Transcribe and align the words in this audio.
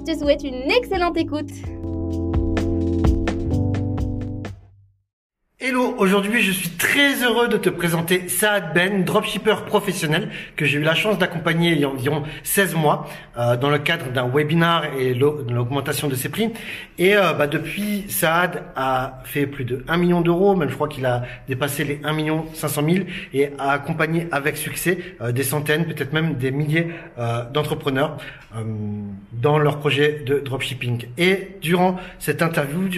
Je 0.00 0.12
te 0.14 0.18
souhaite 0.18 0.44
une 0.44 0.70
excellente 0.70 1.18
écoute. 1.18 1.50
Hello, 5.62 5.94
aujourd'hui 5.98 6.40
je 6.40 6.52
suis 6.52 6.70
très 6.70 7.22
heureux 7.22 7.46
de 7.46 7.58
te 7.58 7.68
présenter 7.68 8.30
Saad 8.30 8.72
Ben, 8.72 9.04
dropshipper 9.04 9.56
professionnel 9.66 10.30
que 10.56 10.64
j'ai 10.64 10.78
eu 10.78 10.82
la 10.82 10.94
chance 10.94 11.18
d'accompagner 11.18 11.72
il 11.72 11.80
y 11.80 11.84
a 11.84 11.90
environ 11.90 12.22
16 12.44 12.76
mois 12.76 13.06
euh, 13.36 13.58
dans 13.58 13.68
le 13.68 13.78
cadre 13.78 14.10
d'un 14.10 14.26
webinar 14.26 14.86
et 14.98 15.12
l'augmentation 15.12 16.08
de 16.08 16.14
ses 16.14 16.30
prix. 16.30 16.50
Et 16.96 17.14
euh, 17.14 17.34
bah, 17.34 17.46
depuis, 17.46 18.06
Saad 18.08 18.62
a 18.74 19.20
fait 19.24 19.46
plus 19.46 19.66
de 19.66 19.84
1 19.86 19.98
million 19.98 20.22
d'euros, 20.22 20.56
même 20.56 20.70
je 20.70 20.74
crois 20.74 20.88
qu'il 20.88 21.04
a 21.04 21.24
dépassé 21.46 21.84
les 21.84 22.00
1 22.04 22.12
million 22.14 22.46
500 22.54 22.82
000 22.90 23.04
et 23.34 23.50
a 23.58 23.72
accompagné 23.72 24.28
avec 24.32 24.56
succès 24.56 24.98
euh, 25.20 25.30
des 25.30 25.42
centaines, 25.42 25.84
peut-être 25.84 26.14
même 26.14 26.36
des 26.36 26.52
milliers 26.52 26.86
d'entrepreneurs 27.52 28.16
dans 29.32 29.58
leur 29.58 29.78
projet 29.78 30.22
de 30.24 30.38
dropshipping. 30.38 31.06
Et 31.18 31.56
durant 31.60 31.98
cette 32.18 32.40
interview, 32.40 32.88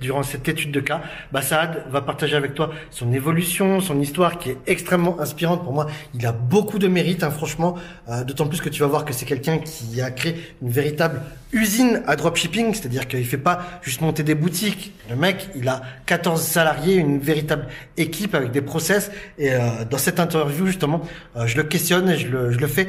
durant 0.00 0.22
cette 0.22 0.46
étude 0.48 0.70
de 0.72 0.80
cas, 0.80 1.00
bah, 1.32 1.40
Saad 1.40 1.84
va 1.90 2.01
partager 2.02 2.36
avec 2.36 2.54
toi 2.54 2.70
son 2.90 3.12
évolution, 3.12 3.80
son 3.80 4.00
histoire 4.00 4.38
qui 4.38 4.50
est 4.50 4.58
extrêmement 4.66 5.20
inspirante 5.20 5.62
pour 5.64 5.72
moi. 5.72 5.86
Il 6.14 6.26
a 6.26 6.32
beaucoup 6.32 6.78
de 6.78 6.88
mérite, 6.88 7.22
hein, 7.22 7.30
franchement, 7.30 7.76
euh, 8.08 8.24
d'autant 8.24 8.46
plus 8.46 8.60
que 8.60 8.68
tu 8.68 8.80
vas 8.80 8.86
voir 8.86 9.04
que 9.04 9.12
c'est 9.12 9.24
quelqu'un 9.24 9.58
qui 9.58 10.00
a 10.00 10.10
créé 10.10 10.36
une 10.62 10.70
véritable 10.70 11.22
usine 11.52 12.02
à 12.06 12.16
dropshipping, 12.16 12.74
c'est-à-dire 12.74 13.06
qu'il 13.08 13.24
fait 13.26 13.38
pas 13.38 13.60
juste 13.82 14.00
monter 14.00 14.22
des 14.22 14.34
boutiques. 14.34 14.92
Le 15.10 15.16
mec, 15.16 15.48
il 15.54 15.68
a 15.68 15.82
14 16.06 16.42
salariés, 16.42 16.94
une 16.96 17.18
véritable 17.18 17.66
équipe 17.96 18.34
avec 18.34 18.50
des 18.50 18.62
process. 18.62 19.10
Et 19.38 19.52
euh, 19.52 19.58
dans 19.90 19.98
cette 19.98 20.20
interview, 20.20 20.66
justement, 20.66 21.02
euh, 21.36 21.46
je 21.46 21.56
le 21.56 21.64
questionne 21.64 22.08
et 22.10 22.16
je 22.16 22.28
le, 22.28 22.66
fais 22.66 22.86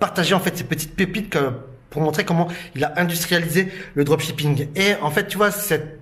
partager 0.00 0.34
en 0.34 0.40
fait 0.40 0.56
ces 0.56 0.64
petites 0.64 0.96
pépites 0.96 1.36
pour 1.90 2.02
montrer 2.02 2.24
comment 2.24 2.48
il 2.74 2.82
a 2.82 2.92
industrialisé 2.96 3.68
le 3.94 4.04
dropshipping. 4.04 4.68
Et 4.74 4.94
en 5.00 5.10
fait, 5.10 5.28
tu 5.28 5.36
vois, 5.36 5.50
cette 5.52 6.01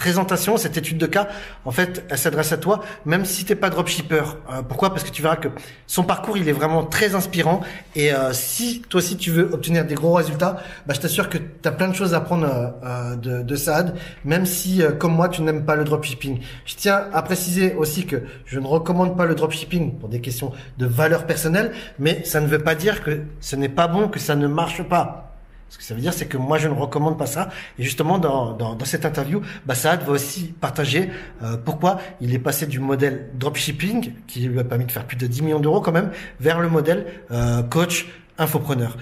présentation, 0.00 0.56
cette 0.56 0.78
étude 0.78 0.96
de 0.96 1.04
cas, 1.04 1.28
en 1.66 1.70
fait, 1.70 2.06
elle 2.08 2.16
s'adresse 2.16 2.52
à 2.52 2.56
toi, 2.56 2.80
même 3.04 3.26
si 3.26 3.44
t'es 3.44 3.54
pas 3.54 3.68
dropshipper. 3.68 4.22
Euh, 4.50 4.62
pourquoi? 4.66 4.88
Parce 4.88 5.04
que 5.04 5.10
tu 5.10 5.20
verras 5.20 5.36
que 5.36 5.48
son 5.86 6.04
parcours, 6.04 6.38
il 6.38 6.48
est 6.48 6.52
vraiment 6.52 6.84
très 6.84 7.14
inspirant. 7.14 7.60
Et 7.94 8.10
euh, 8.14 8.32
si 8.32 8.80
toi 8.88 8.98
aussi 8.98 9.18
tu 9.18 9.30
veux 9.30 9.52
obtenir 9.52 9.84
des 9.84 9.94
gros 9.94 10.14
résultats, 10.14 10.62
bah, 10.86 10.94
je 10.94 11.00
t'assure 11.00 11.28
que 11.28 11.36
tu 11.36 11.68
as 11.68 11.72
plein 11.72 11.88
de 11.88 11.94
choses 11.94 12.14
à 12.14 12.20
prendre 12.22 12.48
euh, 12.82 13.14
de, 13.16 13.42
de 13.42 13.56
Saad, 13.56 13.94
même 14.24 14.46
si, 14.46 14.82
comme 14.98 15.12
moi, 15.12 15.28
tu 15.28 15.42
n'aimes 15.42 15.66
pas 15.66 15.76
le 15.76 15.84
dropshipping. 15.84 16.40
Je 16.64 16.76
tiens 16.76 17.04
à 17.12 17.20
préciser 17.20 17.74
aussi 17.74 18.06
que 18.06 18.22
je 18.46 18.58
ne 18.58 18.66
recommande 18.66 19.18
pas 19.18 19.26
le 19.26 19.34
dropshipping 19.34 19.98
pour 19.98 20.08
des 20.08 20.22
questions 20.22 20.50
de 20.78 20.86
valeur 20.86 21.26
personnelle, 21.26 21.72
mais 21.98 22.24
ça 22.24 22.40
ne 22.40 22.46
veut 22.46 22.60
pas 22.60 22.74
dire 22.74 23.04
que 23.04 23.20
ce 23.40 23.54
n'est 23.54 23.68
pas 23.68 23.86
bon, 23.86 24.08
que 24.08 24.18
ça 24.18 24.34
ne 24.34 24.46
marche 24.46 24.82
pas. 24.82 25.29
Ce 25.70 25.78
que 25.78 25.84
ça 25.84 25.94
veut 25.94 26.00
dire, 26.00 26.12
c'est 26.12 26.26
que 26.26 26.36
moi, 26.36 26.58
je 26.58 26.66
ne 26.66 26.74
recommande 26.74 27.16
pas 27.16 27.26
ça. 27.26 27.48
Et 27.78 27.84
justement, 27.84 28.18
dans, 28.18 28.52
dans, 28.52 28.74
dans 28.74 28.84
cette 28.84 29.04
interview, 29.04 29.40
bah, 29.66 29.76
Saad 29.76 30.02
va 30.02 30.12
aussi 30.12 30.52
partager 30.60 31.10
euh, 31.42 31.56
pourquoi 31.56 32.00
il 32.20 32.34
est 32.34 32.40
passé 32.40 32.66
du 32.66 32.80
modèle 32.80 33.30
dropshipping, 33.34 34.14
qui 34.26 34.40
lui 34.40 34.58
a 34.58 34.64
permis 34.64 34.84
de 34.84 34.92
faire 34.92 35.06
plus 35.06 35.16
de 35.16 35.28
10 35.28 35.42
millions 35.42 35.60
d'euros 35.60 35.80
quand 35.80 35.92
même, 35.92 36.10
vers 36.40 36.58
le 36.58 36.68
modèle 36.68 37.06
euh, 37.30 37.62
coach 37.62 38.08
infopreneur. 38.36 38.96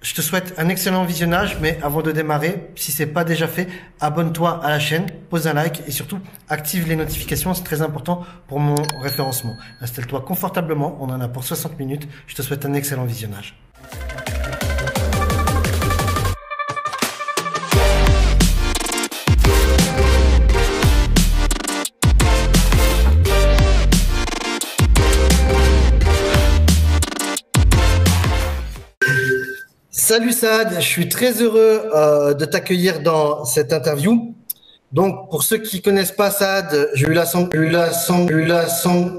Je 0.00 0.14
te 0.14 0.22
souhaite 0.22 0.54
un 0.56 0.68
excellent 0.70 1.04
visionnage, 1.04 1.58
mais 1.60 1.78
avant 1.82 2.00
de 2.00 2.10
démarrer, 2.10 2.70
si 2.74 2.90
c'est 2.90 3.06
pas 3.06 3.24
déjà 3.24 3.46
fait, 3.46 3.68
abonne-toi 4.00 4.64
à 4.64 4.70
la 4.70 4.78
chaîne, 4.78 5.06
pose 5.28 5.46
un 5.46 5.52
like 5.52 5.82
et 5.86 5.90
surtout 5.90 6.20
active 6.48 6.88
les 6.88 6.96
notifications, 6.96 7.52
c'est 7.52 7.64
très 7.64 7.82
important 7.82 8.24
pour 8.46 8.60
mon 8.60 8.76
référencement. 9.02 9.56
Installe-toi 9.82 10.20
confortablement, 10.20 10.96
on 11.00 11.10
en 11.10 11.20
a 11.20 11.28
pour 11.28 11.44
60 11.44 11.78
minutes. 11.78 12.08
Je 12.28 12.36
te 12.36 12.42
souhaite 12.42 12.64
un 12.64 12.74
excellent 12.74 13.04
visionnage. 13.04 13.58
Salut 30.08 30.32
Saad, 30.32 30.76
je 30.76 30.86
suis 30.86 31.10
très 31.10 31.32
heureux 31.42 31.82
euh, 31.94 32.32
de 32.32 32.46
t'accueillir 32.46 33.02
dans 33.02 33.44
cette 33.44 33.74
interview. 33.74 34.34
Donc, 34.90 35.28
pour 35.28 35.42
ceux 35.42 35.58
qui 35.58 35.82
connaissent 35.82 36.12
pas 36.12 36.30
Saad, 36.30 36.88
j'ai 36.94 37.08
eu 37.08 37.12
la 37.12 37.26
eu 37.50 37.68
la 37.68 37.90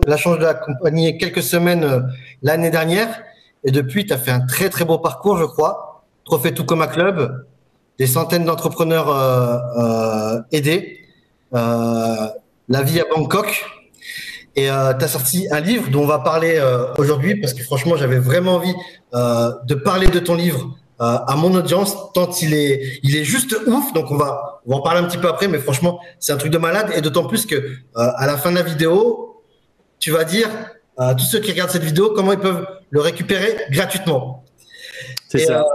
la 0.07 0.17
chance 0.17 0.39
de 0.39 0.44
l'accompagner 0.44 1.19
quelques 1.19 1.44
semaines 1.44 1.83
euh, 1.83 1.99
l'année 2.41 2.72
dernière. 2.72 3.22
Et 3.63 3.69
depuis, 3.69 4.07
tu 4.07 4.13
as 4.13 4.17
fait 4.17 4.31
un 4.31 4.39
très 4.39 4.69
très 4.69 4.83
beau 4.83 4.97
parcours, 4.97 5.38
je 5.38 5.44
crois. 5.44 6.05
Trophée 6.25 6.55
Toukoma 6.55 6.88
Club, 6.88 7.45
des 7.99 8.07
centaines 8.07 8.45
d'entrepreneurs 8.45 9.11
euh, 9.11 10.39
aidés, 10.51 11.01
la 11.51 12.81
vie 12.81 12.99
à 12.99 13.05
Bangkok. 13.16 13.63
Et 14.55 14.65
tu 14.65 14.69
as 15.05 15.07
sorti 15.07 15.47
un 15.51 15.59
livre 15.59 15.89
dont 15.89 16.03
on 16.03 16.07
va 16.07 16.19
parler 16.19 16.61
aujourd'hui 16.97 17.35
parce 17.39 17.53
que 17.53 17.63
franchement, 17.63 17.95
j'avais 17.95 18.19
vraiment 18.19 18.55
envie 18.55 18.75
de 19.13 19.75
parler 19.75 20.07
de 20.07 20.19
ton 20.19 20.35
livre 20.35 20.75
euh, 21.01 21.17
à 21.27 21.37
mon 21.37 21.53
audience 21.55 21.95
tant 22.11 22.29
il 22.41 22.53
est 22.53 22.99
il 23.03 23.15
est 23.15 23.23
juste 23.23 23.55
ouf. 23.67 23.93
Donc 23.93 24.11
on 24.11 24.17
va 24.17 24.61
on 24.65 24.71
va 24.71 24.77
en 24.77 24.81
parler 24.81 24.99
un 24.99 25.05
petit 25.05 25.17
peu 25.17 25.29
après 25.29 25.47
mais 25.47 25.57
franchement 25.57 26.01
c'est 26.19 26.33
un 26.33 26.37
truc 26.37 26.51
de 26.51 26.57
malade. 26.57 26.91
Et 26.93 26.99
d'autant 26.99 27.25
plus 27.25 27.45
que 27.45 27.55
euh, 27.55 27.71
à 27.93 28.25
la 28.27 28.37
fin 28.37 28.51
de 28.51 28.57
la 28.57 28.63
vidéo 28.63 29.41
tu 29.99 30.11
vas 30.11 30.25
dire 30.25 30.49
à 30.97 31.16
tous 31.16 31.23
ceux 31.23 31.39
qui 31.39 31.51
regardent 31.51 31.71
cette 31.71 31.85
vidéo 31.85 32.11
comment 32.13 32.33
ils 32.33 32.39
peuvent 32.39 32.67
le 32.89 32.99
récupérer 32.99 33.55
gratuitement. 33.71 34.43
C'est 35.29 35.39
ça 35.39 35.66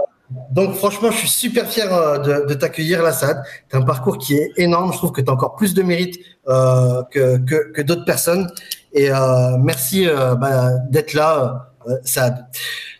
donc 0.51 0.75
franchement, 0.75 1.11
je 1.11 1.17
suis 1.17 1.29
super 1.29 1.67
fier 1.67 1.87
de, 2.21 2.47
de 2.47 2.53
t'accueillir, 2.53 3.03
Lassad. 3.03 3.43
Tu 3.69 3.75
as 3.75 3.79
un 3.79 3.83
parcours 3.83 4.17
qui 4.17 4.35
est 4.35 4.51
énorme. 4.57 4.91
Je 4.91 4.97
trouve 4.97 5.11
que 5.11 5.21
tu 5.21 5.29
as 5.29 5.33
encore 5.33 5.55
plus 5.55 5.73
de 5.73 5.83
mérite 5.83 6.19
euh, 6.47 7.03
que, 7.11 7.81
d'autres 7.81 8.05
personnes. 8.05 8.49
Et 8.93 9.11
euh, 9.11 9.57
merci 9.59 10.07
euh, 10.07 10.35
bah, 10.35 10.71
d'être 10.89 11.13
là, 11.13 11.69
euh, 11.87 11.95
Saad. 12.03 12.45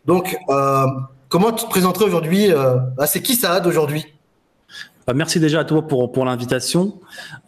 Donc, 0.05 0.37
Comment 1.35 1.51
tu 1.51 1.65
te 1.65 1.69
présenterais 1.69 2.05
aujourd'hui 2.05 2.49
euh, 2.49 2.77
bah, 2.95 3.07
C'est 3.07 3.21
qui 3.21 3.35
Saad 3.35 3.67
aujourd'hui? 3.67 4.05
Bah, 5.05 5.13
Merci 5.13 5.39
déjà 5.39 5.59
à 5.59 5.65
toi 5.65 5.85
pour, 5.85 6.23
l'invitation. 6.23 7.01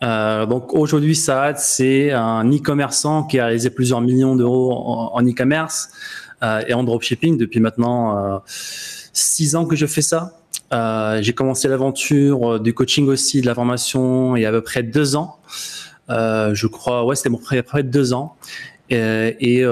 Euh, 0.04 0.46
donc 0.46 0.74
aujourd'hui, 0.74 1.16
Saad, 1.16 1.58
c'est 1.58 2.12
un 2.12 2.44
e-commerçant 2.52 3.24
qui 3.24 3.40
a 3.40 3.46
réalisé 3.46 3.70
plusieurs 3.70 4.02
millions 4.02 4.36
d'euros 4.36 4.74
en 5.14 5.22
e-commerce 5.26 5.90
euh, 6.44 6.64
et 6.68 6.74
en 6.74 6.84
dropshipping 6.84 7.38
depuis 7.38 7.62
maintenant 7.62 8.42
six 9.18 9.56
ans 9.56 9.66
que 9.66 9.76
je 9.76 9.86
fais 9.86 10.02
ça. 10.02 10.34
J'ai 11.22 11.34
commencé 11.34 11.68
l'aventure 11.68 12.60
du 12.60 12.74
coaching 12.74 13.08
aussi, 13.08 13.42
de 13.42 13.46
la 13.46 13.56
formation, 13.56 14.36
il 14.36 14.42
y 14.42 14.46
a 14.46 14.50
à 14.50 14.52
peu 14.52 14.62
près 14.62 14.84
deux 14.84 15.16
ans. 15.16 15.38
je 16.10 16.68
crois, 16.68 17.06
ouais, 17.06 17.16
c'était 17.16 17.30
à 17.30 17.56
peu 17.56 17.64
près 17.64 17.84
deux 17.84 18.14
ans. 18.14 18.36
Et, 18.90 19.64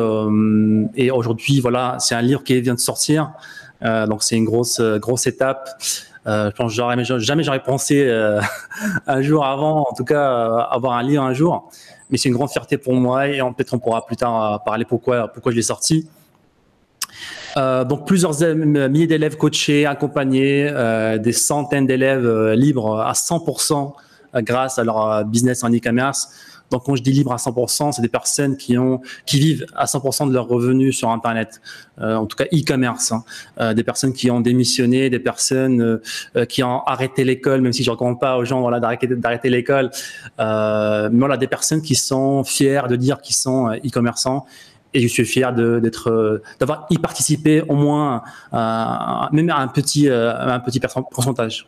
aujourd'hui, 1.11 1.59
voilà, 1.59 1.97
c'est 1.99 2.15
un 2.15 2.21
livre 2.21 2.43
qui 2.43 2.59
vient 2.61 2.75
de 2.75 2.79
sortir. 2.79 3.31
Euh, 3.83 4.07
donc 4.07 4.23
c'est 4.23 4.35
une 4.35 4.45
grosse 4.45 4.79
euh, 4.79 4.99
grosse 4.99 5.27
étape. 5.27 5.69
Euh, 6.27 6.49
je 6.49 6.55
pense 6.55 6.73
jamais 6.73 7.03
jamais 7.03 7.43
j'aurais 7.43 7.61
pensé 7.61 8.09
un 9.07 9.21
jour 9.21 9.45
avant, 9.45 9.87
en 9.89 9.93
tout 9.93 10.05
cas 10.05 10.67
avoir 10.71 10.93
un 10.93 11.03
livre 11.03 11.23
un 11.23 11.33
jour. 11.33 11.69
Mais 12.09 12.17
c'est 12.17 12.29
une 12.29 12.35
grande 12.35 12.49
fierté 12.49 12.77
pour 12.77 12.93
moi 12.93 13.27
et 13.27 13.39
peut-être 13.39 13.73
on 13.73 13.79
pourra 13.79 14.05
plus 14.05 14.15
tard 14.15 14.63
parler 14.63 14.85
pourquoi 14.85 15.27
pourquoi 15.27 15.51
je 15.51 15.57
l'ai 15.57 15.63
sorti. 15.63 16.07
Donc 17.55 18.05
plusieurs 18.05 18.33
milliers 18.55 19.07
d'élèves 19.07 19.37
coachés, 19.37 19.85
accompagnés, 19.85 20.69
des 21.19 21.31
centaines 21.31 21.87
d'élèves 21.87 22.51
libres 22.51 22.99
à 22.99 23.13
100% 23.13 23.93
grâce 24.37 24.77
à 24.77 24.83
leur 24.83 25.23
business 25.25 25.63
en 25.63 25.69
e-commerce. 25.69 26.29
Donc, 26.71 26.83
quand 26.85 26.95
je 26.95 27.03
dis 27.03 27.11
libre 27.11 27.31
à 27.31 27.37
100%, 27.37 27.91
c'est 27.91 28.01
des 28.01 28.07
personnes 28.07 28.57
qui 28.57 28.77
ont, 28.77 29.01
qui 29.25 29.39
vivent 29.39 29.65
à 29.75 29.85
100% 29.85 30.27
de 30.27 30.33
leurs 30.33 30.47
revenus 30.47 30.97
sur 30.97 31.09
Internet, 31.09 31.61
euh, 32.01 32.15
en 32.15 32.25
tout 32.25 32.35
cas 32.35 32.45
e-commerce. 32.45 33.11
Hein. 33.11 33.23
Euh, 33.59 33.73
des 33.73 33.83
personnes 33.83 34.13
qui 34.13 34.31
ont 34.31 34.41
démissionné, 34.41 35.09
des 35.09 35.19
personnes 35.19 35.99
euh, 36.35 36.45
qui 36.45 36.63
ont 36.63 36.81
arrêté 36.85 37.23
l'école, 37.23 37.61
même 37.61 37.73
si 37.73 37.83
je 37.83 37.91
recommande 37.91 38.19
pas 38.19 38.37
aux 38.37 38.45
gens 38.45 38.61
voilà 38.61 38.79
d'arrêter 38.79 39.49
l'école. 39.49 39.91
mais 40.39 41.19
voilà, 41.19 41.37
des 41.37 41.47
personnes 41.47 41.81
qui 41.81 41.95
sont 41.95 42.43
fières 42.43 42.87
de 42.87 42.95
dire 42.95 43.21
qu'ils 43.21 43.35
sont 43.35 43.69
e-commerçants 43.69 44.45
et 44.95 45.01
je 45.01 45.07
suis 45.07 45.25
fier 45.25 45.53
d'être 45.53 46.41
d'avoir 46.59 46.87
y 46.89 46.97
participé 46.97 47.61
au 47.61 47.75
moins 47.75 48.23
même 48.51 49.49
à 49.49 49.57
un 49.57 49.67
petit 49.67 50.09
un 50.09 50.59
petit 50.59 50.79
pourcentage. 51.11 51.67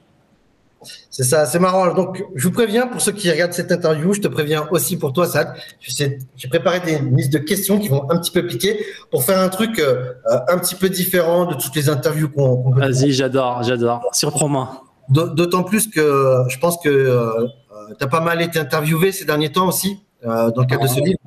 C'est 1.10 1.24
ça, 1.24 1.46
c'est 1.46 1.60
marrant. 1.60 1.94
Donc, 1.94 2.24
je 2.36 2.48
vous 2.48 2.54
préviens 2.54 2.88
pour 2.88 3.02
ceux 3.02 3.12
qui 3.12 3.32
regardent 3.32 3.54
cette 3.54 3.72
interview, 3.72 4.14
je 4.14 4.22
te 4.22 4.28
préviens 4.28 4.68
aussi 4.70 4.98
pour 4.98 5.14
toi, 5.14 5.26
Sad. 5.26 5.54
J'ai 5.80 6.20
préparé 6.50 6.80
des 6.82 7.00
listes 7.00 7.34
de 7.34 7.40
questions 7.40 7.80
qui 7.80 7.88
vont 7.88 8.10
un 8.12 8.18
petit 8.20 8.32
peu 8.32 8.46
piquer 8.46 8.86
pour 9.10 9.24
faire 9.24 9.40
un 9.40 9.50
truc 9.50 9.80
euh, 9.80 10.14
un 10.48 10.58
petit 10.60 10.76
peu 10.76 10.90
différent 10.90 11.46
de 11.46 11.56
toutes 11.56 11.76
les 11.76 11.90
interviews 11.90 12.30
qu'on 12.30 12.72
qu 12.72 12.80
Vas-y, 12.80 13.12
j'adore, 13.12 13.64
j'adore. 13.64 14.08
Surprends-moi. 14.14 14.84
D'autant 15.10 15.64
plus 15.64 15.88
que 15.88 16.44
je 16.50 16.60
pense 16.60 16.78
que 16.78 16.90
euh, 16.90 17.48
tu 17.98 18.04
as 18.04 18.08
pas 18.08 18.20
mal 18.20 18.42
été 18.42 18.60
interviewé 18.60 19.12
ces 19.12 19.26
derniers 19.26 19.52
temps 19.52 19.68
aussi, 19.68 20.00
euh, 20.26 20.52
dans 20.52 20.62
le 20.62 20.68
cadre 20.68 20.84
de 20.84 20.88
ce 20.88 21.00
livre. 21.00 21.20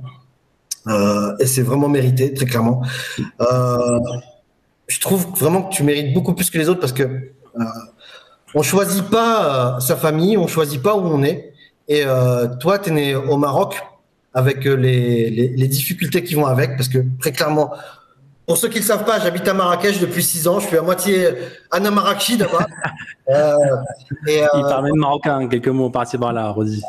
Euh, 0.87 1.37
et 1.39 1.47
c'est 1.47 1.63
vraiment 1.63 1.89
mérité, 1.89 2.33
très 2.33 2.47
clairement. 2.47 2.83
Euh, 3.41 3.99
je 4.87 5.01
trouve 5.01 5.27
vraiment 5.39 5.63
que 5.63 5.75
tu 5.75 5.83
mérites 5.83 6.13
beaucoup 6.15 6.35
plus 6.35 6.51
que 6.51 6.59
les 6.59 6.69
autres 6.69 6.81
parce 6.81 6.93
que 6.93 7.03
euh, 7.03 7.65
on 8.55 8.63
choisit 8.63 9.05
pas 9.09 9.79
sa 9.81 9.97
famille, 9.97 10.37
on 10.37 10.47
choisit 10.47 10.83
pas 10.83 10.97
où 10.97 11.07
on 11.07 11.23
est. 11.23 11.53
Et 11.89 12.05
toi, 12.61 12.79
tu 12.79 12.91
es 12.91 12.93
né 12.93 13.15
au 13.17 13.37
Maroc 13.37 13.83
avec 14.33 14.65
les, 14.65 15.69
difficultés 15.69 16.23
qui 16.23 16.37
vont 16.37 16.47
avec, 16.47 16.77
parce 16.77 16.89
que 16.89 16.99
très 17.19 17.33
clairement, 17.33 17.73
pour 18.51 18.57
ceux 18.57 18.67
qui 18.67 18.79
ne 18.79 18.81
le 18.81 18.87
savent 18.87 19.05
pas, 19.05 19.21
j'habite 19.21 19.47
à 19.47 19.55
Marrakech 19.55 20.01
depuis 20.01 20.25
six 20.25 20.49
ans. 20.49 20.59
Je 20.59 20.67
suis 20.67 20.77
à 20.77 20.83
moitié 20.83 21.29
Anna 21.71 21.93
Marrakchi 21.93 22.37
d'abord. 22.37 22.65
euh, 23.29 23.55
et, 24.27 24.43
euh, 24.43 24.49
Il 24.55 24.63
parle 24.63 24.87
même 24.87 24.97
marocain, 24.97 25.47
quelques 25.47 25.69
mots 25.69 25.89
par-ci 25.89 26.19
par-là, 26.19 26.49
Rodi. 26.49 26.83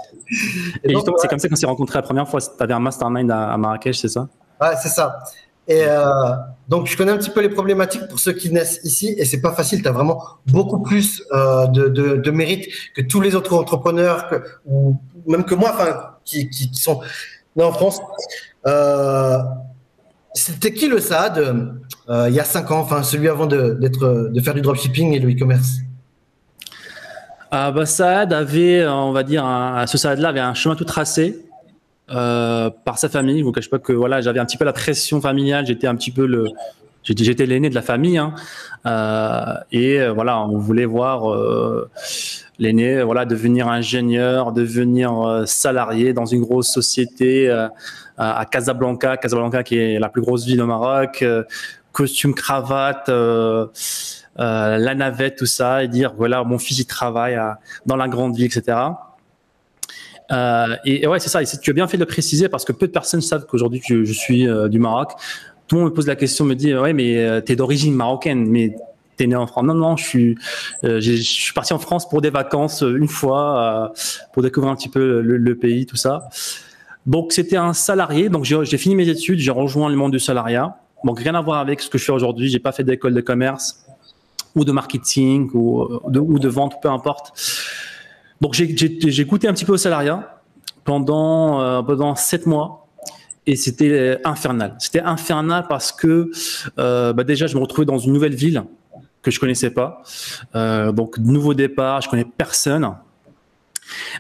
Et, 0.84 0.92
justement, 0.92 1.18
c'est 1.20 1.28
comme 1.28 1.38
ça 1.38 1.48
qu'on 1.48 1.56
s'est 1.56 1.68
rencontrés 1.68 2.00
la 2.00 2.02
première 2.02 2.28
fois. 2.28 2.42
Tu 2.42 2.48
avais 2.64 2.74
un 2.74 2.80
mastermind 2.80 3.30
à, 3.30 3.52
à 3.52 3.58
Marrakech, 3.58 3.96
c'est 3.96 4.08
ça? 4.08 4.28
Ouais, 4.60 4.74
c'est 4.82 4.90
ça. 4.90 5.20
Et 5.68 5.84
euh, 5.86 6.04
donc, 6.68 6.88
je 6.88 6.98
connais 6.98 7.12
un 7.12 7.18
petit 7.18 7.30
peu 7.30 7.42
les 7.42 7.50
problématiques 7.50 8.08
pour 8.08 8.18
ceux 8.18 8.34
qui 8.34 8.50
naissent 8.52 8.80
ici, 8.84 9.14
et 9.20 9.26
c'est 9.26 9.42
pas 9.42 9.54
facile. 9.54 9.84
Tu 9.84 9.88
as 9.88 9.92
vraiment 9.92 10.20
beaucoup 10.48 10.80
plus 10.80 11.24
euh, 11.32 11.68
de, 11.68 11.90
de, 11.90 12.16
de, 12.16 12.32
mérite 12.32 12.70
que 12.96 13.04
tous 13.04 13.22
les 13.22 13.36
autres 13.36 13.56
entrepreneurs, 13.56 14.28
que, 14.30 14.42
ou 14.66 14.98
même 15.28 15.44
que 15.44 15.54
moi, 15.54 15.70
enfin, 15.76 16.16
qui, 16.26 16.50
qui, 16.50 16.72
qui, 16.72 16.82
sont 16.82 17.02
nés 17.56 17.64
en 17.64 17.72
France. 17.72 18.02
Euh, 18.66 19.38
c'était 20.34 20.74
qui 20.74 20.88
le 20.88 21.00
SAD 21.00 21.74
euh, 22.10 22.28
il 22.30 22.36
y 22.36 22.40
a 22.40 22.44
cinq 22.44 22.72
ans, 22.72 22.80
enfin 22.80 23.04
celui 23.04 23.28
avant 23.28 23.48
de, 23.48 23.80
faire 24.44 24.54
du 24.54 24.62
dropshipping 24.62 25.14
et 25.14 25.20
du 25.20 25.34
e-commerce 25.36 25.80
ah 27.54 27.72
bah, 27.72 27.86
Saad 27.86 28.32
avait, 28.32 28.88
on 28.88 29.12
va 29.12 29.24
dire, 29.24 29.44
un, 29.44 29.86
ce 29.86 29.98
Saad-là 29.98 30.30
avait 30.30 30.40
un 30.40 30.54
chemin 30.54 30.76
tout 30.76 30.86
tracé 30.86 31.38
euh, 32.10 32.70
par 32.86 32.98
sa 32.98 33.10
famille. 33.10 33.42
Vous 33.42 33.52
cache 33.52 33.70
pas 33.70 33.78
que 33.78 33.92
voilà, 33.92 34.22
j'avais 34.22 34.40
un 34.40 34.46
petit 34.46 34.56
peu 34.56 34.64
la 34.64 34.72
pression 34.72 35.20
familiale. 35.20 35.66
J'étais 35.66 35.86
un 35.86 35.96
petit 35.96 36.12
peu 36.12 36.26
le, 36.26 36.46
j'étais 37.04 37.46
l'aîné 37.46 37.70
de 37.70 37.76
la 37.76 37.82
famille, 37.82 38.18
hein, 38.18 38.34
euh, 38.86 39.54
et 39.72 40.00
euh, 40.00 40.12
voilà, 40.12 40.40
on 40.42 40.58
voulait 40.58 40.86
voir 40.86 41.32
euh, 41.32 41.90
l'aîné, 42.60 43.04
voilà, 43.04 43.26
devenir 43.26 43.68
ingénieur, 43.68 44.52
devenir 44.52 45.44
salarié 45.46 46.14
dans 46.14 46.26
une 46.26 46.42
grosse 46.42 46.70
société 46.70 47.50
à 48.18 48.46
Casablanca, 48.46 49.18
Casablanca 49.18 49.64
qui 49.64 49.78
est 49.78 50.00
la 50.00 50.10
plus 50.10 50.22
grosse 50.22 50.46
ville 50.46 50.62
au 50.62 50.68
Maroc, 50.68 51.24
costume 51.92 52.34
cravate. 52.34 53.10
La 54.38 54.96
navette, 54.96 55.38
tout 55.38 55.46
ça, 55.46 55.84
et 55.84 55.88
dire 55.88 56.14
voilà, 56.16 56.44
mon 56.44 56.58
fils 56.58 56.80
il 56.80 56.86
travaille 56.86 57.38
dans 57.86 57.96
la 57.96 58.08
grande 58.08 58.36
ville, 58.36 58.46
etc. 58.46 58.78
Et, 60.86 61.04
et, 61.04 61.08
ouais, 61.08 61.20
c'est 61.20 61.30
ça. 61.30 61.44
Et 61.44 61.46
tu 61.46 61.70
as 61.70 61.74
bien 61.74 61.88
fait 61.88 61.98
de 61.98 62.04
le 62.04 62.08
préciser 62.08 62.48
parce 62.48 62.64
que 62.64 62.72
peu 62.72 62.88
de 62.88 62.92
personnes 62.92 63.22
savent 63.22 63.46
qu'aujourd'hui 63.46 63.82
je, 63.86 64.14
suis 64.14 64.48
du 64.70 64.80
Maroc. 64.80 65.12
Tout 65.68 65.76
le 65.76 65.82
monde 65.82 65.92
me 65.92 65.96
pose 65.96 66.08
la 66.08 66.16
question, 66.16 66.46
me 66.46 66.56
dit 66.56 66.76
ouais, 66.76 66.94
mais 66.94 67.18
euh, 67.18 67.42
t'es 67.42 67.56
d'origine 67.56 67.94
marocaine, 67.94 68.46
mais 68.46 68.76
t'es 69.18 69.28
né 69.28 69.36
en 69.36 69.48
France. 69.48 69.64
Non, 69.64 69.74
non, 69.74 69.96
je 69.98 70.04
suis, 70.04 70.38
euh, 70.84 71.00
je 71.00 71.14
suis 71.14 71.54
parti 71.54 71.74
en 71.74 71.80
France 71.80 72.10
pour 72.10 72.22
des 72.22 72.30
vacances 72.30 72.82
une 72.82 73.08
fois 73.08 73.94
pour 74.34 74.44
découvrir 74.44 74.72
un 74.72 74.76
petit 74.76 74.90
peu 74.90 75.22
le, 75.22 75.56
pays, 75.56 75.86
tout 75.86 75.96
ça. 75.96 76.30
Donc 77.06 77.32
c'était 77.32 77.58
un 77.58 77.74
salarié. 77.74 78.30
Donc 78.30 78.44
j'ai 78.46 78.78
fini 78.78 78.96
mes 78.96 79.08
études, 79.08 79.40
j'ai 79.40 79.52
rejoint 79.52 79.90
le 79.90 79.96
monde 79.96 80.12
du 80.12 80.20
salariat. 80.20 80.78
Donc 81.04 81.20
rien 81.20 81.36
à 81.36 81.42
voir 81.42 81.60
avec 81.60 81.82
ce 81.82 81.90
que 81.90 81.98
je 81.98 82.04
fais 82.04 82.12
aujourd'hui. 82.12 82.50
J'ai 82.50 82.60
pas 82.60 82.72
fait 82.72 82.84
d'école 82.84 83.14
de 83.14 83.22
commerce 83.22 83.86
ou 84.56 84.66
de 84.66 84.72
marketing 84.72 85.50
ou 85.54 85.88
de, 86.08 86.20
ou 86.20 86.40
de 86.40 86.50
vente, 86.50 86.82
peu 86.82 86.90
importe. 86.90 87.34
Donc 88.42 88.54
j'ai 88.54 89.26
goûté 89.26 89.48
un 89.48 89.54
petit 89.54 89.66
peu 89.66 89.74
au 89.74 89.78
salariat 89.78 90.42
pendant 90.84 91.62
euh, 91.62 91.82
pendant 91.84 92.16
sept 92.16 92.48
mois 92.48 92.81
et 93.48 93.56
c'était 93.56 94.20
infernal. 94.24 94.76
C'était 94.80 95.02
infernal 95.02 95.66
parce 95.68 95.92
que 95.92 96.32
euh, 96.78 97.14
bah 97.14 97.24
déjà 97.24 97.48
je 97.48 97.56
me 97.56 97.62
retrouvais 97.62 97.86
dans 97.86 97.98
une 97.98 98.14
nouvelle 98.14 98.36
ville 98.36 98.64
que 99.22 99.32
je 99.32 99.40
connaissais 99.40 99.70
pas, 99.70 100.02
euh, 100.56 100.92
donc 100.92 101.18
nouveau 101.20 101.54
départ, 101.54 102.02
je 102.02 102.10
connais 102.10 102.26
personne. 102.26 102.96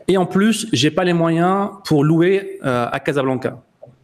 Et 0.07 0.17
en 0.17 0.25
plus, 0.25 0.67
j'ai 0.73 0.91
pas 0.91 1.03
les 1.03 1.13
moyens 1.13 1.69
pour 1.85 2.03
louer 2.03 2.59
euh, 2.63 2.87
à 2.91 2.99
Casablanca. 2.99 3.61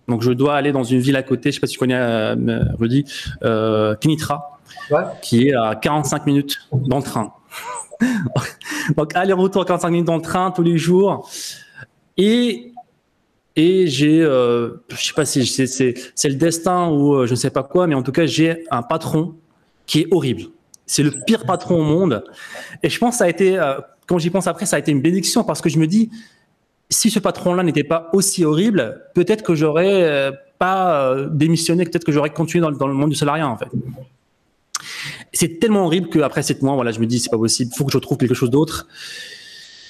Donc 0.08 0.22
je 0.22 0.32
dois 0.32 0.56
aller 0.56 0.72
dans 0.72 0.84
une 0.84 1.00
ville 1.00 1.18
à 1.18 1.24
côté, 1.24 1.52
je 1.52 1.56
sais 1.56 1.60
pas 1.60 1.68
si 1.68 1.74
tu 1.74 1.80
connais 1.80 1.98
euh, 1.98 2.64
Rudy, 2.80 3.06
euh, 3.44 3.96
Kinitra 3.96 4.58
ouais. 4.90 5.02
qui 5.22 5.50
est 5.50 5.54
à 5.54 5.76
45 5.76 6.26
minutes 6.26 6.58
dans 6.72 6.98
le 6.98 7.04
train. 7.04 7.34
Donc 8.96 9.16
aller-retour 9.16 9.66
45 9.66 9.90
minutes 9.90 10.08
dans 10.08 10.16
le 10.16 10.22
train 10.22 10.52
tous 10.52 10.64
les 10.64 10.78
jours. 10.78 11.30
Et 12.16 12.72
et 13.58 13.88
j'ai, 13.88 14.22
euh, 14.22 14.76
je 14.90 15.04
sais 15.04 15.14
pas 15.14 15.26
si 15.26 15.46
c'est 15.46 16.30
le 16.30 16.36
destin 16.36 16.90
ou 16.90 17.16
euh, 17.16 17.26
je 17.26 17.32
ne 17.32 17.36
sais 17.36 17.50
pas 17.50 17.64
quoi, 17.64 17.88
mais 17.88 17.96
en 17.96 18.04
tout 18.04 18.14
cas 18.14 18.26
j'ai 18.26 18.64
un 18.72 18.84
patron 18.84 19.36
qui 19.88 20.02
est 20.02 20.08
horrible. 20.12 20.44
C'est 20.86 21.04
le 21.04 21.12
pire 21.26 21.46
patron 21.46 21.80
au 21.80 21.84
monde. 21.84 22.24
Et 22.84 22.90
je 22.90 23.00
pense 23.00 23.16
que 23.16 23.18
ça 23.18 23.26
a 23.26 23.30
été, 23.30 23.58
euh, 23.58 23.80
quand 24.06 24.20
j'y 24.20 24.30
pense 24.30 24.48
après, 24.48 24.66
ça 24.66 24.76
a 24.76 24.80
été 24.80 24.92
une 24.92 25.02
bénédiction 25.02 25.44
parce 25.44 25.62
que 25.62 25.70
je 25.70 25.80
me 25.80 25.88
dis, 25.88 26.12
si 26.90 27.10
ce 27.10 27.20
patron-là 27.20 27.64
n'était 27.64 27.84
pas 27.84 28.10
aussi 28.14 28.46
horrible, 28.46 29.02
peut-être 29.16 29.44
que 29.44 29.56
j'aurais 29.56 30.04
euh, 30.04 30.32
pas 30.60 31.12
euh, 31.12 31.28
démissionné, 31.30 31.84
peut-être 31.84 32.06
que 32.06 32.12
j'aurais 32.12 32.30
continué 32.30 32.62
dans, 32.62 32.72
dans, 32.72 32.88
le 32.88 32.94
monde 32.94 33.10
du 33.10 33.16
salariat 33.16 33.50
en 33.50 33.58
fait. 33.58 33.68
C'est 35.34 35.60
tellement 35.60 35.86
horrible 35.86 36.10
qu'après 36.10 36.44
sept 36.44 36.62
mois, 36.62 36.76
voilà, 36.76 36.92
je 36.92 37.00
me 37.00 37.06
dis 37.06 37.20
c'est 37.20 37.30
pas 37.30 37.38
possible, 37.38 37.72
il 37.74 37.78
faut 37.78 37.86
que 37.86 37.92
je 37.92 37.98
trouve 37.98 38.18
quelque 38.18 38.36
chose 38.36 38.50
d'autre. 38.50 38.88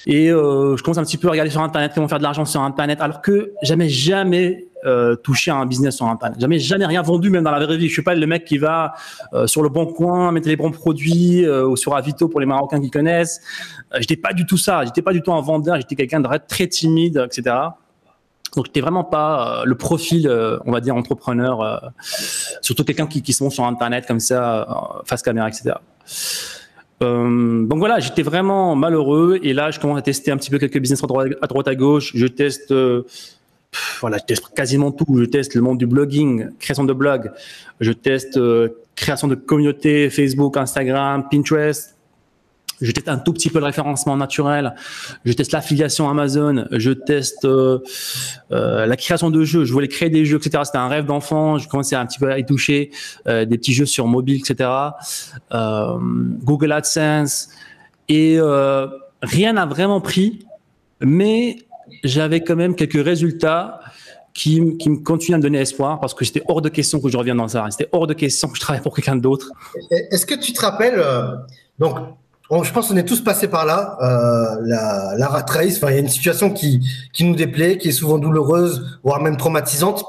Et 0.06 0.30
euh, 0.30 0.76
je 0.76 0.82
commence 0.82 0.98
un 0.98 1.04
petit 1.04 1.18
peu 1.18 1.28
à 1.28 1.32
regarder 1.32 1.50
sur 1.50 1.62
Internet 1.62 1.92
comment 1.94 2.08
faire 2.08 2.18
de 2.18 2.22
l'argent 2.22 2.44
sur 2.44 2.60
Internet, 2.62 3.00
alors 3.00 3.20
que 3.20 3.52
jamais, 3.62 3.88
jamais 3.88 4.68
euh, 4.86 5.16
touché 5.16 5.50
à 5.50 5.56
un 5.56 5.66
business 5.66 5.96
sur 5.96 6.06
Internet. 6.06 6.40
Jamais, 6.40 6.60
jamais 6.60 6.86
rien 6.86 7.02
vendu, 7.02 7.30
même 7.30 7.42
dans 7.42 7.50
la 7.50 7.64
vraie 7.64 7.76
vie. 7.76 7.88
Je 7.88 7.92
suis 7.92 8.02
pas 8.02 8.14
le 8.14 8.26
mec 8.26 8.44
qui 8.44 8.58
va 8.58 8.94
euh, 9.32 9.48
sur 9.48 9.62
le 9.62 9.68
bon 9.68 9.86
coin 9.86 10.30
mettre 10.30 10.46
les 10.46 10.54
bons 10.54 10.70
produits 10.70 11.48
ou 11.48 11.76
sur 11.76 11.96
Avito 11.96 12.28
pour 12.28 12.38
les 12.38 12.46
Marocains 12.46 12.80
qui 12.80 12.90
connaissent. 12.90 13.40
Euh, 13.92 13.98
j'étais 14.00 14.16
pas 14.16 14.32
du 14.32 14.46
tout 14.46 14.56
ça. 14.56 14.84
J'étais 14.84 15.02
pas 15.02 15.12
du 15.12 15.20
tout 15.20 15.32
un 15.32 15.40
vendeur. 15.40 15.76
J'étais 15.76 15.96
quelqu'un 15.96 16.20
de 16.20 16.28
très 16.46 16.68
timide, 16.68 17.26
etc. 17.26 17.56
Donc, 18.54 18.66
j'étais 18.66 18.80
vraiment 18.80 19.04
pas 19.04 19.62
le 19.64 19.74
profil, 19.74 20.30
on 20.64 20.72
va 20.72 20.80
dire, 20.80 20.96
entrepreneur, 20.96 21.92
surtout 22.62 22.82
quelqu'un 22.82 23.06
qui, 23.06 23.20
qui 23.20 23.32
se 23.32 23.42
montre 23.42 23.54
sur 23.54 23.64
Internet 23.64 24.06
comme 24.06 24.20
ça, 24.20 25.02
face 25.04 25.22
caméra, 25.22 25.48
etc. 25.48 25.74
donc 27.00 27.78
voilà, 27.78 28.00
j'étais 28.00 28.22
vraiment 28.22 28.74
malheureux 28.74 29.38
et 29.42 29.52
là, 29.52 29.70
je 29.70 29.78
commence 29.78 29.98
à 29.98 30.02
tester 30.02 30.30
un 30.30 30.36
petit 30.36 30.50
peu 30.50 30.58
quelques 30.58 30.78
business 30.78 31.02
à 31.02 31.06
droite 31.46 31.68
à, 31.68 31.74
gauche. 31.74 32.12
Je 32.14 32.26
teste, 32.26 32.74
voilà, 34.00 34.18
je 34.18 34.24
teste 34.24 34.48
quasiment 34.54 34.90
tout. 34.90 35.06
Je 35.18 35.24
teste 35.24 35.54
le 35.54 35.60
monde 35.60 35.78
du 35.78 35.86
blogging, 35.86 36.48
création 36.58 36.84
de 36.84 36.92
blog. 36.92 37.30
Je 37.80 37.92
teste 37.92 38.38
création 38.96 39.28
de 39.28 39.36
communauté 39.36 40.10
Facebook, 40.10 40.56
Instagram, 40.56 41.24
Pinterest, 41.30 41.97
je 42.80 42.92
teste 42.92 43.08
un 43.08 43.18
tout 43.18 43.32
petit 43.32 43.50
peu 43.50 43.58
le 43.58 43.64
référencement 43.64 44.16
naturel, 44.16 44.74
je 45.24 45.32
teste 45.32 45.52
l'affiliation 45.52 46.08
Amazon, 46.08 46.66
je 46.70 46.92
teste 46.92 47.44
euh, 47.44 47.80
euh, 48.52 48.86
la 48.86 48.96
création 48.96 49.30
de 49.30 49.44
jeux, 49.44 49.64
je 49.64 49.72
voulais 49.72 49.88
créer 49.88 50.10
des 50.10 50.24
jeux, 50.24 50.38
etc. 50.38 50.62
C'était 50.64 50.78
un 50.78 50.88
rêve 50.88 51.06
d'enfant, 51.06 51.58
je 51.58 51.68
commençais 51.68 51.96
un 51.96 52.06
petit 52.06 52.18
peu 52.18 52.30
à 52.30 52.38
y 52.38 52.46
toucher, 52.46 52.90
euh, 53.26 53.44
des 53.44 53.58
petits 53.58 53.72
jeux 53.72 53.86
sur 53.86 54.06
mobile, 54.06 54.40
etc. 54.40 54.70
Google 55.50 56.72
AdSense, 56.72 57.48
et 58.08 58.38
rien 59.22 59.52
n'a 59.52 59.66
vraiment 59.66 60.00
pris, 60.00 60.46
mais 61.00 61.58
j'avais 62.04 62.42
quand 62.42 62.56
même 62.56 62.74
quelques 62.74 63.02
résultats 63.02 63.80
qui, 64.34 64.76
qui, 64.78 64.90
me 64.90 64.98
continuent 64.98 65.34
à 65.34 65.38
me 65.38 65.42
donner 65.42 65.58
espoir 65.58 65.98
parce 65.98 66.14
que 66.14 66.24
c'était 66.24 66.42
hors 66.46 66.62
de 66.62 66.68
question 66.68 67.00
que 67.00 67.08
je 67.08 67.16
revienne 67.16 67.38
dans 67.38 67.48
ça. 67.48 67.66
C'était 67.70 67.88
hors 67.90 68.06
de 68.06 68.14
question 68.14 68.48
que 68.48 68.56
je 68.56 68.60
travaille 68.60 68.82
pour 68.82 68.94
quelqu'un 68.94 69.16
d'autre. 69.16 69.50
Est-ce 69.90 70.26
que 70.26 70.34
tu 70.34 70.52
te 70.52 70.60
rappelles, 70.60 71.02
donc 71.78 71.98
Je 72.50 72.72
pense 72.72 72.88
qu'on 72.88 72.96
est 72.96 73.04
tous 73.04 73.22
passés 73.22 73.48
par 73.48 73.66
là, 73.66 73.98
euh, 74.00 74.62
la, 74.64 75.14
la 75.16 75.28
rat 75.28 75.44
race. 75.48 75.76
Enfin, 75.76 75.90
il 75.90 75.94
y 75.94 75.98
a 75.98 76.00
une 76.00 76.08
situation 76.08 76.50
qui, 76.50 76.80
qui 77.12 77.24
nous 77.24 77.34
déplaît, 77.34 77.76
qui 77.76 77.88
est 77.88 77.92
souvent 77.92 78.18
douloureuse, 78.18 78.98
voire 79.04 79.20
même 79.20 79.36
traumatisante, 79.36 80.04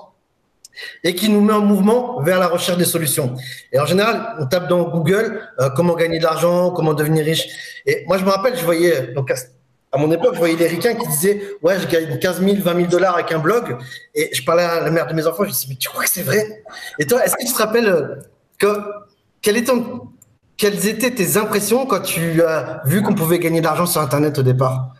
et 1.03 1.15
qui 1.15 1.29
nous 1.29 1.41
met 1.41 1.53
en 1.53 1.61
mouvement 1.61 2.21
vers 2.21 2.39
la 2.39 2.47
recherche 2.47 2.77
des 2.77 2.85
solutions. 2.85 3.35
Et 3.73 3.79
en 3.79 3.85
général, 3.85 4.35
on 4.39 4.45
tape 4.45 4.69
dans 4.69 4.89
Google 4.89 5.41
euh, 5.59 5.69
comment 5.75 5.95
gagner 5.95 6.19
de 6.19 6.23
l'argent, 6.23 6.71
comment 6.71 6.93
devenir 6.93 7.25
riche. 7.25 7.47
Et 7.85 8.05
moi, 8.07 8.17
je 8.17 8.23
me 8.23 8.29
rappelle, 8.29 8.57
je 8.57 8.63
voyais, 8.63 9.13
donc 9.13 9.31
à 9.91 9.97
mon 9.97 10.11
époque, 10.11 10.35
je 10.35 10.39
voyais 10.39 10.55
les 10.55 10.67
ricains 10.67 10.93
qui 10.93 11.07
disaient 11.07 11.41
Ouais, 11.61 11.79
je 11.79 11.87
gagne 11.87 12.19
15 12.19 12.41
000, 12.41 12.57
20 12.61 12.75
000 12.75 12.87
dollars 12.87 13.15
avec 13.15 13.31
un 13.31 13.39
blog. 13.39 13.77
Et 14.13 14.29
je 14.33 14.43
parlais 14.43 14.63
à 14.63 14.81
la 14.81 14.91
mère 14.91 15.07
de 15.07 15.13
mes 15.13 15.25
enfants, 15.25 15.43
je 15.43 15.49
disais 15.49 15.65
Mais 15.69 15.75
tu 15.75 15.89
crois 15.89 16.03
que 16.03 16.09
c'est 16.09 16.21
vrai? 16.21 16.63
Et 16.99 17.05
toi, 17.05 17.25
est-ce 17.25 17.35
que 17.35 17.45
tu 17.45 17.51
te 17.51 17.57
rappelles 17.57 17.89
euh, 17.89 18.15
que, 18.59 18.67
quel 19.41 19.57
est 19.57 19.63
ton 19.63 20.09
quelles 20.59 20.87
étaient 20.87 21.11
tes 21.11 21.37
impressions 21.37 21.85
quand 21.85 22.01
tu 22.01 22.43
as 22.43 22.81
vu 22.85 23.01
qu'on 23.01 23.15
pouvait 23.15 23.39
gagner 23.39 23.61
de 23.61 23.65
l'argent 23.65 23.85
sur 23.85 24.01
Internet 24.01 24.37
au 24.37 24.43
départ 24.43 24.93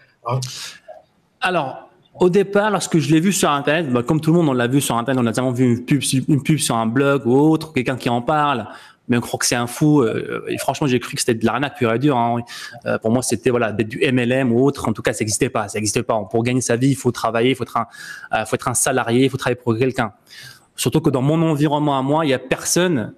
Alors, 1.42 1.90
au 2.16 2.30
départ, 2.30 2.72
lorsque 2.72 2.98
je 2.98 3.12
l'ai 3.12 3.20
vu 3.20 3.34
sur 3.34 3.52
Internet, 3.52 3.92
bah, 3.92 4.02
comme 4.02 4.22
tout 4.22 4.32
le 4.32 4.38
monde, 4.40 4.48
on 4.48 4.54
l'a 4.54 4.68
vu 4.68 4.80
sur 4.80 4.98
Internet, 4.98 5.22
on 5.22 5.28
a 5.28 5.34
tellement 5.34 5.52
vu 5.52 5.66
une 5.66 5.86
pub, 5.86 6.02
une 6.30 6.42
pub 6.42 6.60
sur 6.60 6.78
un 6.78 6.86
blog 6.86 7.28
ou 7.28 7.38
autre, 7.38 7.74
quelqu'un 7.74 7.98
qui 7.98 8.08
en 8.08 8.22
parle, 8.22 8.68
mais 9.10 9.18
on 9.18 9.22
croit 9.22 9.38
que 9.38 9.46
c'est 9.46 9.56
un 9.56 9.68
fou. 9.68 10.02
Euh, 10.02 10.46
et 10.48 10.58
franchement, 10.58 10.88
j'ai 10.88 11.00
cru 11.02 11.16
que 11.16 11.20
c'était 11.20 11.34
de 11.34 11.46
l'arnaque 11.46 11.78
pure 11.78 11.92
et 11.92 12.00
dure. 12.00 12.16
Hein. 12.16 12.38
Euh, 12.86 12.98
pour 12.98 13.12
moi, 13.12 13.22
c'était 13.22 13.50
voilà 13.50 13.74
du 13.74 14.00
MLM 14.00 14.54
ou 14.54 14.64
autre. 14.64 14.88
En 14.88 14.94
tout 14.94 15.02
cas, 15.02 15.12
ça 15.12 15.20
n'existait 15.20 15.50
pas. 15.50 15.68
Ça 15.68 15.78
n'existait 15.78 16.04
pas. 16.04 16.24
Pour 16.32 16.42
gagner 16.44 16.62
sa 16.62 16.78
vie, 16.78 16.90
il 16.90 16.96
faut 16.96 17.12
travailler, 17.12 17.50
il 17.50 17.56
faut 17.56 17.64
être 17.64 17.78
un, 17.78 17.88
euh, 18.34 18.46
faut 18.46 18.56
être 18.56 18.68
un 18.70 18.74
salarié, 18.76 19.26
il 19.26 19.30
faut 19.30 19.38
travailler 19.38 19.60
pour 19.62 19.78
quelqu'un. 19.78 20.14
Surtout 20.76 21.02
que 21.02 21.10
dans 21.10 21.22
mon 21.22 21.42
environnement 21.42 21.98
à 21.98 22.02
moi, 22.02 22.26
il 22.26 22.30
y 22.30 22.34
a 22.34 22.40
personne 22.40 23.14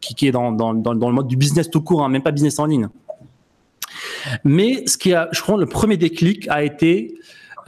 qui, 0.00 0.26
est 0.26 0.32
dans, 0.32 0.50
le 0.50 1.12
mode 1.12 1.28
du 1.28 1.36
business 1.36 1.70
tout 1.70 1.82
court, 1.82 2.04
hein, 2.04 2.08
même 2.08 2.22
pas 2.22 2.30
business 2.30 2.58
en 2.58 2.66
ligne. 2.66 2.88
Mais 4.44 4.86
ce 4.86 4.96
qui 4.96 5.14
a, 5.14 5.28
je 5.32 5.40
crois, 5.40 5.58
le 5.58 5.66
premier 5.66 5.96
déclic 5.96 6.48
a 6.48 6.62
été 6.62 7.18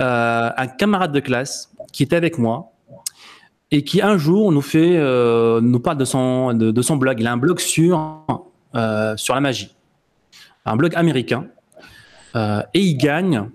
euh, 0.00 0.50
un 0.56 0.66
camarade 0.66 1.12
de 1.12 1.20
classe 1.20 1.70
qui 1.92 2.02
était 2.02 2.16
avec 2.16 2.38
moi 2.38 2.72
et 3.70 3.84
qui 3.84 4.00
un 4.02 4.16
jour 4.16 4.50
nous 4.50 4.64
euh, 4.74 5.78
parle 5.78 5.98
de 5.98 6.04
son, 6.04 6.96
blog. 6.96 7.20
Il 7.20 7.26
a 7.26 7.32
un 7.32 7.36
blog 7.36 7.60
sur, 7.60 8.26
euh, 8.74 9.16
la 9.28 9.40
magie, 9.40 9.74
un 10.64 10.76
blog 10.76 10.94
américain, 10.94 11.46
et 12.34 12.80
il 12.80 12.96
gagne, 12.96 13.48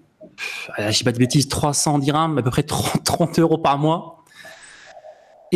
je 0.78 0.92
sais 0.92 1.04
pas 1.04 1.12
de 1.12 1.18
bêtises, 1.18 1.48
300 1.48 2.00
dirhams, 2.00 2.38
à 2.38 2.44
peu 2.44 2.52
près 2.52 2.64
30, 2.64 3.04
30 3.04 3.40
euros 3.40 3.58
par 3.58 3.78
mois. 3.78 4.15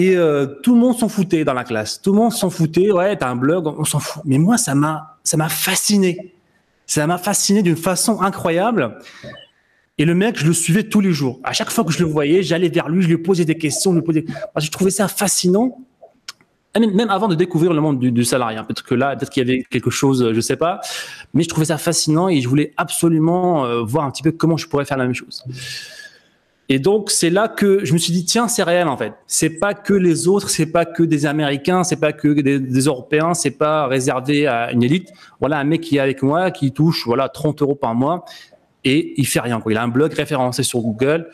Et 0.02 0.16
tout 0.64 0.76
le 0.76 0.80
monde 0.80 0.98
s'en 0.98 1.10
foutait 1.10 1.44
dans 1.44 1.54
la 1.54 1.66
classe. 1.66 2.02
Tout 2.02 2.14
le 2.14 2.20
monde 2.20 2.32
s'en 2.32 2.50
foutait. 2.50 2.92
Ouais, 2.92 3.18
t'as 3.18 3.30
un 3.30 3.36
blog, 3.36 3.68
on 3.68 3.84
s'en 3.84 4.00
fout. 4.00 4.22
Mais 4.26 4.38
moi, 4.38 4.58
ça 4.58 4.74
m'a, 4.74 5.18
ça 5.24 5.36
m'a 5.36 5.50
fasciné. 5.50 6.34
Ça 6.86 7.06
m'a 7.06 7.18
fasciné 7.18 7.64
d'une 7.64 7.76
façon 7.76 8.22
incroyable. 8.22 8.98
Et 10.00 10.06
le 10.06 10.16
mec, 10.16 10.40
je 10.40 10.46
le 10.48 10.54
suivais 10.54 10.84
tous 10.84 11.02
les 11.02 11.12
jours. 11.12 11.42
À 11.44 11.52
chaque 11.52 11.70
fois 11.70 11.84
que 11.84 11.92
je 11.92 12.00
le 12.00 12.06
voyais, 12.06 12.42
j'allais 12.42 12.70
vers 12.70 12.88
lui, 12.88 13.02
je 13.02 13.10
lui 13.10 13.18
posais 13.18 13.44
des 13.44 13.58
questions, 13.58 13.92
je 13.92 13.98
lui 13.98 14.04
posais. 14.04 14.26
je 14.56 14.72
trouvais 14.72 14.92
ça 14.92 15.10
fascinant. 15.10 15.78
Même 16.80 17.10
avant 17.10 17.28
de 17.28 17.36
découvrir 17.36 17.74
le 17.74 17.82
monde 17.82 18.00
du, 18.00 18.24
salariat. 18.24 18.64
Peut-être 18.64 18.84
que 18.84 18.96
là, 18.96 19.18
peut-être 19.18 19.30
qu'il 19.30 19.46
y 19.46 19.52
avait 19.52 19.64
quelque 19.70 19.90
chose, 19.90 20.32
je 20.34 20.40
sais 20.40 20.56
pas. 20.56 20.80
Mais 21.34 21.44
je 21.44 21.50
trouvais 21.50 21.66
ça 21.66 21.78
fascinant 21.78 22.30
et 22.30 22.40
je 22.40 22.48
voulais 22.48 22.74
absolument 22.78 23.66
euh, 23.66 23.84
voir 23.84 24.06
un 24.06 24.12
petit 24.12 24.24
peu 24.24 24.32
comment 24.32 24.56
je 24.56 24.68
pourrais 24.68 24.86
faire 24.86 24.98
la 24.98 25.04
même 25.04 25.14
chose. 25.14 25.44
Et 26.72 26.78
donc, 26.78 27.10
c'est 27.10 27.32
là 27.32 27.48
que 27.48 27.84
je 27.84 27.94
me 27.94 27.98
suis 27.98 28.14
dit, 28.14 28.26
tiens, 28.26 28.48
c'est 28.48 28.62
réel, 28.62 28.88
en 28.88 28.96
fait. 28.96 29.14
C'est 29.26 29.50
pas 29.50 29.74
que 29.74 29.94
les 29.94 30.28
autres, 30.28 30.50
c'est 30.50 30.68
pas 30.68 30.86
que 30.86 31.02
des 31.02 31.26
Américains, 31.26 31.84
c'est 31.84 32.00
pas 32.00 32.14
que 32.14 32.28
des, 32.28 32.60
des 32.60 32.82
Européens, 32.82 33.34
c'est 33.34 33.52
pas 33.52 33.88
réservé 33.88 34.46
à 34.46 34.72
une 34.72 34.84
élite. 34.84 35.10
Voilà, 35.40 35.58
un 35.58 35.64
mec 35.64 35.82
qui 35.82 35.98
est 35.98 36.00
avec 36.00 36.22
moi, 36.22 36.52
qui 36.52 36.72
touche, 36.72 37.06
voilà, 37.08 37.28
30 37.28 37.64
euros 37.64 37.76
par 37.76 37.96
mois 37.96 38.24
et 38.84 39.14
il 39.18 39.28
fait 39.28 39.40
rien. 39.40 39.60
Quoi. 39.60 39.72
Il 39.72 39.78
a 39.78 39.84
un 39.84 39.88
blog 39.88 40.14
référencé 40.14 40.64
sur 40.64 40.82
Google 40.82 41.30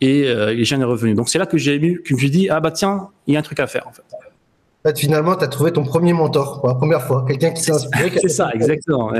et 0.00 0.28
euh, 0.28 0.52
il 0.52 0.64
gêne 0.64 0.80
des 0.80 0.84
revenus. 0.84 1.16
Donc 1.16 1.28
c'est 1.28 1.38
là 1.38 1.46
que 1.46 1.58
j'ai 1.58 1.78
que 1.80 2.08
je 2.08 2.14
me 2.14 2.18
suis 2.18 2.30
dit 2.30 2.48
ah 2.50 2.60
bah 2.60 2.70
tiens, 2.70 3.08
il 3.26 3.34
y 3.34 3.36
a 3.36 3.40
un 3.40 3.42
truc 3.42 3.60
à 3.60 3.66
faire 3.66 3.86
en 3.86 3.92
fait. 3.92 4.96
finalement, 4.96 5.36
tu 5.36 5.44
as 5.44 5.48
trouvé 5.48 5.72
ton 5.72 5.84
premier 5.84 6.12
mentor 6.12 6.60
pour 6.60 6.68
la 6.68 6.74
première 6.74 7.02
fois, 7.02 7.24
quelqu'un 7.26 7.50
qui 7.50 7.62
s'est 7.62 7.72
inspiré. 7.72 8.10
c'est 8.20 8.28
ça, 8.28 8.50
exactement. 8.52 9.12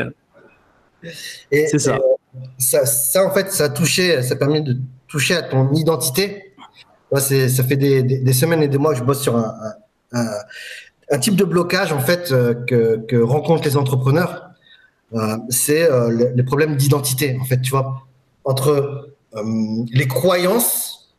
c'est 1.50 1.78
ça. 1.78 1.98
ça. 2.58 2.86
ça. 2.86 3.26
en 3.26 3.30
fait, 3.30 3.50
ça 3.50 3.64
a 3.64 3.68
touché, 3.68 4.22
ça 4.22 4.34
a 4.34 4.36
permis 4.36 4.62
de 4.62 4.76
toucher 5.10 5.34
à 5.36 5.42
ton 5.42 5.70
identité. 5.72 6.54
Moi, 7.10 7.20
ça 7.20 7.64
fait 7.64 7.76
des, 7.76 8.32
semaines 8.32 8.62
et 8.62 8.68
des 8.68 8.78
mois 8.78 8.92
que 8.92 9.00
je 9.00 9.04
bosse 9.04 9.20
sur 9.20 9.36
un, 9.36 11.18
type 11.20 11.34
de 11.34 11.44
blocage 11.44 11.92
en 11.92 11.98
fait 11.98 12.30
euh, 12.30 12.54
que, 13.06 13.20
rencontrent 13.20 13.64
les 13.64 13.76
entrepreneurs 13.76 14.46
euh, 15.12 15.36
c'est 15.48 15.90
euh, 15.90 16.30
les 16.36 16.42
problèmes 16.44 16.76
d'identité, 16.76 17.36
en 17.40 17.44
fait, 17.44 17.60
tu 17.60 17.70
vois, 17.72 18.06
entre 18.44 19.10
les 19.92 20.06
croyances 20.08 21.12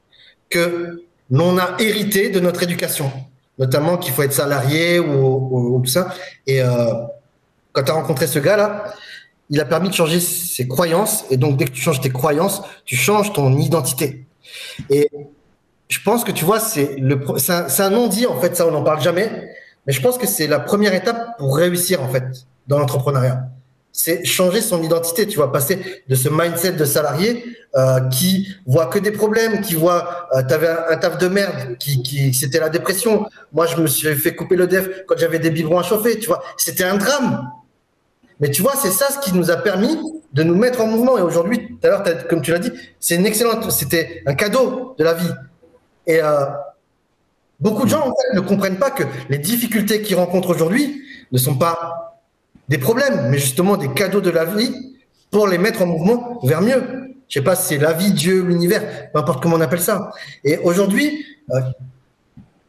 que 0.50 1.04
l'on 1.30 1.58
a 1.58 1.76
héritées 1.80 2.30
de 2.30 2.40
notre 2.40 2.64
éducation, 2.64 3.12
notamment 3.60 3.98
qu'il 3.98 4.14
faut 4.14 4.22
être 4.22 4.34
salarié 4.34 5.00
ou, 5.00 5.82
tout 5.84 5.90
ça. 5.90 6.14
Et 6.48 6.62
quand 7.72 7.84
tu 7.84 7.92
as 7.92 7.94
rencontré 7.94 8.28
ce 8.28 8.40
gars-là, 8.40 8.94
il 9.52 9.60
a 9.62 9.66
permis 9.66 9.90
de 9.90 9.94
changer 9.94 10.20
ses 10.20 10.68
croyances. 10.68 11.26
Et 11.30 11.38
donc, 11.38 11.58
dès 11.58 11.66
que 11.66 11.72
tu 11.72 11.82
changes 11.82 12.02
tes 12.02 12.10
croyances, 12.10 12.64
tu 12.86 12.96
changes 12.96 13.32
ton 13.34 13.56
identité. 13.58 14.26
Et 14.90 15.10
je 15.88 16.00
pense 16.04 16.24
que 16.24 16.32
tu 16.32 16.46
vois, 16.46 16.60
c'est 16.60 16.98
un, 17.50 17.90
non-dit 17.90 18.26
en 18.26 18.40
fait, 18.40 18.56
ça 18.56 18.66
on 18.66 18.72
n'en 18.72 18.84
parle 18.84 19.02
jamais. 19.02 19.30
Mais 19.86 19.94
je 19.94 20.02
pense 20.02 20.18
que 20.18 20.26
c'est 20.26 20.48
la 20.48 20.60
première 20.60 20.96
étape 20.96 21.38
pour 21.38 21.56
réussir 21.56 22.02
en 22.02 22.08
fait 22.10 22.24
dans 22.68 22.80
l'entrepreneuriat 22.80 23.52
c'est 23.92 24.24
changer 24.26 24.62
son 24.62 24.82
identité. 24.84 25.28
Tu 25.28 25.38
vas 25.38 25.48
passer 25.48 26.04
de 26.08 26.16
ce 26.16 26.30
mindset 26.30 26.74
de 26.74 26.86
salarié 26.86 27.44
euh, 27.76 28.00
qui 28.10 28.56
voit 28.66 28.88
que 28.88 29.00
des 29.00 29.12
problèmes, 29.12 29.62
qui 29.62 29.76
voit, 29.76 30.28
euh, 30.34 30.44
tu 30.48 30.54
avais 30.54 30.70
un, 30.70 30.98
taf 30.98 31.18
de 31.18 31.28
merde, 31.28 31.78
qui, 31.78 32.02
qui 32.02 32.34
c'était 32.34 32.60
la 32.60 32.70
dépression. 32.70 33.26
Moi, 33.52 33.66
je 33.66 33.78
me 33.78 33.88
suis 33.88 34.14
fait 34.16 34.36
couper 34.36 34.56
le 34.56 34.68
def 34.68 35.06
quand 35.08 35.18
j'avais 35.18 35.40
des 35.40 35.52
biberons 35.52 35.80
à 35.80 35.84
chauffer. 35.84 36.20
Tu 36.20 36.28
vois, 36.28 36.44
c'était 36.58 36.84
un 36.84 36.98
drame. 36.98 37.50
Mais 38.42 38.50
tu 38.50 38.64
vois, 38.64 38.74
c'est 38.76 38.92
ça 38.92 39.10
ce 39.12 39.20
qui 39.20 39.34
nous 39.36 39.52
a 39.52 39.58
permis 39.58 39.98
de 40.34 40.44
nous 40.44 40.56
mettre 40.56 40.82
en 40.82 40.88
mouvement. 40.88 41.18
Et 41.18 41.22
aujourd'hui, 41.22 41.68
tout 41.68 41.88
à 41.88 41.90
l'heure, 41.90 42.04
comme 42.28 42.42
tu 42.42 42.52
l'as 42.52 42.60
dit, 42.60 42.72
c'est 43.00 43.16
une 43.16 43.26
excellente, 43.26 43.70
c'était 43.72 44.24
un 44.26 44.34
cadeau 44.34 44.96
de 44.98 45.04
la 45.04 45.14
vie. 45.14 45.30
Et 46.08 46.22
euh, 46.22 46.46
beaucoup 47.60 47.86
de 47.86 47.90
gens 47.90 48.02
en 48.02 48.16
fait 48.16 48.36
ne 48.36 48.42
comprennent 48.42 48.80
pas 48.80 48.90
que 48.90 49.04
les 49.30 49.38
difficultés 49.38 50.02
qu'ils 50.02 50.16
rencontrent 50.16 50.50
aujourd'hui 50.50 51.04
ne 51.32 51.38
sont 51.38 51.56
pas 51.56 52.18
des 52.68 52.80
problèmes, 52.80 53.30
mais 53.30 53.38
justement 53.38 53.78
des 53.78 53.90
cadeaux 53.94 54.22
de 54.22 54.32
la 54.32 54.46
vie 54.46 54.98
pour 55.30 55.48
les 55.48 55.60
mettre 55.60 55.84
en 55.84 55.86
mouvement 55.86 56.40
vers 56.44 56.62
mieux. 56.62 56.84
Je 57.28 57.40
sais 57.40 57.44
pas 57.44 57.56
si 57.56 57.76
c'est 57.76 57.78
la 57.78 57.94
vie, 57.94 58.12
Dieu, 58.12 58.42
l'univers, 58.42 59.12
peu 59.12 59.20
importe 59.20 59.42
comment 59.42 59.56
on 59.56 59.62
appelle 59.62 59.80
ça. 59.80 60.12
Et 60.44 60.58
aujourd'hui, 60.58 61.26
euh, 61.52 61.62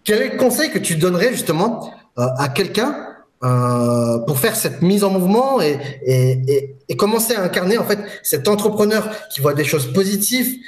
quel 0.04 0.22
est 0.22 0.28
le 0.30 0.36
conseil 0.36 0.70
que 0.70 0.78
tu 0.78 0.96
donnerais 0.96 1.32
justement 1.32 1.92
euh, 2.18 2.26
à 2.36 2.48
quelqu'un 2.48 3.11
euh, 3.44 4.18
pour 4.26 4.38
faire 4.38 4.54
cette 4.56 4.82
mise 4.82 5.04
en 5.04 5.10
mouvement 5.10 5.60
et, 5.60 5.78
commencer 6.98 7.34
à 7.34 7.42
incarner 7.42 7.78
en 7.78 7.84
fait 7.84 7.98
cet 8.22 8.46
entrepreneur 8.48 9.10
qui 9.30 9.40
voit 9.40 9.54
des 9.54 9.64
choses 9.64 9.92
positives, 9.92 10.58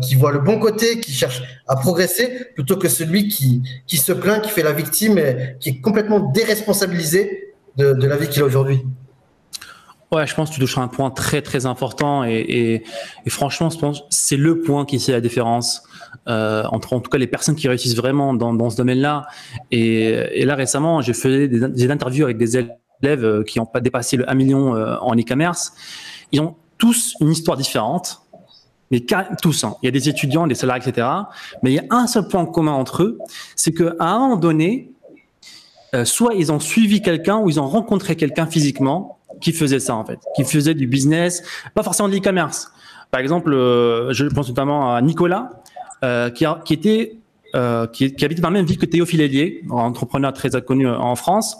qui 0.00 0.14
voit 0.14 0.30
le 0.30 0.38
bon 0.38 0.60
côté, 0.60 1.00
qui 1.00 1.10
cherche 1.12 1.42
à 1.66 1.74
progresser, 1.74 2.46
plutôt 2.54 2.76
que 2.76 2.88
celui 2.88 3.26
qui, 3.26 3.62
qui 3.86 3.96
se 3.96 4.12
plaint, 4.12 4.40
qui 4.40 4.48
fait 4.48 4.62
la 4.62 4.72
victime 4.72 5.18
et 5.18 5.56
qui 5.58 5.70
est 5.70 5.80
complètement 5.80 6.20
déresponsabilisé 6.20 7.52
de, 7.76 8.06
la 8.06 8.16
vie 8.16 8.28
qu'il 8.28 8.42
a 8.42 8.46
aujourd'hui. 8.46 8.80
Ouais, 10.12 10.24
je 10.26 10.34
pense 10.34 10.50
que 10.50 10.54
tu 10.54 10.60
touches 10.60 10.78
un 10.78 10.86
point 10.86 11.10
très 11.10 11.42
très 11.42 11.66
important 11.66 12.22
et, 12.22 12.84
franchement, 13.28 13.70
je 13.70 13.78
pense 13.78 14.04
c'est 14.08 14.36
le 14.36 14.60
point 14.60 14.84
qui 14.84 15.00
fait 15.00 15.12
la 15.12 15.20
différence 15.20 15.82
euh, 16.28 16.62
entre 16.70 16.92
en 16.92 17.00
tout 17.00 17.10
cas 17.10 17.18
les 17.18 17.26
personnes 17.26 17.56
qui 17.56 17.66
réussissent 17.66 17.96
vraiment 17.96 18.32
dans, 18.32 18.70
ce 18.70 18.76
domaine-là. 18.76 19.26
Et, 19.72 20.44
là 20.44 20.54
récemment, 20.54 21.00
j'ai 21.00 21.12
fait 21.12 21.48
des, 21.48 21.90
interviews 21.90 22.24
avec 22.24 22.38
des 22.38 22.56
élèves 22.56 23.24
euh, 23.24 23.42
qui 23.42 23.58
n'ont 23.58 23.66
pas 23.66 23.80
dépassé 23.80 24.16
le 24.16 24.30
1 24.30 24.34
million 24.34 24.76
euh, 24.76 24.96
en 25.00 25.16
e-commerce. 25.16 25.72
Ils 26.30 26.40
ont 26.40 26.54
tous 26.78 27.16
une 27.20 27.32
histoire 27.32 27.56
différente, 27.56 28.22
mais 28.92 29.04
tous. 29.42 29.64
Hein. 29.64 29.74
Il 29.82 29.86
y 29.86 29.88
a 29.88 29.92
des 29.92 30.08
étudiants, 30.08 30.46
des 30.46 30.54
salariés, 30.54 30.88
etc. 30.88 31.08
Mais 31.62 31.72
il 31.72 31.74
y 31.74 31.80
a 31.80 31.84
un 31.90 32.06
seul 32.06 32.28
point 32.28 32.46
commun 32.46 32.72
entre 32.72 33.02
eux, 33.02 33.18
c'est 33.56 33.72
qu'à 33.72 33.94
un 33.98 34.18
moment 34.18 34.36
donné, 34.36 34.92
euh, 35.94 36.04
soit 36.04 36.34
ils 36.34 36.52
ont 36.52 36.60
suivi 36.60 37.02
quelqu'un 37.02 37.38
ou 37.38 37.48
ils 37.48 37.58
ont 37.58 37.68
rencontré 37.68 38.16
quelqu'un 38.16 38.46
physiquement 38.46 39.15
qui 39.40 39.52
faisait 39.52 39.80
ça 39.80 39.94
en 39.94 40.04
fait, 40.04 40.18
qui 40.34 40.44
faisait 40.44 40.74
du 40.74 40.86
business, 40.86 41.42
pas 41.74 41.82
forcément 41.82 42.08
de 42.08 42.14
l'e-commerce. 42.14 42.70
Par 43.10 43.20
exemple, 43.20 43.52
euh, 43.52 44.12
je 44.12 44.24
pense 44.26 44.48
notamment 44.48 44.94
à 44.94 45.00
Nicolas, 45.00 45.50
euh, 46.04 46.30
qui, 46.30 46.44
était 46.72 47.16
qui, 47.92 48.14
qui, 48.14 48.24
habitait 48.24 48.42
dans 48.42 48.48
la 48.48 48.54
même 48.54 48.66
ville 48.66 48.78
que 48.78 48.86
Théophile 48.86 49.20
Hélier, 49.20 49.62
un 49.70 49.74
entrepreneur 49.74 50.32
très 50.32 50.50
connu 50.62 50.88
en 50.88 51.16
France. 51.16 51.56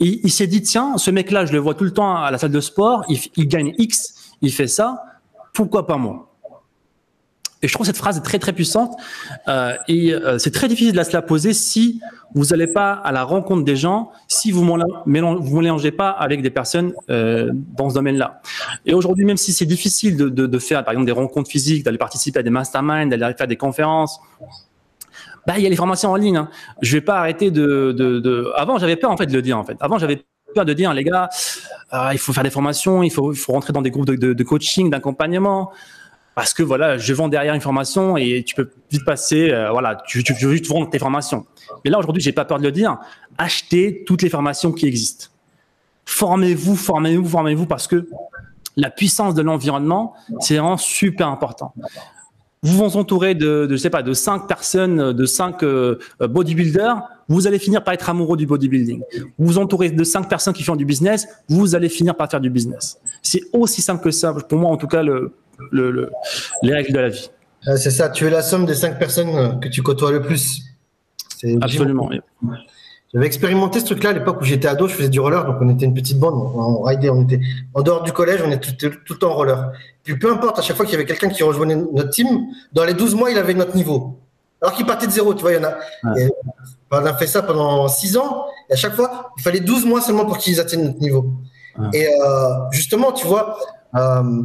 Il 0.00 0.30
s'est 0.30 0.46
dit 0.46 0.62
tiens, 0.62 0.96
ce 0.96 1.10
mec-là, 1.10 1.44
je 1.44 1.52
le 1.52 1.58
vois 1.58 1.74
tout 1.74 1.82
le 1.82 1.90
temps 1.90 2.14
à 2.14 2.30
la 2.30 2.38
salle 2.38 2.52
de 2.52 2.60
sport, 2.60 3.04
il 3.08 3.48
gagne 3.48 3.74
X, 3.78 4.36
il 4.42 4.52
fait 4.52 4.68
ça, 4.68 5.02
pourquoi 5.52 5.88
pas 5.88 5.96
moi? 5.96 6.27
Et 7.62 7.68
je 7.68 7.72
trouve 7.72 7.86
cette 7.86 7.96
phrase 7.96 8.22
très 8.22 8.38
très 8.38 8.52
puissante 8.52 8.96
euh, 9.48 9.74
et 9.88 10.14
euh, 10.14 10.38
c'est 10.38 10.52
très 10.52 10.68
difficile 10.68 10.92
de 10.92 11.02
se 11.02 11.12
la 11.12 11.22
poser 11.22 11.52
si 11.52 12.00
vous 12.34 12.46
n'allez 12.46 12.66
pas 12.66 12.92
à 12.92 13.10
la 13.10 13.24
rencontre 13.24 13.64
des 13.64 13.74
gens, 13.74 14.12
si 14.28 14.52
vous 14.52 14.64
vous 14.64 14.76
mélangez 15.06 15.90
pas 15.90 16.10
avec 16.10 16.42
des 16.42 16.50
personnes 16.50 16.92
euh, 17.10 17.50
dans 17.52 17.88
ce 17.88 17.94
domaine-là. 17.94 18.42
Et 18.84 18.92
aujourd'hui, 18.92 19.24
même 19.24 19.38
si 19.38 19.52
c'est 19.52 19.66
difficile 19.66 20.16
de, 20.16 20.58
faire 20.58 20.84
par 20.84 20.92
exemple 20.92 21.06
des 21.06 21.12
rencontres 21.12 21.50
physiques, 21.50 21.84
d'aller 21.84 21.98
participer 21.98 22.40
à 22.40 22.42
des 22.42 22.50
masterminds, 22.50 23.08
d'aller 23.08 23.34
faire 23.36 23.46
des 23.46 23.56
conférences, 23.56 24.20
bah 25.46 25.54
il 25.56 25.62
y 25.62 25.66
a 25.66 25.70
les 25.70 25.76
formations 25.76 26.10
en 26.10 26.16
ligne. 26.16 26.36
Hein. 26.36 26.50
Je 26.82 26.92
vais 26.96 27.00
pas 27.00 27.18
arrêter 27.18 27.50
de. 27.50 28.52
Avant, 28.56 28.78
j'avais 28.78 28.96
peur 28.96 29.10
en 29.10 29.16
fait 29.16 29.26
de 29.26 29.32
le 29.32 29.42
dire 29.42 29.58
en 29.58 29.64
fait. 29.64 29.76
Avant, 29.80 29.98
j'avais 29.98 30.22
peur 30.54 30.66
de 30.66 30.72
dire 30.74 30.92
les 30.92 31.04
gars, 31.04 31.28
euh, 31.94 32.10
il 32.12 32.18
faut 32.18 32.32
faire 32.32 32.44
des 32.44 32.50
formations, 32.50 33.02
il 33.02 33.10
faut, 33.10 33.32
rentrer 33.48 33.72
dans 33.72 33.82
des 33.82 33.90
groupes 33.90 34.06
de 34.10 34.42
coaching, 34.44 34.90
d'accompagnement 34.90 35.72
parce 36.38 36.54
que 36.54 36.62
voilà, 36.62 36.98
je 36.98 37.12
vends 37.14 37.26
derrière 37.26 37.52
une 37.52 37.60
formation 37.60 38.16
et 38.16 38.44
tu 38.46 38.54
peux 38.54 38.70
vite 38.92 39.04
passer, 39.04 39.50
euh, 39.50 39.72
voilà, 39.72 40.00
tu, 40.06 40.22
veux 40.22 40.52
juste 40.52 40.68
vendre 40.68 40.88
tes 40.88 41.00
formations. 41.00 41.46
Mais 41.84 41.90
là 41.90 41.98
aujourd'hui, 41.98 42.22
j'ai 42.22 42.30
pas 42.30 42.44
peur 42.44 42.58
de 42.58 42.62
le 42.62 42.70
dire, 42.70 42.96
achetez 43.38 44.04
toutes 44.06 44.22
les 44.22 44.28
formations 44.28 44.70
qui 44.70 44.86
existent. 44.86 45.26
formez-vous, 46.04 46.76
formez-vous, 46.76 47.28
formez-vous 47.28 47.66
parce 47.66 47.88
que 47.88 48.08
la 48.76 48.88
puissance 48.88 49.34
de 49.34 49.42
l'environnement, 49.42 50.14
c'est 50.38 50.58
vraiment 50.58 50.76
super 50.76 51.26
important. 51.26 51.74
Vous 52.62 52.88
vous 52.88 52.96
entourez 52.96 53.34
de, 53.34 53.66
je 53.68 53.74
sais 53.74 53.90
pas, 53.90 54.04
de 54.04 54.12
cinq 54.12 54.46
personnes, 54.46 55.12
de 55.12 55.26
cinq 55.26 55.64
euh, 55.64 55.98
bodybuilders, 56.20 57.02
vous 57.26 57.48
allez 57.48 57.58
finir 57.58 57.82
par 57.82 57.94
être 57.94 58.08
amoureux 58.10 58.36
du 58.36 58.46
bodybuilding. 58.46 59.02
Vous 59.38 59.46
vous 59.46 59.58
entourez 59.58 59.90
de 59.90 60.04
cinq 60.04 60.28
personnes 60.28 60.54
qui 60.54 60.62
font 60.62 60.76
du 60.76 60.84
business, 60.84 61.26
vous 61.48 61.74
allez 61.74 61.88
finir 61.88 62.14
par 62.14 62.30
faire 62.30 62.40
du 62.40 62.48
business. 62.48 63.00
C'est 63.22 63.42
aussi 63.52 63.82
simple 63.82 64.04
que 64.04 64.12
ça, 64.12 64.32
pour 64.32 64.58
moi 64.60 64.70
en 64.70 64.76
tout 64.76 64.86
cas, 64.86 65.02
le, 65.02 65.32
le, 65.70 66.10
les 66.62 66.72
règles 66.72 66.92
de 66.92 66.98
la 66.98 67.08
vie. 67.08 67.30
C'est 67.62 67.90
ça, 67.90 68.08
tu 68.08 68.26
es 68.26 68.30
la 68.30 68.42
somme 68.42 68.66
des 68.66 68.74
cinq 68.74 68.98
personnes 68.98 69.60
que 69.60 69.68
tu 69.68 69.82
côtoies 69.82 70.12
le 70.12 70.22
plus. 70.22 70.62
Absolument. 71.60 72.10
J'avais 73.14 73.26
expérimenté 73.26 73.80
ce 73.80 73.86
truc-là 73.86 74.10
à 74.10 74.12
l'époque 74.12 74.38
où 74.42 74.44
j'étais 74.44 74.68
ado, 74.68 74.86
je 74.86 74.94
faisais 74.94 75.08
du 75.08 75.18
roller, 75.18 75.46
donc 75.46 75.56
on 75.62 75.68
était 75.70 75.86
une 75.86 75.94
petite 75.94 76.18
bande, 76.18 76.34
on, 76.34 76.82
ridait, 76.82 77.08
on 77.08 77.22
était 77.22 77.40
en 77.72 77.80
dehors 77.80 78.02
du 78.02 78.12
collège, 78.12 78.42
on 78.44 78.50
était 78.50 78.72
tout, 78.72 78.90
le 79.08 79.18
temps 79.18 79.30
en 79.30 79.34
roller. 79.34 79.72
Puis 80.04 80.18
peu 80.18 80.30
importe, 80.30 80.58
à 80.58 80.62
chaque 80.62 80.76
fois 80.76 80.84
qu'il 80.84 80.92
y 80.92 80.96
avait 80.96 81.06
quelqu'un 81.06 81.30
qui 81.30 81.42
rejoignait 81.42 81.76
notre 81.76 82.10
team, 82.10 82.26
dans 82.74 82.84
les 82.84 82.92
12 82.92 83.14
mois, 83.14 83.30
il 83.30 83.38
avait 83.38 83.54
notre 83.54 83.74
niveau. 83.74 84.18
Alors 84.60 84.74
qu'il 84.74 84.84
partait 84.84 85.06
de 85.06 85.12
zéro, 85.12 85.32
tu 85.32 85.40
vois, 85.40 85.52
il 85.52 85.54
y 85.54 85.58
en 85.58 85.64
a. 85.64 85.78
on 86.90 87.06
a 87.06 87.14
fait 87.14 87.26
ça 87.26 87.42
pendant 87.42 87.88
6 87.88 88.18
ans, 88.18 88.44
et 88.68 88.74
à 88.74 88.76
chaque 88.76 88.94
fois, 88.94 89.32
il 89.38 89.42
fallait 89.42 89.60
12 89.60 89.86
mois 89.86 90.02
seulement 90.02 90.26
pour 90.26 90.36
qu'ils 90.36 90.60
atteignent 90.60 90.84
notre 90.84 91.00
niveau. 91.00 91.32
Et 91.94 92.06
euh, 92.06 92.48
justement, 92.72 93.12
tu 93.12 93.26
vois, 93.26 93.58
euh, 93.94 94.42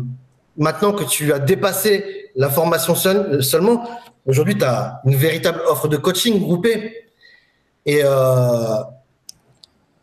maintenant 0.58 0.94
que 0.94 1.04
tu 1.04 1.34
as 1.34 1.40
dépassé 1.40 2.30
la 2.36 2.50
formation 2.50 2.96
seul, 2.96 3.44
seulement, 3.44 3.84
aujourd'hui, 4.26 4.58
tu 4.58 4.64
as 4.64 5.02
une 5.06 5.16
véritable 5.16 5.62
offre 5.68 5.88
de 5.88 5.98
coaching 5.98 6.40
groupée 6.40 7.10
et 7.86 8.02
euh, 8.04 8.78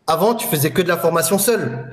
avant, 0.07 0.35
tu 0.35 0.47
faisais 0.47 0.71
que 0.71 0.81
de 0.81 0.87
la 0.87 0.97
formation 0.97 1.37
seule. 1.37 1.91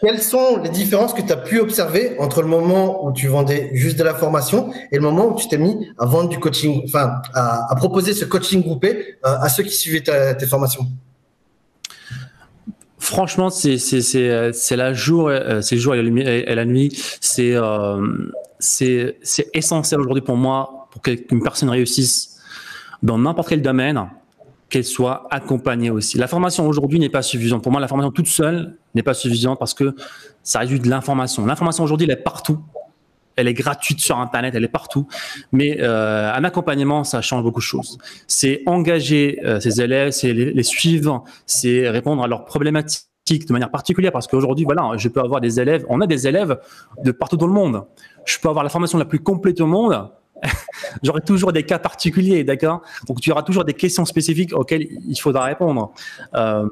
Quelles 0.00 0.22
sont 0.22 0.58
les 0.62 0.68
différences 0.68 1.12
que 1.12 1.22
tu 1.22 1.32
as 1.32 1.36
pu 1.36 1.58
observer 1.58 2.16
entre 2.20 2.42
le 2.42 2.48
moment 2.48 3.04
où 3.04 3.12
tu 3.12 3.26
vendais 3.26 3.70
juste 3.72 3.98
de 3.98 4.04
la 4.04 4.14
formation 4.14 4.72
et 4.92 4.96
le 4.96 5.02
moment 5.02 5.26
où 5.26 5.34
tu 5.34 5.48
t'es 5.48 5.58
mis 5.58 5.88
à 5.98 6.06
vendre 6.06 6.28
du 6.28 6.38
coaching, 6.38 6.82
enfin, 6.84 7.20
à, 7.34 7.74
proposer 7.76 8.14
ce 8.14 8.24
coaching 8.24 8.62
groupé 8.62 9.16
euh, 9.26 9.38
à 9.40 9.48
ceux 9.48 9.64
qui 9.64 9.74
suivaient 9.74 10.02
tes 10.36 10.46
formations? 10.46 10.86
Franchement, 13.08 13.48
c'est 13.48 13.78
c'est 13.78 14.76
la 14.76 14.92
jour, 14.92 15.28
euh, 15.28 15.62
c'est 15.62 15.78
jour 15.78 15.94
et 15.94 16.02
la, 16.02 16.64
nuit. 16.66 16.90
C'est 17.22 17.54
c'est 18.58 19.16
c'est 19.22 19.48
essentiel 19.54 19.98
aujourd'hui 20.00 20.22
pour 20.22 20.36
moi 20.36 20.88
pour 20.90 21.00
qu'une 21.00 21.42
personne 21.42 21.70
réussisse 21.70 22.36
dans 23.02 23.16
n'importe 23.16 23.48
quel 23.48 23.62
domaine 23.62 24.10
qu'elle 24.68 24.84
soit 24.84 25.26
accompagnée 25.30 25.90
aussi. 25.90 26.18
La 26.18 26.26
formation 26.26 26.68
aujourd'hui 26.68 26.98
n'est 27.00 27.08
pas 27.08 27.22
suffisante. 27.22 27.62
Pour 27.62 27.72
moi, 27.72 27.80
la 27.80 27.88
formation 27.88 28.12
toute 28.12 28.26
seule 28.26 28.76
n'est 28.94 29.02
pas 29.02 29.14
suffisante 29.14 29.58
parce 29.58 29.72
que 29.72 29.94
ça 30.42 30.58
réduit 30.58 30.78
de 30.78 30.90
l'information. 30.90 31.46
L'information 31.46 31.84
aujourd'hui, 31.84 32.06
elle 32.06 32.12
est 32.12 32.22
partout. 32.22 32.58
Elle 33.38 33.48
est 33.48 33.54
gratuite 33.54 34.00
sur 34.00 34.18
Internet, 34.18 34.54
elle 34.54 34.64
est 34.64 34.68
partout. 34.68 35.06
Mais 35.52 35.78
euh, 35.80 36.32
un 36.32 36.44
accompagnement, 36.44 37.04
ça 37.04 37.22
change 37.22 37.42
beaucoup 37.42 37.60
de 37.60 37.64
choses. 37.64 37.98
C'est 38.26 38.62
engager 38.66 39.40
euh, 39.44 39.60
ses 39.60 39.80
élèves, 39.80 40.10
c'est 40.10 40.32
les, 40.32 40.62
suivre, 40.62 41.24
c'est 41.46 41.88
répondre 41.88 42.22
à 42.22 42.28
leurs 42.28 42.44
problématiques 42.44 43.46
de 43.46 43.52
manière 43.52 43.70
particulière 43.70 44.12
parce 44.12 44.26
qu'aujourd'hui, 44.26 44.64
voilà, 44.64 44.90
je 44.96 45.08
peux 45.08 45.20
avoir 45.20 45.40
des 45.40 45.60
élèves, 45.60 45.84
on 45.88 46.00
a 46.00 46.06
des 46.06 46.26
élèves 46.26 46.58
de 47.04 47.12
partout 47.12 47.36
dans 47.36 47.46
le 47.46 47.52
monde. 47.52 47.84
Je 48.24 48.38
peux 48.38 48.48
avoir 48.48 48.64
la 48.64 48.70
formation 48.70 48.98
la 48.98 49.04
plus 49.04 49.20
complète 49.20 49.60
au 49.60 49.66
monde, 49.66 50.10
j'aurai 51.02 51.20
toujours 51.20 51.52
des 51.52 51.62
cas 51.62 51.78
particuliers, 51.78 52.44
d'accord? 52.44 52.82
Donc 53.06 53.20
tu 53.20 53.30
auras 53.30 53.42
toujours 53.42 53.64
des 53.64 53.74
questions 53.74 54.04
spécifiques 54.04 54.52
auxquelles 54.54 54.86
il 55.06 55.16
faudra 55.16 55.44
répondre. 55.44 55.92
Euh, 56.34 56.66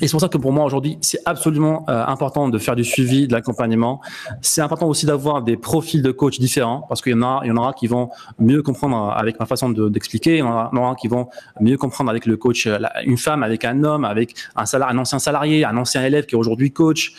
et 0.00 0.06
c'est 0.06 0.12
pour 0.12 0.20
ça 0.20 0.28
que 0.28 0.38
pour 0.38 0.52
moi 0.52 0.64
aujourd'hui, 0.64 0.98
c'est 1.00 1.20
absolument 1.24 1.84
euh, 1.88 2.04
important 2.06 2.48
de 2.48 2.58
faire 2.58 2.76
du 2.76 2.84
suivi, 2.84 3.28
de 3.28 3.32
l'accompagnement. 3.32 4.00
C'est 4.40 4.60
important 4.60 4.86
aussi 4.88 5.06
d'avoir 5.06 5.42
des 5.42 5.56
profils 5.56 6.02
de 6.02 6.10
coach 6.10 6.38
différents 6.38 6.84
parce 6.88 7.02
qu'il 7.02 7.12
y 7.12 7.14
en 7.14 7.22
a, 7.22 7.40
il 7.44 7.48
y 7.48 7.50
en 7.50 7.56
aura 7.56 7.72
qui 7.72 7.86
vont 7.86 8.10
mieux 8.38 8.62
comprendre 8.62 9.12
avec 9.16 9.38
ma 9.38 9.46
façon 9.46 9.68
d'expliquer. 9.70 10.36
il 10.36 10.38
y 10.38 10.42
en 10.42 10.74
aura, 10.74 10.94
qui 10.94 11.08
vont 11.08 11.28
mieux 11.60 11.76
comprendre 11.76 12.10
avec 12.10 12.26
le 12.26 12.36
coach, 12.36 12.68
une 13.04 13.18
femme, 13.18 13.42
avec 13.42 13.64
un 13.64 13.84
homme, 13.84 14.04
avec 14.04 14.34
un, 14.56 14.64
ancien 14.98 15.18
salarié, 15.18 15.64
un 15.64 15.76
ancien 15.76 16.04
élève 16.04 16.26
qui 16.26 16.34
est 16.34 16.38
aujourd'hui 16.38 16.70
coach. 16.70 17.12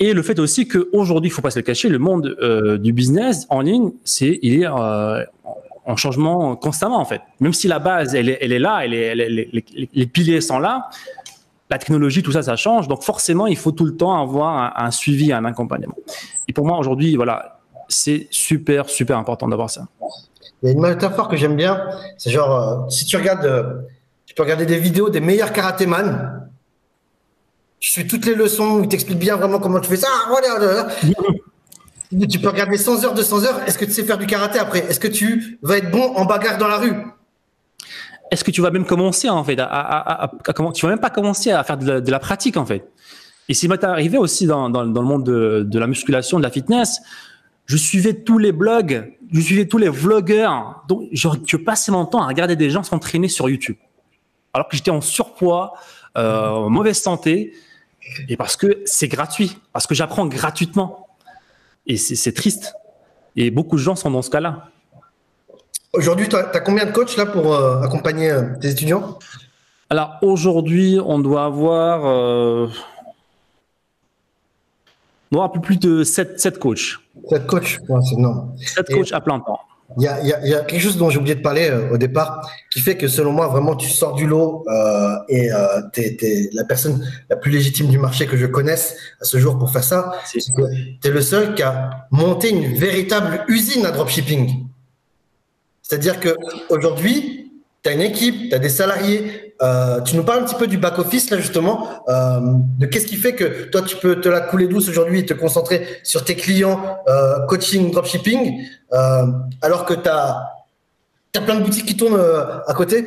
Et 0.00 0.12
le 0.12 0.22
fait 0.22 0.38
aussi 0.38 0.66
qu'aujourd'hui, 0.66 1.28
il 1.28 1.32
faut 1.32 1.42
pas 1.42 1.50
se 1.50 1.58
le 1.58 1.62
cacher, 1.62 1.88
le 1.88 1.98
monde 1.98 2.36
euh, 2.42 2.78
du 2.78 2.92
business 2.92 3.46
en 3.48 3.60
ligne, 3.60 3.92
c'est 4.04 4.40
il 4.42 4.60
est 4.60 4.66
euh, 4.66 5.24
en 5.86 5.96
changement 5.96 6.56
constamment 6.56 6.98
en 6.98 7.04
fait. 7.04 7.20
Même 7.40 7.52
si 7.52 7.68
la 7.68 7.78
base, 7.78 8.14
elle 8.14 8.28
est, 8.28 8.38
elle 8.40 8.52
est 8.52 8.58
là, 8.58 8.84
elle 8.84 8.94
est, 8.94 9.14
les, 9.14 10.06
piliers 10.06 10.40
sont 10.40 10.58
là, 10.58 10.88
la 11.70 11.78
technologie, 11.78 12.22
tout 12.22 12.32
ça, 12.32 12.42
ça 12.42 12.56
change. 12.56 12.88
Donc 12.88 13.02
forcément, 13.02 13.46
il 13.46 13.56
faut 13.56 13.72
tout 13.72 13.84
le 13.84 13.96
temps 13.96 14.20
avoir 14.20 14.78
un, 14.80 14.90
suivi, 14.90 15.32
un 15.32 15.44
accompagnement. 15.44 15.96
Et 16.48 16.52
pour 16.52 16.66
moi, 16.66 16.78
aujourd'hui, 16.78 17.16
voilà, 17.16 17.60
c'est 17.88 18.28
super, 18.30 18.88
super 18.88 19.18
important 19.18 19.48
d'avoir 19.48 19.70
ça. 19.70 19.86
Il 20.62 20.66
y 20.66 20.68
a 20.70 20.72
une 20.72 20.80
métaphore 20.80 21.28
que 21.28 21.36
j'aime 21.36 21.56
bien, 21.56 21.82
c'est 22.16 22.30
genre, 22.30 22.50
euh, 22.56 22.88
si 22.88 23.04
tu 23.04 23.16
regardes, 23.16 23.86
tu 24.24 24.34
peux 24.34 24.42
regarder 24.42 24.66
des 24.66 24.78
vidéos 24.78 25.10
des 25.10 25.20
meilleurs 25.20 25.52
karatéman, 25.52 26.48
tu 27.84 27.90
suis 27.90 28.06
toutes 28.06 28.24
les 28.24 28.34
leçons, 28.34 28.80
il 28.82 28.88
t'explique 28.88 29.18
bien 29.18 29.36
vraiment 29.36 29.58
comment 29.58 29.78
tu 29.78 29.90
fais 29.90 29.96
ça. 29.96 30.08
Voilà, 30.28 30.88
tu 32.30 32.38
peux 32.38 32.48
regarder 32.48 32.78
100 32.78 33.04
heures, 33.04 33.14
200 33.14 33.44
heures. 33.44 33.60
Est-ce 33.66 33.76
que 33.76 33.84
tu 33.84 33.90
sais 33.90 34.04
faire 34.04 34.16
du 34.16 34.26
karaté 34.26 34.58
après? 34.58 34.78
Est-ce 34.88 34.98
que 34.98 35.08
tu 35.08 35.58
vas 35.60 35.76
être 35.76 35.90
bon 35.90 36.14
en 36.14 36.24
bagarre 36.24 36.56
dans 36.56 36.68
la 36.68 36.78
rue? 36.78 36.94
Est-ce 38.30 38.44
que 38.44 38.50
tu 38.50 38.60
vas 38.60 38.70
même 38.70 38.84
commencer 38.86 39.28
à, 39.28 40.30
commencer 40.54 41.50
à 41.50 41.64
faire 41.64 41.76
de 41.76 42.10
la, 42.10 42.18
pratique 42.18 42.56
en 42.56 42.66
fait. 42.66 42.90
Et 43.48 43.54
c'est 43.54 43.84
arrivé 43.84 44.18
aussi 44.18 44.46
dans, 44.46 44.68
le 44.68 45.00
monde 45.00 45.24
de, 45.24 45.78
la 45.78 45.86
musculation, 45.86 46.38
de 46.38 46.42
la 46.42 46.50
fitness. 46.50 47.00
Je 47.66 47.76
suivais 47.76 48.14
tous 48.14 48.38
les 48.38 48.52
blogs, 48.52 49.14
je 49.32 49.40
suivais 49.40 49.66
tous 49.66 49.78
les 49.78 49.88
vlogueurs. 49.88 50.84
Donc, 50.88 51.08
je, 51.12 51.28
je 51.46 51.56
passais 51.56 51.92
mon 51.92 52.04
temps 52.04 52.22
à 52.22 52.26
regarder 52.26 52.56
des 52.56 52.70
gens 52.70 52.82
s'entraîner 52.82 53.28
sur 53.28 53.48
YouTube. 53.48 53.76
Alors 54.52 54.68
que 54.68 54.76
j'étais 54.76 54.90
en 54.90 55.00
surpoids, 55.00 55.74
euh, 56.16 56.48
en 56.48 56.70
mauvaise 56.70 57.00
santé, 57.00 57.54
et 58.28 58.36
parce 58.36 58.56
que 58.56 58.82
c'est 58.84 59.08
gratuit, 59.08 59.58
parce 59.72 59.86
que 59.86 59.94
j'apprends 59.94 60.26
gratuitement. 60.26 61.08
Et 61.86 61.96
c'est 61.96 62.32
triste. 62.32 62.74
Et 63.36 63.50
beaucoup 63.50 63.76
de 63.76 63.80
gens 63.80 63.96
sont 63.96 64.10
dans 64.10 64.22
ce 64.22 64.30
cas-là. 64.30 64.70
Aujourd'hui, 65.94 66.28
tu 66.28 66.36
as, 66.36 66.42
combien 66.60 66.86
de 66.86 66.90
coachs 66.90 67.16
là 67.16 67.24
pour 67.24 67.54
euh, 67.54 67.80
accompagner 67.82 68.30
euh, 68.30 68.42
tes 68.60 68.70
étudiants? 68.70 69.18
Alors 69.90 70.16
aujourd'hui, 70.22 70.98
on 71.04 71.20
doit 71.20 71.44
avoir, 71.44 72.04
euh, 72.04 72.66
on 75.30 75.36
doit 75.36 75.44
un 75.44 75.48
peu 75.48 75.60
plus 75.60 75.78
de 75.78 76.02
7, 76.02 76.40
7 76.40 76.58
coachs. 76.58 76.98
7 77.30 77.46
coachs, 77.46 77.78
c'est 78.08 78.14
énorme. 78.16 78.52
7 78.58 78.92
coachs 78.92 79.12
à 79.12 79.20
plein 79.20 79.38
temps. 79.38 79.60
Il 79.98 80.02
y, 80.02 80.08
a, 80.08 80.20
il, 80.20 80.48
y 80.48 80.54
a, 80.54 80.64
quelque 80.64 80.80
chose 80.80 80.96
dont 80.96 81.10
j'ai 81.10 81.18
oublié 81.18 81.36
de 81.36 81.42
parler 81.42 81.68
euh, 81.70 81.92
au 81.92 81.98
départ, 81.98 82.50
qui 82.72 82.80
fait 82.80 82.96
que 82.96 83.06
selon 83.06 83.30
moi, 83.30 83.46
vraiment, 83.46 83.76
tu 83.76 83.88
sors 83.88 84.14
du 84.14 84.26
lot 84.26 84.64
euh, 84.66 85.14
et 85.28 85.50
tu 85.92 86.00
es, 86.00 86.50
la 86.54 86.64
personne 86.64 87.06
la 87.30 87.36
plus 87.36 87.52
légitime 87.52 87.88
du 87.88 87.98
marché 87.98 88.26
que 88.26 88.36
je 88.36 88.46
connaisse 88.46 88.96
à 89.20 89.24
ce 89.24 89.38
jour 89.38 89.56
pour 89.58 89.70
faire 89.70 89.84
ça. 89.84 90.12
C'est 90.24 90.40
que 90.40 90.62
tu 91.00 91.08
es 91.08 91.10
le 91.10 91.20
seul 91.20 91.54
qui 91.54 91.62
a 91.62 92.08
monté 92.10 92.50
une 92.50 92.74
véritable 92.74 93.44
usine 93.46 93.86
à 93.86 93.92
dropshipping. 93.92 94.63
C'est-à-dire 95.84 96.18
que 96.18 96.34
aujourd'hui, 96.70 97.52
tu 97.82 97.90
as 97.90 97.92
une 97.92 98.00
équipe, 98.00 98.48
tu 98.48 98.54
as 98.54 98.58
des 98.58 98.70
salariés, 98.70 99.54
euh, 99.62 100.00
tu 100.00 100.16
nous 100.16 100.24
parles 100.24 100.40
un 100.40 100.44
petit 100.46 100.54
peu 100.54 100.66
du 100.66 100.78
back-office, 100.78 101.28
là, 101.30 101.36
justement, 101.36 102.02
euh, 102.08 102.40
de 102.78 102.86
qu'est-ce 102.86 103.06
qui 103.06 103.16
fait 103.16 103.34
que 103.34 103.68
toi, 103.68 103.82
tu 103.82 103.96
peux 103.96 104.18
te 104.18 104.28
la 104.30 104.40
couler 104.40 104.66
douce 104.66 104.88
aujourd'hui 104.88 105.20
et 105.20 105.26
te 105.26 105.34
concentrer 105.34 105.86
sur 106.02 106.24
tes 106.24 106.36
clients 106.36 106.80
euh, 107.06 107.40
coaching, 107.46 107.90
dropshipping, 107.90 108.66
alors 109.60 109.84
que 109.84 109.94
tu 109.94 110.08
as, 110.08 110.42
plein 111.32 111.56
de 111.56 111.64
boutiques 111.64 111.86
qui 111.86 111.96
tournent 111.96 112.20
à 112.66 112.72
côté? 112.74 113.06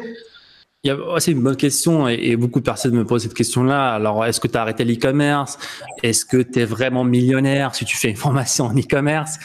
C'est 1.18 1.32
une 1.32 1.42
bonne 1.42 1.56
question 1.56 2.08
et, 2.08 2.36
beaucoup 2.36 2.60
de 2.60 2.66
personnes 2.66 2.94
me 2.94 3.06
posent 3.06 3.24
cette 3.24 3.34
question-là. 3.34 3.94
Alors, 3.94 4.24
est-ce 4.26 4.40
que 4.40 4.48
tu 4.48 4.58
as 4.58 4.62
arrêté 4.62 4.86
l'e-commerce? 4.86 5.58
Est-ce 6.04 6.26
que 6.26 6.38
tu 6.38 6.60
es 6.60 6.66
vraiment 6.66 7.04
millionnaire 7.04 7.74
si 7.74 7.84
tu 7.86 7.98
fais 7.98 8.10
une 8.10 8.16
formation 8.16 8.66
en 8.66 8.78
e-commerce? 8.78 9.40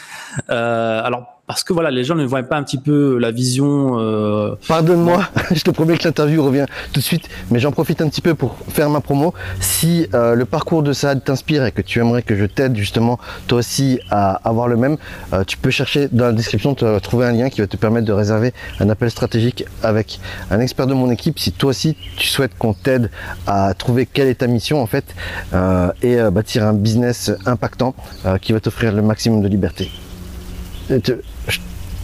Alors, 0.47 1.32
parce 1.45 1.65
que 1.65 1.73
voilà, 1.73 1.91
les 1.91 2.05
gens 2.05 2.15
ne 2.15 2.23
voient 2.23 2.41
pas 2.43 2.55
un 2.55 2.63
petit 2.63 2.77
peu 2.77 3.17
la 3.17 3.31
vision. 3.31 3.99
Euh... 3.99 4.55
Pardonne-moi, 4.67 5.27
je 5.51 5.61
te 5.61 5.71
promets 5.71 5.97
que 5.97 6.05
l'interview 6.05 6.41
revient 6.41 6.65
tout 6.93 7.01
de 7.01 7.05
suite, 7.05 7.27
mais 7.51 7.59
j'en 7.59 7.73
profite 7.73 8.01
un 8.01 8.07
petit 8.07 8.21
peu 8.21 8.33
pour 8.33 8.57
faire 8.69 8.89
ma 8.89 9.01
promo. 9.01 9.33
Si 9.59 10.07
euh, 10.13 10.35
le 10.35 10.45
parcours 10.45 10.83
de 10.83 10.93
Saad 10.93 11.21
t'inspire 11.21 11.65
et 11.65 11.73
que 11.73 11.81
tu 11.81 11.99
aimerais 11.99 12.21
que 12.21 12.37
je 12.37 12.45
t'aide 12.45 12.77
justement 12.77 13.19
toi 13.47 13.59
aussi 13.59 13.99
à 14.09 14.35
avoir 14.47 14.69
le 14.69 14.77
même, 14.77 14.97
euh, 15.33 15.43
tu 15.43 15.57
peux 15.57 15.69
chercher 15.69 16.07
dans 16.11 16.27
la 16.27 16.31
description, 16.31 16.75
tu 16.75 16.85
vas 16.85 16.99
trouver 17.01 17.25
un 17.25 17.33
lien 17.33 17.49
qui 17.49 17.59
va 17.59 17.67
te 17.67 17.75
permettre 17.75 18.07
de 18.07 18.13
réserver 18.13 18.53
un 18.79 18.89
appel 18.89 19.11
stratégique 19.11 19.65
avec 19.83 20.21
un 20.49 20.61
expert 20.61 20.87
de 20.87 20.93
mon 20.93 21.11
équipe. 21.11 21.39
Si 21.39 21.51
toi 21.51 21.71
aussi 21.71 21.97
tu 22.15 22.27
souhaites 22.27 22.57
qu'on 22.57 22.73
t'aide 22.73 23.11
à 23.47 23.73
trouver 23.73 24.05
quelle 24.05 24.29
est 24.29 24.35
ta 24.35 24.47
mission 24.47 24.81
en 24.81 24.87
fait 24.87 25.13
euh, 25.53 25.91
et 26.01 26.17
bâtir 26.31 26.65
un 26.65 26.73
business 26.73 27.31
impactant 27.45 27.95
qui 28.41 28.53
va 28.53 28.59
t'offrir 28.61 28.93
le 28.93 29.01
maximum 29.01 29.41
de 29.41 29.47
liberté 29.49 29.91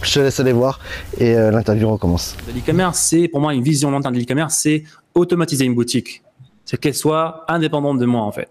je 0.02 0.14
te 0.14 0.20
laisse 0.20 0.40
aller 0.40 0.52
voir 0.52 0.80
et 1.18 1.34
euh, 1.34 1.50
l'interview 1.50 1.90
recommence. 1.90 2.36
L'e-commerce, 2.54 2.98
c'est 2.98 3.28
pour 3.28 3.40
moi 3.40 3.54
une 3.54 3.62
vision 3.62 3.90
long 3.90 4.00
terme 4.00 4.14
de 4.14 4.20
l'e-commerce, 4.20 4.54
c'est 4.54 4.84
automatiser 5.14 5.64
une 5.64 5.74
boutique. 5.74 6.22
c'est 6.64 6.78
qu'elle 6.78 6.94
soit 6.94 7.44
indépendante 7.48 7.98
de 7.98 8.06
moi 8.06 8.22
en 8.22 8.32
fait. 8.32 8.48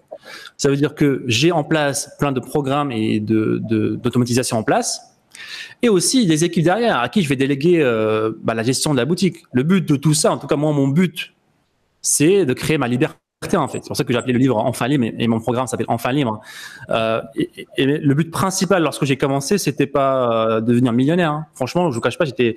Ça 0.58 0.70
veut 0.70 0.76
dire 0.76 0.96
que 0.96 1.24
j'ai 1.28 1.52
en 1.52 1.64
place 1.64 2.12
plein 2.20 2.32
de 2.32 2.40
programmes 2.40 2.92
et 2.92 3.20
de 3.20 3.60
d'automatisation 4.02 4.58
en 4.58 4.64
place, 4.64 5.02
et 5.82 5.90
aussi 5.90 6.26
des 6.26 6.44
équipes 6.44 6.66
derrière 6.66 7.00
à 7.00 7.10
qui 7.10 7.22
je 7.22 7.30
vais 7.30 7.38
déléguer 7.38 7.82
euh, 7.82 8.32
bah, 8.44 8.54
la 8.54 8.64
gestion 8.64 8.92
de 8.92 8.98
la 8.98 9.06
boutique. 9.06 9.38
Le 9.54 9.64
but 9.64 9.88
de 9.88 9.96
tout 9.96 10.14
ça, 10.14 10.32
en 10.32 10.38
tout 10.38 10.48
cas 10.48 10.58
moi, 10.58 10.74
mon 10.74 10.88
but, 10.88 11.34
c'est 12.02 12.46
de 12.46 12.54
créer 12.54 12.78
ma 12.78 12.88
liberté 12.88 13.18
en 13.58 13.68
fait. 13.68 13.80
C'est 13.82 13.88
pour 13.88 13.98
ça 13.98 14.04
que 14.04 14.12
j'ai 14.12 14.20
appelé 14.20 14.34
le 14.34 14.40
livre 14.40 14.58
Enfin 14.58 14.88
libre 14.88 15.06
et 15.18 15.28
mon 15.28 15.40
programme 15.40 15.68
s'appelle 15.68 15.86
Enfin 15.90 16.12
libre. 16.12 16.42
Euh, 16.90 17.22
le 17.78 18.14
but 18.14 18.32
principal 18.32 18.84
lorsque 18.84 19.06
j'ai 19.06 19.18
commencé, 19.18 19.58
c'était 19.58 19.88
pas 19.88 20.58
euh, 20.58 20.62
devenir 20.62 20.94
millionnaire. 20.94 21.32
Hein. 21.32 21.46
Franchement, 21.54 21.90
je 21.90 21.96
vous 21.96 22.02
cache 22.02 22.18
pas, 22.18 22.26
c'était 22.26 22.56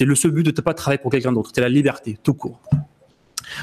le 0.00 0.14
seul 0.14 0.30
but 0.30 0.42
de 0.42 0.50
ne 0.50 0.62
pas 0.62 0.74
travailler 0.74 0.98
pour 0.98 1.10
quelqu'un 1.10 1.32
d'autre. 1.32 1.48
C'était 1.48 1.60
la 1.60 1.68
liberté, 1.68 2.18
tout 2.22 2.34
court. 2.34 2.58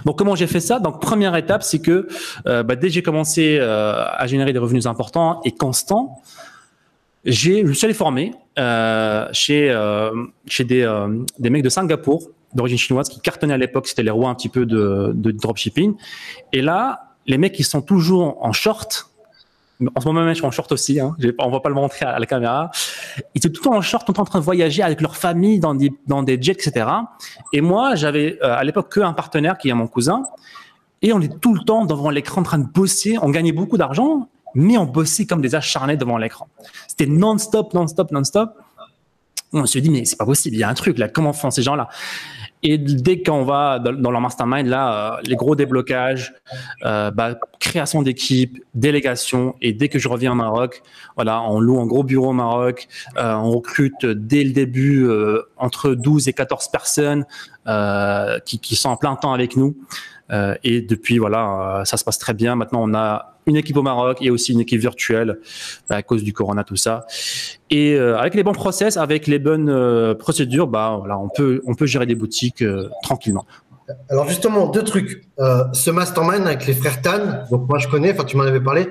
Donc 0.06 0.18
comment 0.18 0.36
j'ai 0.36 0.48
fait 0.48 0.60
ça? 0.60 0.80
Donc 0.80 1.02
première 1.02 1.36
étape, 1.36 1.64
c'est 1.64 1.80
que 1.80 2.08
euh, 2.46 2.64
bah, 2.64 2.76
dès 2.76 2.88
que 2.88 2.94
j'ai 2.94 3.04
commencé 3.04 3.60
à 3.60 4.26
générer 4.28 4.54
des 4.54 4.60
revenus 4.60 4.86
importants 4.86 5.42
et 5.44 5.52
constants, 5.52 6.22
j'ai, 7.26 7.66
je 7.66 7.74
suis 7.74 7.86
allé 7.86 7.94
former 7.94 8.34
chez 9.34 9.74
chez 10.46 10.64
des 10.64 11.50
mecs 11.50 11.64
de 11.64 11.70
Singapour 11.70 12.30
d'origine 12.54 12.78
chinoise 12.78 13.10
qui 13.10 13.20
cartonnaient 13.20 13.54
à 13.54 13.58
l'époque, 13.58 13.88
c'était 13.88 14.04
les 14.04 14.12
rois 14.12 14.30
un 14.30 14.36
petit 14.36 14.50
peu 14.50 14.66
de, 14.66 15.14
dropshipping. 15.16 15.96
Et 16.54 16.62
là, 16.62 17.14
les 17.26 17.38
mecs 17.38 17.58
ils 17.60 17.64
sont 17.64 17.82
toujours 17.82 18.38
en 18.44 18.52
short. 18.52 19.12
En 19.96 20.02
ce 20.02 20.08
moment 20.08 20.22
même, 20.22 20.30
je 20.30 20.40
suis 20.40 20.46
en 20.46 20.52
short 20.52 20.72
aussi. 20.74 21.00
Hein, 21.00 21.16
on 21.38 21.50
va 21.50 21.62
pas 21.62 21.70
le 21.70 21.76
montrer 21.76 22.06
à 22.06 22.20
la 22.20 22.26
caméra. 22.26 22.70
Ils 23.34 23.38
étaient 23.38 23.50
tout 23.50 23.62
le 23.64 23.70
temps 23.70 23.78
en 23.78 23.82
short, 23.82 24.10
en 24.10 24.26
train 24.26 24.40
de 24.40 24.44
voyager 24.44 24.84
avec 24.84 25.00
leur 25.00 25.16
famille 25.16 25.60
dans 25.60 25.74
des 25.74 25.92
dans 26.08 26.22
des 26.22 26.42
jets, 26.42 26.52
etc. 26.52 26.86
Et 27.54 27.62
moi, 27.62 27.96
j'avais 27.96 28.40
à 28.42 28.64
l'époque 28.64 28.94
qu'un 28.94 29.14
partenaire 29.14 29.58
qui 29.58 29.70
est 29.70 29.74
mon 29.74 29.88
cousin. 29.88 30.24
Et 31.02 31.14
on 31.14 31.22
est 31.22 31.40
tout 31.40 31.54
le 31.54 31.62
temps 31.62 31.86
devant 31.86 32.10
l'écran 32.10 32.42
en 32.42 32.44
train 32.44 32.60
de 32.60 32.68
bosser. 32.68 33.18
On 33.22 33.30
gagnait 33.30 33.54
beaucoup 33.54 33.78
d'argent 33.78 34.28
mais 34.56 34.78
on 34.78 34.86
bossait 34.86 35.26
comme 35.26 35.42
des 35.42 35.56
acharnés 35.56 35.98
devant 35.98 36.18
l'écran. 36.18 36.48
C'était 36.88 37.06
non-stop, 37.06 37.74
non-stop, 37.74 38.12
non-stop. 38.12 38.54
On 39.52 39.66
se 39.66 39.80
dit, 39.80 39.90
mais 39.90 40.06
c'est 40.06 40.18
pas 40.18 40.26
possible, 40.26 40.56
il 40.56 40.60
y 40.60 40.64
a 40.64 40.70
un 40.70 40.74
truc 40.74 40.98
là, 40.98 41.08
comment 41.08 41.34
font 41.34 41.50
ces 41.50 41.64
gens-là? 41.64 41.90
Et 42.62 42.78
dès 42.78 43.24
qu'on 43.24 43.44
va 43.44 43.80
dans 43.80 44.12
leur 44.12 44.20
mastermind, 44.20 44.68
là, 44.68 45.16
euh, 45.18 45.22
les 45.24 45.38
gros 45.38 45.56
déblocages, 45.56 46.34
euh, 46.84 47.10
bah, 47.10 47.36
création 47.60 48.02
d'équipe, 48.02 48.62
délégation. 48.74 49.56
Et 49.62 49.72
dès 49.72 49.88
que 49.88 49.98
je 49.98 50.10
reviens 50.10 50.34
au 50.34 50.36
Maroc, 50.36 50.82
voilà, 51.16 51.42
on 51.44 51.62
loue 51.62 51.80
un 51.80 51.86
gros 51.86 52.04
bureau 52.04 52.30
au 52.30 52.34
Maroc. 52.34 52.90
Euh, 53.18 53.34
on 53.36 53.52
recrute 53.52 54.06
dès 54.06 54.44
le 54.44 54.52
début 54.52 55.10
entre 55.58 55.92
12 55.92 56.28
et 56.28 56.34
14 56.34 56.68
personnes 56.68 57.26
qui, 58.46 58.76
sont 58.76 58.90
en 58.90 58.98
plein 58.98 59.16
temps 59.16 59.34
avec 59.34 59.56
nous. 59.56 59.78
Et 60.64 60.82
depuis, 60.82 61.18
voilà, 61.18 61.84
ça 61.86 61.98
se 61.98 62.04
passe 62.04 62.20
très 62.20 62.34
bien. 62.34 62.56
Maintenant, 62.56 62.82
on 62.84 62.94
a 62.94 63.40
une 63.50 63.58
équipe 63.58 63.76
au 63.76 63.82
Maroc 63.82 64.20
et 64.22 64.30
aussi 64.30 64.54
une 64.54 64.62
équipe 64.62 64.80
virtuelle 64.80 65.40
bah, 65.90 65.98
à 65.98 66.04
cause 66.04 66.24
du 66.24 66.32
corona, 66.32 66.64
tout 66.64 66.76
ça. 66.76 67.06
Et 67.70 67.96
euh, 67.96 68.18
avec 68.18 68.36
les 68.36 68.44
bons 68.44 68.54
process, 68.54 68.96
avec 68.96 69.28
les 69.28 69.40
bonnes 69.40 69.70
euh, 69.70 70.16
procédures, 70.16 70.68
bah 70.68 70.96
voilà, 71.00 71.18
on 71.18 71.30
peut 71.30 71.62
on 71.66 71.76
peut 71.76 71.86
gérer 71.86 72.06
des 72.06 72.16
boutiques 72.16 72.62
euh, 72.62 72.90
tranquillement. 73.04 73.46
Alors 74.10 74.30
justement, 74.30 74.68
deux 74.68 74.84
trucs. 74.84 75.24
ce 75.74 75.90
mastermind 75.90 76.46
avec 76.46 76.68
les 76.68 76.74
frères 76.74 77.02
Tan, 77.02 77.46
donc 77.50 77.68
moi 77.68 77.80
je 77.80 77.88
connais, 77.88 78.14
enfin 78.14 78.24
tu 78.24 78.38
m'en 78.38 78.44
avais 78.44 78.62
parlé, 78.62 78.88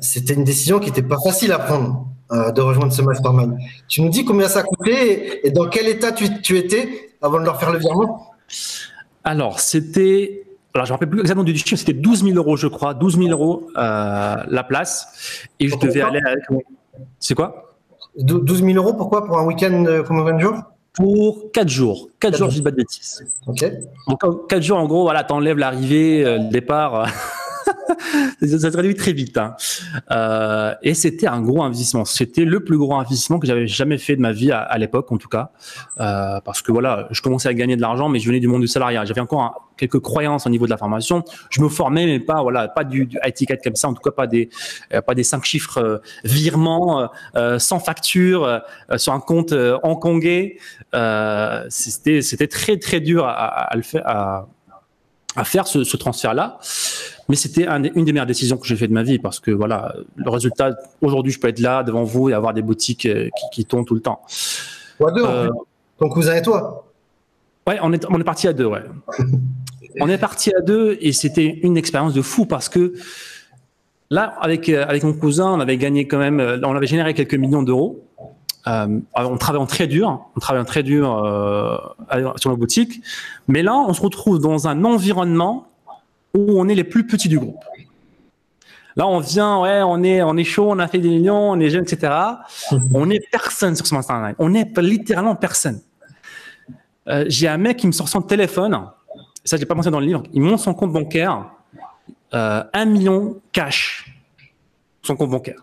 c'était 0.00 0.34
une 0.34 0.44
décision 0.44 0.78
qui 0.78 0.86
n'était 0.86 1.02
pas 1.02 1.18
facile 1.18 1.50
à 1.50 1.58
prendre 1.58 2.06
de 2.30 2.60
rejoindre 2.60 2.92
ce 2.92 3.02
mastermind. 3.02 3.58
Tu 3.88 4.02
nous 4.02 4.08
dis 4.08 4.24
combien 4.24 4.46
ça 4.46 4.60
a 4.60 4.62
coûté 4.62 5.44
et, 5.44 5.50
dans 5.50 5.68
quel 5.68 5.88
état 5.88 6.12
tu, 6.12 6.40
tu 6.42 6.56
étais 6.58 7.10
avant 7.20 7.40
de 7.40 7.44
leur 7.44 7.58
faire 7.58 7.72
le 7.72 7.80
virement? 7.80 8.30
Alors 9.24 9.60
c'était 9.60 10.44
alors 10.74 10.86
je 10.86 10.92
ne 10.92 10.94
me 10.94 10.96
rappelle 10.98 11.10
plus 11.10 11.20
exactement 11.20 11.44
du 11.44 11.56
chiffre, 11.56 11.76
c'était 11.76 11.92
12 11.92 12.24
000 12.24 12.36
euros, 12.36 12.56
je 12.56 12.68
crois, 12.68 12.94
12 12.94 13.18
000 13.18 13.30
euros 13.30 13.68
euh, 13.76 14.36
la 14.46 14.62
place. 14.62 15.42
Et 15.58 15.68
je 15.68 15.76
devais 15.76 16.02
aller 16.02 16.20
avec. 16.24 16.44
C'est 17.18 17.34
quoi? 17.34 17.74
12 18.18 18.62
000 18.62 18.76
euros, 18.76 18.94
pourquoi? 18.94 19.24
Pour 19.24 19.38
un 19.38 19.44
week-end, 19.44 19.84
euh, 19.86 20.02
combien 20.06 20.34
de 20.34 20.40
jours? 20.40 20.62
Pour 20.92 21.50
4 21.52 21.68
jours. 21.68 22.08
4, 22.20 22.36
jours, 22.36 22.50
je 22.50 22.56
dis 22.56 22.62
pas 22.62 22.70
de 22.70 22.76
bêtises. 22.76 23.24
Ok. 23.46 23.64
Donc 24.08 24.48
4 24.48 24.62
jours, 24.62 24.78
en 24.78 24.86
gros, 24.86 25.02
voilà, 25.02 25.24
t'enlèves 25.24 25.58
l'arrivée, 25.58 26.24
euh, 26.24 26.38
le 26.38 26.50
départ. 26.50 27.08
ça 28.42 28.70
se 28.70 28.76
réduit 28.76 28.94
très 28.94 29.12
vite. 29.12 29.38
Hein. 29.38 29.54
Euh, 30.10 30.74
et 30.82 30.94
c'était 30.94 31.26
un 31.26 31.40
gros 31.40 31.62
investissement. 31.62 32.04
C'était 32.04 32.44
le 32.44 32.60
plus 32.60 32.78
gros 32.78 32.94
investissement 32.94 33.38
que 33.38 33.46
j'avais 33.46 33.66
jamais 33.66 33.98
fait 33.98 34.16
de 34.16 34.20
ma 34.20 34.32
vie 34.32 34.52
à, 34.52 34.76
l'époque, 34.78 35.10
en 35.12 35.18
tout 35.18 35.28
cas, 35.28 35.50
euh, 36.00 36.40
parce 36.44 36.62
que 36.62 36.72
voilà, 36.72 37.08
je 37.10 37.22
commençais 37.22 37.48
à 37.48 37.54
gagner 37.54 37.76
de 37.76 37.80
l'argent, 37.80 38.08
mais 38.08 38.18
je 38.18 38.26
venais 38.26 38.40
du 38.40 38.48
monde 38.48 38.62
du 38.62 38.68
salariat. 38.68 39.04
J'avais 39.04 39.20
encore 39.20 39.68
quelques 39.78 40.00
croyances 40.00 40.46
au 40.46 40.50
niveau 40.50 40.66
de 40.66 40.70
la 40.70 40.76
formation. 40.76 41.24
Je 41.50 41.62
me 41.62 41.68
formais, 41.68 42.04
mais 42.04 42.20
pas 42.20 42.42
voilà, 42.42 42.68
pas 42.68 42.84
du, 42.84 43.06
du 43.06 43.18
étiquette 43.24 43.62
comme 43.64 43.76
ça. 43.76 43.88
En 43.88 43.94
tout 43.94 44.02
cas, 44.02 44.10
pas 44.10 44.26
des 44.26 44.50
euh, 44.92 45.00
pas 45.00 45.14
des 45.14 45.22
cinq 45.22 45.44
chiffres 45.44 45.78
euh, 45.78 45.98
virements 46.24 47.08
euh, 47.36 47.58
sans 47.58 47.78
facture 47.78 48.60
sur 48.96 49.12
un 49.12 49.20
compte 49.20 49.54
hongkongais. 49.82 50.58
c'était 51.68 52.22
c'était 52.22 52.48
très 52.48 52.76
très 52.78 53.00
dur 53.00 53.24
à, 53.24 53.32
à, 53.32 53.72
à 53.72 53.76
le 53.76 53.82
faire 53.82 54.02
à, 54.06 54.48
à 55.38 55.44
faire 55.44 55.66
ce, 55.66 55.84
ce 55.84 55.96
transfert-là. 55.96 56.58
Mais 57.28 57.36
c'était 57.36 57.66
une 57.66 58.04
des 58.04 58.12
meilleures 58.12 58.26
décisions 58.26 58.56
que 58.56 58.66
j'ai 58.66 58.76
fait 58.76 58.88
de 58.88 58.92
ma 58.92 59.02
vie 59.02 59.18
parce 59.18 59.38
que 59.38 59.50
voilà, 59.50 59.94
le 60.16 60.30
résultat, 60.30 60.76
aujourd'hui, 61.00 61.32
je 61.32 61.38
peux 61.38 61.48
être 61.48 61.60
là 61.60 61.82
devant 61.82 62.02
vous 62.02 62.28
et 62.28 62.32
avoir 62.32 62.54
des 62.54 62.62
boutiques 62.62 63.06
euh, 63.06 63.28
qui, 63.38 63.44
qui 63.52 63.64
tournent 63.64 63.84
tout 63.84 63.94
le 63.94 64.00
temps. 64.00 64.22
Ou 64.98 65.06
à 65.06 65.12
deux, 65.12 65.24
euh, 65.24 65.50
ton 65.98 66.08
cousin 66.08 66.34
et 66.36 66.42
toi 66.42 66.86
Ouais, 67.66 67.78
on 67.82 67.92
est, 67.92 68.04
on 68.08 68.18
est 68.18 68.24
parti 68.24 68.48
à 68.48 68.52
deux, 68.52 68.64
ouais. 68.64 68.82
on 70.00 70.08
est 70.08 70.18
parti 70.18 70.52
à 70.56 70.60
deux 70.60 70.96
et 71.00 71.12
c'était 71.12 71.60
une 71.62 71.76
expérience 71.76 72.14
de 72.14 72.22
fou 72.22 72.46
parce 72.46 72.68
que 72.68 72.94
là, 74.10 74.34
avec, 74.40 74.68
euh, 74.70 74.86
avec 74.88 75.04
mon 75.04 75.12
cousin, 75.12 75.52
on 75.52 75.60
avait 75.60 75.76
gagné 75.76 76.08
quand 76.08 76.18
même, 76.18 76.40
on 76.64 76.74
avait 76.74 76.86
généré 76.86 77.14
quelques 77.14 77.34
millions 77.34 77.62
d'euros. 77.62 78.04
Euh, 78.68 79.00
on 79.14 79.36
travaille 79.36 79.62
en 79.62 79.66
très 79.66 79.86
dur, 79.86 80.26
on 80.36 80.40
travaille 80.40 80.62
en 80.62 80.66
très 80.66 80.82
dur 80.82 81.24
euh, 81.24 81.78
sur 82.36 82.50
nos 82.50 82.56
boutiques, 82.56 83.00
mais 83.46 83.62
là, 83.62 83.74
on 83.74 83.92
se 83.94 84.02
retrouve 84.02 84.40
dans 84.40 84.68
un 84.68 84.84
environnement 84.84 85.68
où 86.34 86.60
on 86.60 86.68
est 86.68 86.74
les 86.74 86.84
plus 86.84 87.06
petits 87.06 87.28
du 87.28 87.38
groupe. 87.38 87.64
Là, 88.96 89.06
on 89.06 89.20
vient, 89.20 89.60
ouais, 89.60 89.80
on 89.84 90.02
est, 90.02 90.22
on 90.22 90.36
est 90.36 90.44
chaud, 90.44 90.66
on 90.68 90.78
a 90.80 90.88
fait 90.88 90.98
des 90.98 91.08
millions, 91.08 91.52
on 91.52 91.60
est 91.60 91.70
jeune, 91.70 91.84
etc. 91.84 92.12
On 92.92 93.08
est 93.10 93.20
personne 93.30 93.76
sur 93.76 93.86
ce 93.86 93.94
Mastermind. 93.94 94.34
On 94.40 94.54
est 94.54 94.76
littéralement 94.78 95.36
personne. 95.36 95.80
Euh, 97.06 97.24
j'ai 97.28 97.46
un 97.46 97.58
mec 97.58 97.76
qui 97.76 97.86
me 97.86 97.92
sort 97.92 98.08
son 98.08 98.22
téléphone. 98.22 98.76
Ça, 99.44 99.56
j'ai 99.56 99.66
pas 99.66 99.76
pensé 99.76 99.90
dans 99.90 100.00
le 100.00 100.06
livre. 100.06 100.24
Il 100.32 100.42
monte 100.42 100.58
son 100.58 100.74
compte 100.74 100.92
bancaire, 100.92 101.48
euh, 102.34 102.64
un 102.72 102.84
million 102.86 103.40
cash, 103.52 104.12
son 105.02 105.14
compte 105.14 105.30
bancaire. 105.30 105.62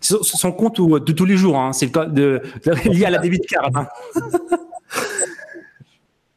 Son 0.00 0.52
compte 0.52 0.80
de 0.80 1.12
tous 1.12 1.24
les 1.24 1.36
jours, 1.36 1.58
hein. 1.58 1.72
c'est 1.72 1.86
le 1.86 1.92
cas 1.92 2.06
de, 2.06 2.40
lié 2.86 3.04
à 3.04 3.10
la 3.10 3.18
débit 3.18 3.40
card. 3.40 3.70
Hein. 3.74 3.86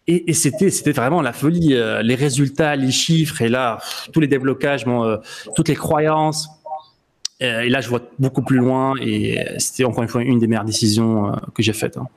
Et, 0.08 0.32
et 0.32 0.34
c'était 0.34 0.70
c'était 0.70 0.92
vraiment 0.92 1.22
la 1.22 1.32
folie, 1.32 1.74
euh, 1.74 2.02
les 2.02 2.16
résultats, 2.16 2.76
les 2.76 2.92
chiffres 2.92 3.42
et 3.42 3.48
là 3.48 3.80
tous 4.12 4.20
les 4.20 4.28
déblocages, 4.28 4.86
bon, 4.86 5.06
euh, 5.06 5.18
toutes 5.56 5.70
les 5.70 5.76
croyances. 5.76 6.50
Euh, 7.42 7.62
et 7.62 7.70
là, 7.70 7.82
je 7.82 7.90
vois 7.90 8.02
beaucoup 8.20 8.42
plus 8.42 8.58
loin 8.58 8.94
et 9.02 9.40
c'était 9.58 9.84
encore 9.86 10.04
une 10.04 10.10
fois 10.10 10.22
une 10.22 10.40
des 10.40 10.48
meilleures 10.48 10.66
décisions 10.66 11.34
que 11.54 11.64
j'ai 11.64 11.74
faites. 11.74 11.98
Hein. 11.98 12.08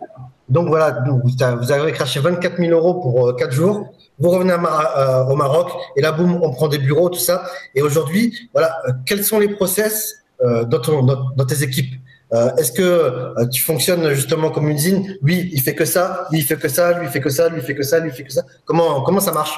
Donc 0.48 0.68
voilà, 0.68 1.04
vous 1.08 1.72
avez 1.72 1.92
craché 1.92 2.20
24 2.20 2.56
000 2.58 2.70
euros 2.70 2.94
pour 2.94 3.34
4 3.36 3.52
jours. 3.52 3.92
Vous 4.18 4.30
revenez 4.30 4.52
à, 4.52 5.26
au 5.28 5.34
Maroc 5.34 5.70
et 5.96 6.00
là, 6.00 6.12
boum, 6.12 6.38
on 6.42 6.52
prend 6.52 6.68
des 6.68 6.78
bureaux, 6.78 7.08
tout 7.08 7.18
ça. 7.18 7.44
Et 7.74 7.82
aujourd'hui, 7.82 8.50
voilà, 8.52 8.76
quels 9.04 9.24
sont 9.24 9.38
les 9.38 9.48
process 9.48 10.25
dans, 10.42 10.80
ton, 10.80 11.02
dans, 11.02 11.46
tes 11.46 11.62
équipes 11.62 11.94
euh, 12.32 12.54
est-ce 12.56 12.72
que 12.72 12.82
euh, 12.82 13.46
tu 13.46 13.62
fonctionnes 13.62 14.12
justement 14.12 14.50
comme 14.50 14.68
une 14.68 14.76
usine? 14.76 15.16
Lui, 15.22 15.48
il 15.52 15.60
fait 15.60 15.74
que 15.74 15.84
ça, 15.84 16.26
lui, 16.32 16.40
il 16.40 16.44
fait 16.44 16.56
que 16.56 16.68
ça, 16.68 16.98
lui, 16.98 17.06
il 17.06 17.10
fait 17.10 17.20
que 17.20 17.30
ça, 17.30 17.48
lui, 17.48 17.58
il 17.58 17.62
fait 17.62 17.74
que 17.74 17.84
ça, 17.84 18.00
lui, 18.00 18.10
il 18.10 18.12
fait 18.12 18.24
que 18.24 18.32
ça. 18.32 18.42
Comment, 18.64 19.02
comment 19.02 19.20
ça 19.20 19.32
marche? 19.32 19.56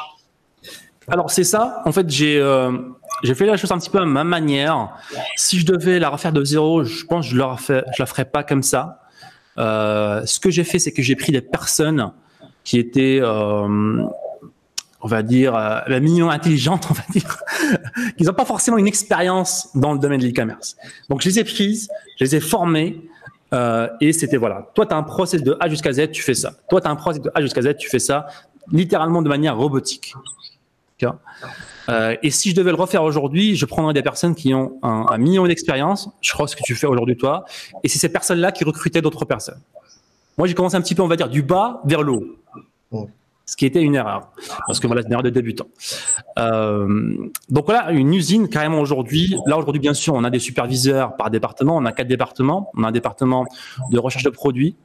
Alors, 1.09 1.31
c'est 1.31 1.45
ça. 1.45 1.81
En 1.87 1.93
fait, 1.93 2.11
j'ai 2.11 2.39
euh, 2.39 2.71
fait 3.25 3.47
la 3.47 3.57
chose 3.57 3.73
un 3.73 3.79
petit 3.79 3.89
peu 3.89 3.99
à 3.99 4.05
ma 4.05 4.25
manière. 4.25 4.91
Si 5.37 5.59
je 5.59 5.65
devais 5.65 5.99
la 5.99 6.11
refaire 6.11 6.33
de 6.33 6.45
zéro, 6.45 6.85
je 6.85 7.07
pense 7.07 7.25
que 7.27 7.31
je 7.31 7.37
je 7.37 8.03
la 8.03 8.07
ferais 8.07 8.27
pas 8.27 8.43
comme 8.43 8.63
ça. 8.63 9.01
ce 9.57 10.39
que 10.39 10.51
j'ai 10.51 10.65
fait, 10.65 10.79
c'est 10.79 10.93
que 10.93 11.01
j'ai 11.01 11.17
pris 11.17 11.33
des 11.33 11.41
personnes 11.41 12.13
qui 12.65 12.79
étaient 12.79 13.23
on 15.01 15.09
va 15.09 15.23
dire, 15.23 15.55
euh, 15.55 15.81
la 15.87 16.01
mignon 16.01 16.31
intelligente, 16.31 16.89
on 16.91 16.95
va 16.95 17.03
dire, 17.11 17.39
qu'ils 18.17 18.27
n'ont 18.27 18.35
pas 18.35 18.45
forcément 18.45 18.79
une 18.79 18.89
expérience 18.89 19.69
dans 19.75 19.93
le 19.93 19.99
domaine 19.99 20.21
de 20.21 20.27
l'e-commerce. 20.27 20.77
Donc, 21.09 21.23
je 21.23 21.29
les 21.29 21.39
ai 21.39 21.45
prises, 21.45 21.89
je 22.19 22.25
les 22.25 22.37
ai 22.37 22.41
formées, 22.41 23.01
euh, 23.55 23.89
et 24.01 24.13
c'était 24.13 24.37
voilà, 24.37 24.71
toi, 24.75 24.87
tu 24.87 24.95
as 24.95 24.97
un 24.97 25.03
process 25.03 25.43
de 25.43 25.57
A 25.61 25.69
jusqu'à 25.69 25.93
Z, 25.93 26.11
tu 26.11 26.23
fais 26.23 26.35
ça. 26.35 26.53
Toi, 26.69 26.81
tu 26.81 26.89
as 26.89 26.91
un 26.91 26.97
process 26.97 27.23
de 27.23 27.31
A 27.35 27.41
jusqu'à 27.41 27.63
Z, 27.63 27.77
tu 27.79 27.89
fais 27.89 27.99
ça, 27.99 28.27
littéralement 28.73 29.23
de 29.23 29.29
manière 29.29 29.57
robotique. 29.57 30.15
Euh, 31.89 32.17
et 32.23 32.31
si 32.31 32.51
je 32.51 32.57
devais 32.57 32.71
le 32.71 32.77
refaire 32.77 33.03
aujourd'hui, 33.05 33.57
je 33.57 33.65
prendrais 33.65 33.95
des 33.95 34.03
personnes 34.03 34.35
qui 34.35 34.53
ont 34.53 34.79
un, 34.83 35.07
un 35.09 35.19
million 35.19 35.47
d'expérience, 35.47 36.11
je 36.21 36.33
crois 36.33 36.49
ce 36.49 36.57
que 36.57 36.63
tu 36.63 36.75
fais 36.75 36.87
aujourd'hui 36.87 37.17
toi, 37.17 37.45
et 37.85 37.89
c'est 37.89 37.99
ces 37.99 38.09
personnes-là 38.09 38.53
qui 38.53 38.65
recrutaient 38.65 39.01
d'autres 39.01 39.25
personnes. 39.25 39.61
Moi, 40.37 40.47
j'ai 40.47 40.55
commencé 40.55 40.77
un 40.77 40.81
petit 40.81 40.95
peu, 40.95 41.03
on 41.03 41.09
va 41.09 41.17
dire, 41.17 41.29
du 41.29 41.43
bas 41.43 41.81
vers 41.85 42.03
le 42.03 42.13
haut. 42.13 43.09
Ce 43.49 43.57
qui 43.57 43.65
était 43.65 43.81
une 43.81 43.95
erreur, 43.95 44.31
parce 44.67 44.79
que 44.79 44.87
voilà, 44.87 45.01
c'est 45.01 45.09
une 45.09 45.13
erreur 45.13 45.23
de 45.23 45.31
débutant. 45.31 45.69
Euh, 46.39 47.17
donc 47.49 47.65
voilà, 47.65 47.93
une 47.93 48.13
usine 48.13 48.47
carrément 48.51 48.79
aujourd'hui. 48.79 49.37
Là 49.47 49.57
aujourd'hui, 49.57 49.81
bien 49.81 49.95
sûr, 49.95 50.13
on 50.13 50.23
a 50.23 50.29
des 50.29 50.39
superviseurs 50.39 51.17
par 51.17 51.31
département. 51.31 51.75
On 51.79 51.87
a 51.87 51.93
quatre 51.93 52.09
départements. 52.09 52.71
On 52.77 52.85
a 52.85 52.89
un 52.89 52.93
département 52.93 53.47
de 53.91 53.99
recherche 53.99 54.25
de 54.25 54.29
produits, 54.29 54.77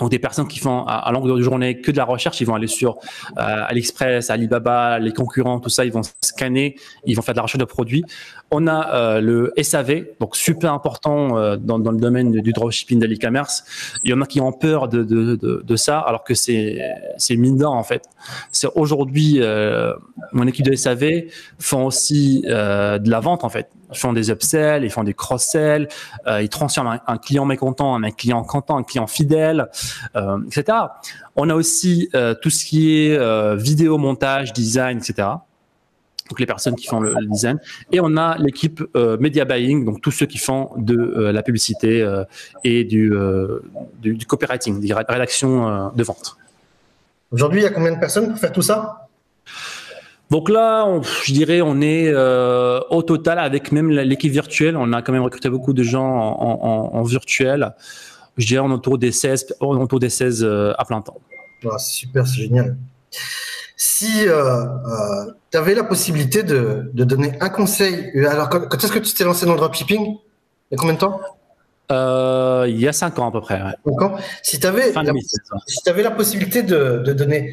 donc 0.00 0.10
des 0.10 0.18
personnes 0.18 0.48
qui 0.48 0.58
font 0.58 0.84
à, 0.86 0.94
à 0.94 1.12
longueur 1.12 1.36
de 1.36 1.42
journée 1.42 1.80
que 1.80 1.92
de 1.92 1.96
la 1.96 2.04
recherche, 2.04 2.40
ils 2.40 2.46
vont 2.46 2.54
aller 2.54 2.66
sur 2.66 2.96
euh, 3.38 3.64
AliExpress, 3.68 4.30
Alibaba, 4.30 4.98
les 4.98 5.12
concurrents, 5.12 5.60
tout 5.60 5.70
ça, 5.70 5.84
ils 5.84 5.92
vont 5.92 6.02
scanner, 6.22 6.76
ils 7.04 7.14
vont 7.14 7.22
faire 7.22 7.34
de 7.34 7.38
la 7.38 7.42
recherche 7.42 7.60
de 7.60 7.64
produits. 7.64 8.04
On 8.50 8.66
a 8.66 8.94
euh, 8.94 9.20
le 9.20 9.52
SAV, 9.62 10.06
donc 10.18 10.34
super 10.34 10.72
important 10.72 11.36
euh, 11.36 11.56
dans, 11.56 11.78
dans, 11.78 11.92
le 11.92 12.00
domaine 12.00 12.32
du 12.32 12.52
dropshipping 12.52 12.98
de 12.98 13.06
l'e-commerce. 13.06 13.64
Il 14.02 14.10
y 14.10 14.14
en 14.14 14.20
a 14.20 14.26
qui 14.26 14.40
ont 14.40 14.52
peur 14.52 14.88
de, 14.88 15.04
de, 15.04 15.36
de, 15.36 15.62
de 15.64 15.76
ça, 15.76 16.00
alors 16.00 16.24
que 16.24 16.34
c'est 16.34 16.80
c'est 17.16 17.36
minant 17.36 17.74
en 17.74 17.82
fait. 17.82 18.04
C'est 18.50 18.68
aujourd'hui 18.74 19.36
euh, 19.38 19.92
mon 20.32 20.46
équipe 20.46 20.64
de 20.64 20.74
SAV 20.74 21.24
font 21.58 21.84
aussi 21.84 22.44
euh, 22.48 22.98
de 22.98 23.10
la 23.10 23.20
vente 23.20 23.44
en 23.44 23.48
fait. 23.48 23.68
Ils 23.92 23.98
font 23.98 24.12
des 24.12 24.30
upsells, 24.30 24.84
ils 24.84 24.90
font 24.90 25.04
des 25.04 25.14
cross-sells, 25.14 25.88
euh, 26.26 26.42
ils 26.42 26.48
transforment 26.48 27.00
un, 27.06 27.18
client 27.18 27.44
mécontent 27.44 27.92
en 27.92 28.02
un 28.02 28.10
client 28.10 28.42
content, 28.42 28.78
un 28.78 28.82
client 28.82 29.06
fidèle, 29.06 29.68
euh, 30.16 30.38
etc. 30.46 30.78
On 31.36 31.48
a 31.50 31.54
aussi 31.54 32.08
euh, 32.14 32.34
tout 32.34 32.50
ce 32.50 32.64
qui 32.64 33.06
est 33.06 33.56
vidéo, 33.56 33.98
montage, 33.98 34.52
design, 34.52 34.98
etc. 34.98 35.28
Donc 36.28 36.38
les 36.38 36.46
personnes 36.46 36.76
qui 36.76 36.86
font 36.86 37.00
le, 37.00 37.14
design. 37.26 37.58
Et 37.90 37.98
on 38.00 38.16
a 38.16 38.38
l'équipe 38.38 38.82
media 39.18 39.44
buying, 39.44 39.84
donc 39.84 40.00
tous 40.00 40.12
ceux 40.12 40.26
qui 40.26 40.38
font 40.38 40.70
de 40.76 40.94
la 40.94 41.42
publicité 41.42 42.06
et 42.62 42.84
du, 42.84 43.12
du, 44.00 44.14
du, 44.14 44.26
copywriting, 44.26 44.80
des 44.80 44.94
rédactions 44.94 45.90
de 45.92 46.04
vente. 46.04 46.36
Aujourd'hui, 47.32 47.60
il 47.60 47.64
y 47.64 47.66
a 47.66 47.70
combien 47.70 47.92
de 47.92 47.98
personnes 47.98 48.28
pour 48.28 48.38
faire 48.38 48.52
tout 48.52 48.62
ça? 48.62 49.08
Donc 50.30 50.48
là, 50.48 50.84
on, 50.86 51.02
je 51.02 51.32
dirais, 51.32 51.60
on 51.60 51.80
est 51.80 52.06
euh, 52.06 52.80
au 52.90 53.02
total 53.02 53.38
avec 53.40 53.72
même 53.72 53.90
l'équipe 53.90 54.30
virtuelle, 54.30 54.76
on 54.76 54.92
a 54.92 55.02
quand 55.02 55.12
même 55.12 55.22
recruté 55.22 55.50
beaucoup 55.50 55.72
de 55.72 55.82
gens 55.82 56.06
en, 56.06 56.60
en, 56.62 56.98
en 56.98 57.02
virtuel. 57.02 57.74
Je 58.36 58.46
dirais 58.46 58.64
on 58.64 58.70
autour 58.70 58.96
des 58.96 59.10
16, 59.10 59.56
on 59.60 59.76
autour 59.80 59.98
des 59.98 60.08
16 60.08 60.44
euh, 60.44 60.72
à 60.78 60.84
plein 60.84 61.00
temps. 61.02 61.18
Oh, 61.64 61.76
super, 61.78 62.26
c'est 62.26 62.42
génial. 62.42 62.76
Si 63.76 64.28
euh, 64.28 64.64
euh 64.64 65.32
tu 65.50 65.58
avais 65.58 65.74
la 65.74 65.82
possibilité 65.82 66.44
de, 66.44 66.92
de, 66.94 67.02
donner 67.02 67.32
un 67.40 67.48
conseil, 67.48 68.12
alors 68.24 68.48
quand, 68.48 68.68
quand 68.68 68.84
est-ce 68.84 68.92
que 68.92 69.00
tu 69.00 69.12
t'es 69.12 69.24
lancé 69.24 69.46
dans 69.46 69.54
le 69.54 69.58
dropshipping? 69.58 70.00
Il 70.00 70.16
y 70.70 70.74
a 70.74 70.76
combien 70.76 70.94
de 70.94 71.00
temps? 71.00 71.20
Il 72.68 72.80
y 72.80 72.86
a 72.86 72.92
5 72.92 73.18
ans 73.18 73.30
à 73.30 73.32
peu 73.32 73.40
près. 73.40 73.60
Ouais. 73.60 73.74
5 73.84 74.02
ans. 74.02 74.16
Si 74.44 74.60
tu 74.60 74.66
avais, 74.68 74.92
la, 74.92 75.12
si 75.66 75.88
avais 75.88 76.04
la 76.04 76.12
possibilité 76.12 76.62
de, 76.62 77.02
de 77.04 77.12
donner 77.12 77.52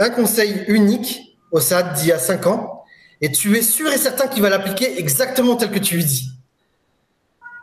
un 0.00 0.10
conseil 0.10 0.64
unique 0.66 1.29
au 1.52 1.60
SAD 1.60 1.94
d'il 1.94 2.08
y 2.08 2.12
a 2.12 2.18
5 2.18 2.46
ans 2.46 2.84
et 3.20 3.30
tu 3.30 3.56
es 3.56 3.62
sûr 3.62 3.90
et 3.92 3.98
certain 3.98 4.28
qu'il 4.28 4.42
va 4.42 4.50
l'appliquer 4.50 4.98
exactement 4.98 5.56
tel 5.56 5.70
que 5.70 5.78
tu 5.78 5.96
lui 5.96 6.04
dis. 6.04 6.30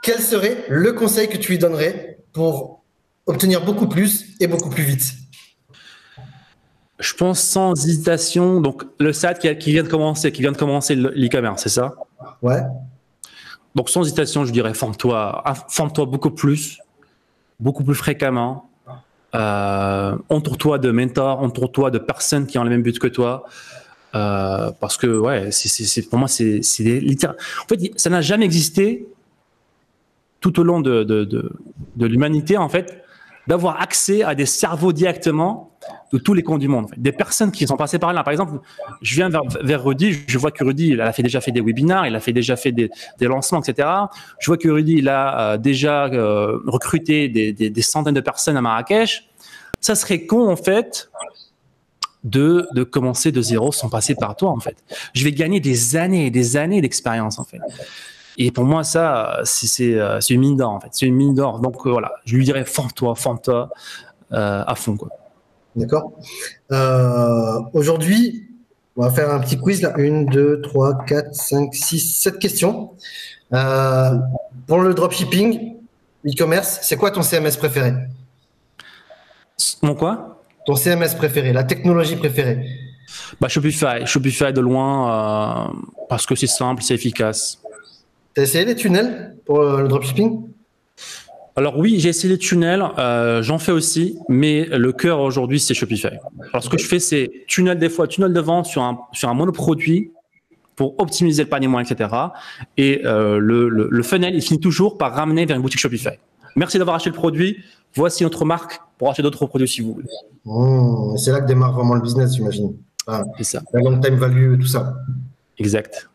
Quel 0.03 0.19
serait 0.19 0.65
le 0.69 0.93
conseil 0.93 1.27
que 1.27 1.37
tu 1.37 1.51
lui 1.51 1.57
donnerais 1.57 2.19
pour 2.31 2.83
obtenir 3.25 3.65
beaucoup 3.65 3.87
plus 3.87 4.35
et 4.39 4.47
beaucoup 4.47 4.69
plus 4.69 4.83
vite? 4.83 5.13
Je 6.99 7.13
pense 7.13 7.39
sans 7.39 7.73
hésitation. 7.73 8.61
Donc 8.61 8.83
le 8.99 9.13
SAD 9.13 9.39
qui, 9.39 9.57
qui 9.57 9.71
vient 9.71 9.83
de 9.83 9.89
commencer, 9.89 10.31
qui 10.31 10.41
vient 10.41 10.51
de 10.51 10.57
commencer 10.57 10.95
l'e-commerce, 10.95 11.63
c'est 11.63 11.69
ça? 11.69 11.93
Ouais. 12.41 12.61
Donc 13.75 13.89
sans 13.89 14.01
hésitation, 14.03 14.45
je 14.45 14.51
dirais 14.51 14.73
forme-toi, 14.73 15.43
forme-toi 15.69 16.05
beaucoup 16.05 16.31
plus, 16.31 16.79
beaucoup 17.59 17.83
plus 17.83 17.95
fréquemment. 17.95 18.69
Euh, 19.35 20.15
entoure-toi 20.29 20.79
de 20.79 20.89
mentors, 20.89 21.41
entoure-toi 21.41 21.91
de 21.91 21.97
personnes 21.97 22.47
qui 22.47 22.57
ont 22.57 22.63
le 22.63 22.69
même 22.69 22.81
but 22.81 22.97
que 22.97 23.07
toi. 23.07 23.45
Euh, 24.15 24.71
parce 24.79 24.97
que 24.97 25.07
ouais, 25.07 25.51
c'est 25.51 26.09
pour 26.09 26.17
moi 26.17 26.27
c'est. 26.27 26.61
En 26.61 27.67
fait, 27.67 27.91
ça 27.97 28.09
n'a 28.09 28.21
jamais 28.21 28.45
existé 28.45 29.05
tout 30.39 30.59
au 30.59 30.63
long 30.63 30.79
de, 30.79 31.03
de, 31.03 31.25
de, 31.25 31.51
de 31.95 32.05
l'humanité 32.05 32.57
en 32.57 32.69
fait 32.69 33.03
d'avoir 33.47 33.81
accès 33.81 34.23
à 34.23 34.35
des 34.35 34.45
cerveaux 34.45 34.93
directement 34.93 35.71
de 36.11 36.17
tous 36.17 36.33
les 36.33 36.43
coins 36.43 36.57
du 36.57 36.67
monde. 36.67 36.87
Des 36.97 37.11
personnes 37.11 37.51
qui 37.51 37.67
sont 37.67 37.77
passées 37.77 37.99
par 37.99 38.13
là. 38.13 38.23
Par 38.23 38.31
exemple, 38.31 38.59
je 39.01 39.15
viens 39.15 39.29
vers, 39.29 39.43
vers 39.61 39.83
Rudy, 39.83 40.19
je 40.27 40.37
vois 40.37 40.51
que 40.51 40.63
Rudy, 40.63 40.89
il 40.89 41.01
a 41.01 41.11
déjà 41.11 41.41
fait 41.41 41.51
des 41.51 41.61
webinars, 41.61 42.07
il 42.07 42.15
a 42.15 42.19
déjà 42.19 42.55
fait 42.55 42.71
des, 42.71 42.89
lancements, 43.21 43.61
etc. 43.61 43.87
Je 44.39 44.47
vois 44.47 44.57
que 44.57 44.69
Rudy, 44.69 44.95
il 44.99 45.09
a 45.09 45.39
euh, 45.39 45.57
déjà 45.57 46.05
euh, 46.05 46.59
recruté 46.65 47.29
des, 47.29 47.81
centaines 47.81 48.15
de 48.15 48.21
personnes 48.21 48.57
à 48.57 48.61
Marrakech. 48.61 49.27
Ça 49.79 49.95
serait 49.95 50.25
con, 50.25 50.49
en 50.49 50.55
fait, 50.55 51.09
de, 52.23 52.83
commencer 52.83 53.31
de 53.31 53.41
zéro 53.41 53.71
sans 53.71 53.89
passer 53.89 54.15
par 54.15 54.35
toi, 54.35 54.51
en 54.51 54.59
fait. 54.59 54.77
Je 55.13 55.23
vais 55.23 55.31
gagner 55.31 55.59
des 55.59 55.95
années 55.95 56.27
et 56.27 56.31
des 56.31 56.57
années 56.57 56.81
d'expérience, 56.81 57.39
en 57.39 57.43
fait. 57.43 57.59
Et 58.37 58.51
pour 58.51 58.65
moi, 58.65 58.83
ça, 58.83 59.41
c'est 59.43 59.95
une 60.29 60.39
mine 60.39 60.57
d'or, 60.57 60.71
en 60.71 60.79
fait. 60.79 60.89
C'est 60.91 61.05
une 61.05 61.15
mine 61.15 61.33
d'or. 61.33 61.59
Donc, 61.59 61.85
euh, 61.85 61.91
voilà, 61.91 62.11
je 62.25 62.35
lui 62.35 62.45
dirais, 62.45 62.65
forme-toi, 62.65 63.15
forme-toi 63.15 63.69
euh, 64.33 64.63
à 64.65 64.75
fond, 64.75 64.95
quoi. 64.97 65.09
D'accord. 65.77 66.13
Euh, 66.71 67.59
Aujourd'hui, 67.73 68.47
on 68.95 69.03
va 69.03 69.11
faire 69.11 69.31
un 69.31 69.39
petit 69.39 69.57
quiz 69.57 69.83
là. 69.83 69.93
Une, 69.97 70.25
deux, 70.25 70.59
trois, 70.61 70.97
quatre, 71.05 71.33
cinq, 71.35 71.73
six, 71.75 71.99
sept 71.99 72.39
questions. 72.39 72.91
Euh, 73.53 74.17
pour 74.65 74.79
le 74.79 74.95
dropshipping, 74.95 75.75
e-commerce, 76.25 76.79
c'est 76.81 76.97
quoi 76.97 77.11
ton 77.11 77.21
CMS 77.21 77.55
préféré? 77.57 77.93
Mon 79.83 79.93
quoi? 79.93 80.41
Ton 80.65 80.75
CMS 80.75 81.15
préféré, 81.15 81.53
la 81.53 81.63
technologie 81.63 82.15
préférée 82.15 82.65
bah, 83.39 83.47
Shopify. 83.47 84.05
Shopify 84.05 84.51
de 84.51 84.59
loin, 84.59 85.69
euh, 85.69 85.73
parce 86.09 86.25
que 86.25 86.35
c'est 86.35 86.47
simple, 86.47 86.81
c'est 86.81 86.95
efficace. 86.95 87.59
Tu 88.33 88.41
as 88.41 88.43
essayé 88.43 88.65
les 88.65 88.75
tunnels 88.75 89.37
pour 89.45 89.61
le 89.61 89.87
dropshipping? 89.87 90.41
Alors 91.57 91.79
oui, 91.79 91.99
j'ai 91.99 92.09
essayé 92.09 92.31
les 92.31 92.37
tunnels, 92.37 92.85
euh, 92.99 93.41
j'en 93.41 93.57
fais 93.57 93.71
aussi, 93.71 94.19
mais 94.29 94.65
le 94.65 94.93
cœur 94.93 95.19
aujourd'hui 95.21 95.59
c'est 95.59 95.73
Shopify. 95.73 96.11
Alors 96.53 96.63
ce 96.63 96.69
que 96.69 96.77
je 96.77 96.85
fais 96.85 96.99
c'est 96.99 97.31
tunnel 97.47 97.79
des 97.79 97.89
fois, 97.89 98.07
tunnel 98.07 98.31
de 98.31 98.39
vente 98.39 98.67
sur 98.67 98.83
un 98.83 98.99
sur 99.11 99.27
un 99.27 99.33
monoproduit 99.33 100.11
pour 100.75 100.99
optimiser 100.99 101.41
le 101.41 101.49
panier 101.49 101.67
moyen, 101.67 101.83
etc. 101.89 102.15
Et 102.77 103.01
euh, 103.05 103.39
le, 103.39 103.69
le, 103.69 103.87
le, 103.89 104.03
funnel 104.03 104.35
il 104.35 104.41
finit 104.43 104.59
toujours 104.59 104.99
par 104.99 105.15
ramener 105.15 105.47
vers 105.47 105.55
une 105.55 105.63
boutique 105.63 105.79
Shopify. 105.79 106.19
Merci 106.55 106.77
d'avoir 106.77 106.95
acheté 106.95 107.09
le 107.09 107.15
produit. 107.15 107.57
Voici 107.95 108.21
notre 108.21 108.45
marque 108.45 108.79
pour 108.99 109.09
acheter 109.09 109.23
d'autres 109.23 109.47
produits 109.47 109.67
si 109.67 109.81
vous 109.81 109.95
voulez. 109.95 110.07
Mmh, 110.45 111.17
c'est 111.17 111.31
là 111.31 111.41
que 111.41 111.47
démarre 111.47 111.73
vraiment 111.73 111.95
le 111.95 112.01
business, 112.01 112.35
j'imagine. 112.35 112.75
Ah, 113.07 113.23
c'est 113.39 113.43
ça. 113.45 113.63
La 113.73 113.81
long 113.81 113.99
time 113.99 114.15
value, 114.15 114.59
tout 114.59 114.67
ça. 114.67 114.93
Exact. 115.57 116.07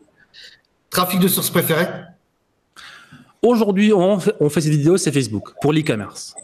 Trafic 0.88 1.18
de 1.18 1.26
source 1.26 1.50
préféré 1.50 1.86
Aujourd'hui, 3.42 3.92
on 3.92 4.18
fait, 4.18 4.34
on 4.40 4.48
fait 4.48 4.60
ces 4.60 4.70
vidéos, 4.70 4.96
c'est 4.96 5.12
Facebook, 5.12 5.52
pour 5.60 5.72
l'e-commerce. 5.72 6.34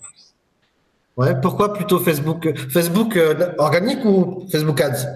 Ouais, 1.16 1.34
pourquoi 1.40 1.72
plutôt 1.72 1.98
Facebook 1.98 2.48
Facebook 2.68 3.16
euh, 3.16 3.52
organique 3.58 4.04
ou 4.04 4.46
Facebook 4.50 4.80
Ads? 4.80 5.06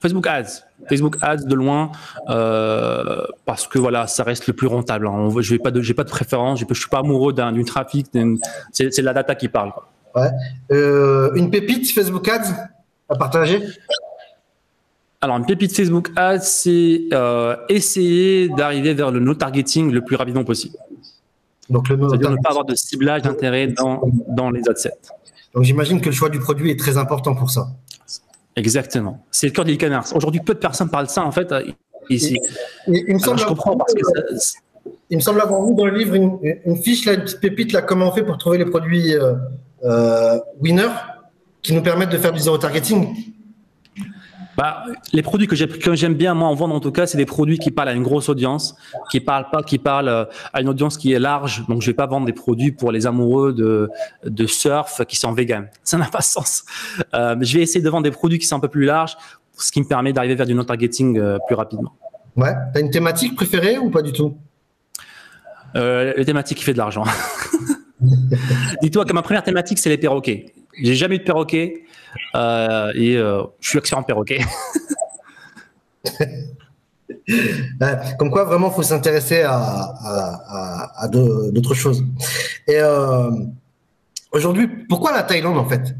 Facebook 0.00 0.26
Ads. 0.26 0.64
Facebook 0.88 1.16
Ads 1.20 1.44
de 1.44 1.54
loin, 1.54 1.92
euh, 2.30 3.22
parce 3.44 3.66
que 3.66 3.78
voilà, 3.78 4.06
ça 4.06 4.24
reste 4.24 4.46
le 4.46 4.54
plus 4.54 4.66
rentable. 4.66 5.06
Hein. 5.06 5.28
Je 5.40 5.52
n'ai 5.52 5.58
pas, 5.58 5.70
de, 5.70 5.92
pas 5.92 6.04
de 6.04 6.10
préférence, 6.10 6.58
je 6.60 6.64
ne 6.68 6.74
suis 6.74 6.88
pas 6.88 7.00
amoureux 7.00 7.32
d'un 7.32 7.62
trafic, 7.64 8.06
c'est 8.72 9.02
la 9.02 9.12
data 9.12 9.34
qui 9.34 9.48
parle. 9.48 9.72
Quoi. 9.72 9.88
Ouais. 10.14 10.30
Euh, 10.72 11.32
une 11.34 11.50
pépite 11.50 11.90
Facebook 11.92 12.26
Ads 12.28 12.54
à 13.08 13.14
partager? 13.16 13.62
Alors, 15.20 15.36
une 15.36 15.44
pépite 15.44 15.76
Facebook 15.76 16.10
Ads, 16.16 16.40
c'est 16.40 17.02
euh, 17.12 17.56
essayer 17.68 18.48
d'arriver 18.48 18.94
vers 18.94 19.10
le 19.10 19.20
no-targeting 19.20 19.92
le 19.92 20.00
plus 20.00 20.16
rapidement 20.16 20.44
possible. 20.44 20.76
Donc, 21.70 21.88
le 21.88 21.96
ne 21.96 22.42
pas 22.42 22.50
avoir 22.50 22.64
de 22.64 22.74
ciblage 22.74 23.22
d'intérêt 23.22 23.68
dans, 23.68 24.02
dans 24.28 24.50
les 24.50 24.68
adsets. 24.68 24.92
Donc, 25.54 25.64
j'imagine 25.64 26.00
que 26.00 26.06
le 26.06 26.14
choix 26.14 26.28
du 26.28 26.38
produit 26.38 26.70
est 26.70 26.78
très 26.78 26.96
important 26.96 27.34
pour 27.34 27.50
ça. 27.50 27.68
Exactement. 28.56 29.24
C'est 29.30 29.46
le 29.46 29.52
cœur 29.52 29.64
de 29.64 29.70
l'e-commerce. 29.70 30.12
Aujourd'hui, 30.12 30.40
peu 30.44 30.54
de 30.54 30.58
personnes 30.58 30.90
parlent 30.90 31.06
de 31.06 31.10
ça, 31.10 31.24
en 31.24 31.30
fait. 31.30 31.54
Ici. 32.08 32.38
Et, 32.88 33.04
il 33.08 33.14
me 33.14 33.18
semble 33.18 33.38
Alors, 33.38 33.38
je 33.38 33.54
comprends 33.54 33.76
parce 33.76 33.94
que 33.94 34.04
ça, 34.04 34.58
il 35.10 35.16
me 35.16 35.22
semble 35.22 35.40
avoir 35.40 35.66
vu 35.66 35.74
dans 35.74 35.86
le 35.86 35.96
livre 35.96 36.14
une, 36.14 36.38
une, 36.64 36.76
fiche, 36.76 37.04
là, 37.04 37.14
une 37.14 37.22
petite 37.22 37.40
pépite, 37.40 37.72
là, 37.72 37.82
comment 37.82 38.08
on 38.08 38.12
fait 38.12 38.22
pour 38.22 38.38
trouver 38.38 38.58
les 38.58 38.66
produits 38.66 39.14
euh, 39.14 39.34
euh, 39.84 40.38
winners 40.60 40.94
qui 41.62 41.72
nous 41.72 41.82
permettent 41.82 42.10
de 42.10 42.18
faire 42.18 42.32
du 42.32 42.40
zéro 42.40 42.58
targeting. 42.58 43.14
Bah, 44.60 44.84
les 45.14 45.22
produits 45.22 45.46
que 45.46 45.56
j'aime 45.56 46.12
bien 46.12 46.34
moi 46.34 46.46
en 46.46 46.54
vendre 46.54 46.74
en 46.74 46.80
tout 46.80 46.92
cas, 46.92 47.06
c'est 47.06 47.16
des 47.16 47.24
produits 47.24 47.58
qui 47.58 47.70
parlent 47.70 47.88
à 47.88 47.94
une 47.94 48.02
grosse 48.02 48.28
audience, 48.28 48.76
qui 49.10 49.18
parlent 49.20 49.48
pas, 49.50 49.62
qui 49.62 49.78
parlent 49.78 50.28
à 50.52 50.60
une 50.60 50.68
audience 50.68 50.98
qui 50.98 51.14
est 51.14 51.18
large. 51.18 51.64
Donc 51.66 51.80
je 51.80 51.86
vais 51.86 51.94
pas 51.94 52.06
vendre 52.06 52.26
des 52.26 52.34
produits 52.34 52.70
pour 52.70 52.92
les 52.92 53.06
amoureux 53.06 53.54
de 53.54 53.88
de 54.22 54.46
surf 54.46 55.00
qui 55.08 55.16
sont 55.16 55.32
vegan. 55.32 55.70
Ça 55.82 55.96
n'a 55.96 56.08
pas 56.08 56.18
de 56.18 56.24
sens. 56.24 56.66
Euh, 57.14 57.36
je 57.40 57.56
vais 57.56 57.62
essayer 57.62 57.80
de 57.80 57.88
vendre 57.88 58.02
des 58.02 58.10
produits 58.10 58.38
qui 58.38 58.46
sont 58.46 58.56
un 58.56 58.60
peu 58.60 58.68
plus 58.68 58.84
larges, 58.84 59.16
ce 59.56 59.72
qui 59.72 59.80
me 59.80 59.86
permet 59.86 60.12
d'arriver 60.12 60.34
vers 60.34 60.46
du 60.46 60.54
no 60.54 60.62
targeting 60.62 61.18
euh, 61.18 61.38
plus 61.46 61.56
rapidement. 61.56 61.94
Ouais. 62.36 62.52
T'as 62.74 62.80
une 62.80 62.90
thématique 62.90 63.36
préférée 63.36 63.78
ou 63.78 63.88
pas 63.88 64.02
du 64.02 64.12
tout? 64.12 64.36
Euh, 65.74 66.12
La 66.14 66.24
thématique 66.26 66.58
qui 66.58 66.64
fait 66.64 66.74
de 66.74 66.78
l'argent. 66.78 67.04
Dis-toi 68.82 69.06
que 69.06 69.14
ma 69.14 69.22
première 69.22 69.42
thématique 69.42 69.78
c'est 69.78 69.88
les 69.88 69.96
perroquets. 69.96 70.52
J'ai 70.78 70.94
jamais 70.94 71.16
eu 71.16 71.18
de 71.18 71.24
perroquet 71.24 71.84
euh, 72.34 72.92
et 72.94 73.16
euh, 73.16 73.42
je 73.60 73.68
suis 73.68 73.78
expert 73.78 73.98
en 73.98 74.02
perroquet. 74.02 74.40
Ben, 77.78 78.00
comme 78.18 78.30
quoi, 78.30 78.44
vraiment, 78.44 78.70
faut 78.70 78.82
s'intéresser 78.82 79.42
à, 79.42 79.54
à, 80.96 81.08
d'autres 81.08 81.74
choses. 81.74 82.04
Et 82.66 82.76
euh, 82.78 83.30
aujourd'hui, 84.32 84.68
pourquoi 84.88 85.12
la 85.12 85.22
Thaïlande 85.22 85.58
en 85.58 85.68
fait? 85.68 85.94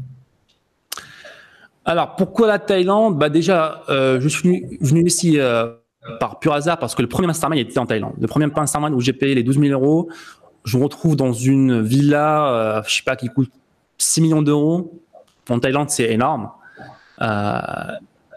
Alors, 1.83 2.15
pourquoi 2.15 2.47
la 2.47 2.59
Thaïlande? 2.59 3.17
Bah 3.17 3.29
déjà, 3.29 3.83
je 3.89 4.27
suis 4.27 4.77
venu, 4.81 5.05
ici 5.05 5.39
par 6.19 6.39
pur 6.39 6.53
hasard 6.53 6.79
parce 6.79 6.95
que 6.95 7.01
le 7.01 7.07
premier 7.07 7.27
mastermind 7.27 7.59
était 7.59 7.79
en 7.79 7.85
Thaïlande. 7.85 8.15
Le 8.19 8.27
premier 8.27 8.47
mastermind 8.47 8.93
où 8.93 9.01
j'ai 9.01 9.13
payé 9.13 9.35
les 9.35 9.43
12 9.43 9.59
000 9.59 9.71
euros, 9.71 10.09
je 10.63 10.77
me 10.77 10.83
retrouve 10.83 11.15
dans 11.15 11.33
une 11.33 11.81
villa, 11.81 12.83
je 12.87 12.95
sais 12.95 13.03
pas, 13.03 13.15
qui 13.15 13.27
coûte 13.27 13.51
6 14.01 14.21
millions 14.21 14.41
d'euros. 14.41 15.01
En 15.49 15.59
Thaïlande, 15.59 15.89
c'est 15.89 16.11
énorme. 16.11 16.49
Euh, 17.21 17.25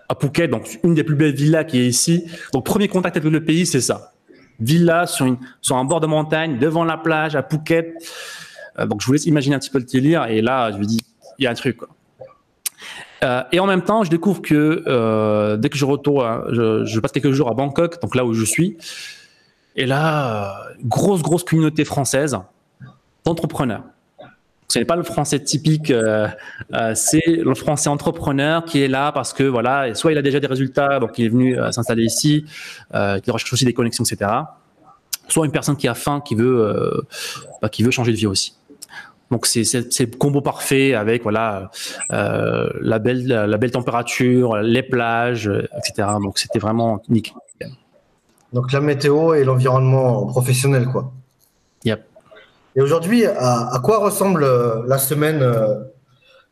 à 0.09 0.15
Phuket, 0.21 0.51
donc 0.51 0.79
une 0.83 0.95
des 0.95 1.05
plus 1.05 1.15
belles 1.15 1.35
villas 1.35 1.65
qui 1.65 1.81
est 1.81 1.87
ici. 1.87 2.25
Donc, 2.53 2.67
premier 2.67 2.89
contact 2.89 3.17
avec 3.17 3.31
le 3.31 3.45
pays, 3.45 3.67
c'est 3.67 3.81
ça. 3.81 4.13
Villa 4.61 5.07
sur, 5.07 5.27
un 5.27 5.85
bord 5.85 6.01
de 6.01 6.07
montagne, 6.07 6.59
devant 6.59 6.85
la 6.85 6.99
plage, 6.99 7.35
à 7.35 7.43
Phuket. 7.43 7.95
Euh, 8.79 8.87
donc, 8.87 9.01
je 9.01 9.07
vous 9.07 9.15
laisse 9.15 9.27
imaginer 9.27 9.57
un 9.57 9.59
petit 9.59 9.71
peu 9.71 9.79
le 9.79 9.85
délire. 9.85 10.27
Et 10.27 10.43
là, 10.43 10.71
je 10.73 10.77
me 10.77 10.85
dis, 10.85 11.01
il 11.39 11.45
y 11.45 11.47
a 11.47 11.51
un 11.51 11.55
truc. 11.55 11.79
Euh, 13.23 13.43
et 13.53 13.61
en 13.61 13.67
même 13.67 13.83
temps, 13.83 14.05
je 14.05 14.11
découvre 14.11 14.43
que 14.43 15.57
dès 15.57 15.71
que 15.71 15.79
je 15.79 15.85
retourne, 15.87 16.45
je, 16.53 16.85
je, 16.85 17.01
passe 17.01 17.13
quelques 17.13 17.33
jours 17.33 17.51
à 17.51 17.55
Bangkok, 17.55 18.01
donc 18.03 18.15
là 18.15 18.25
où 18.25 18.35
je 18.35 18.45
suis. 18.45 18.77
Et 19.77 19.87
là, 19.87 20.67
grosse, 20.83 21.23
grosse 21.23 21.43
communauté 21.43 21.85
française 21.85 22.39
d'entrepreneurs. 23.25 23.85
Ce 24.75 24.81
n'est 24.81 24.85
pas 24.85 24.97
le 24.97 25.05
français 25.05 25.39
typique, 25.39 25.93
euh, 25.93 26.27
euh, 26.73 26.97
c'est 26.97 27.25
le 27.25 27.55
français 27.55 27.89
entrepreneur 27.89 28.65
qui 28.65 28.83
est 28.83 28.89
là 28.89 29.13
parce 29.13 29.33
que 29.33 29.45
voilà, 29.45 29.95
soit 29.95 30.11
il 30.11 30.19
a 30.19 30.23
déjà 30.23 30.41
des 30.41 30.49
résultats, 30.49 30.99
donc 30.99 31.17
il 31.17 31.27
est 31.27 31.29
venu 31.29 31.57
euh, 31.57 31.71
s'installer 31.71 32.03
ici, 32.03 32.45
qui 33.23 33.31
recherche 33.31 33.53
aussi 33.53 33.65
des 33.65 33.73
connexions, 33.73 34.03
etc. 34.03 34.33
Soit 35.29 35.47
une 35.47 35.53
personne 35.53 35.77
qui 35.77 35.87
a 35.87 35.95
faim, 35.95 36.21
qui 36.21 36.35
veut, 36.35 37.07
bah, 37.63 37.69
qui 37.69 37.85
veut 37.85 37.93
changer 37.93 38.11
de 38.11 38.17
vie 38.17 38.27
aussi. 38.27 38.57
Donc 39.31 39.47
c'est 39.47 39.63
le 39.63 40.17
combo 40.17 40.41
parfait 40.41 40.95
avec 40.95 41.23
voilà 41.23 41.71
la 42.11 42.99
belle 42.99 43.29
la 43.29 43.57
belle 43.57 43.71
température, 43.71 44.57
les 44.57 44.83
plages, 44.83 45.49
etc. 45.79 46.09
Donc 46.21 46.41
c'était 46.41 46.59
vraiment 46.59 47.01
nickel. 47.09 47.35
Donc 48.53 48.73
la 48.73 48.81
météo 48.81 49.35
et 49.35 49.45
l'environnement 49.45 50.27
professionnel 50.27 50.87
quoi. 50.87 51.13
Yep. 51.85 52.14
Et 52.77 52.81
aujourd'hui, 52.81 53.25
à, 53.25 53.81
quoi 53.83 53.99
ressemble 53.99 54.43
euh, 54.43 54.83
la 54.87 54.99
semaine 54.99 55.43
euh, 55.43 55.77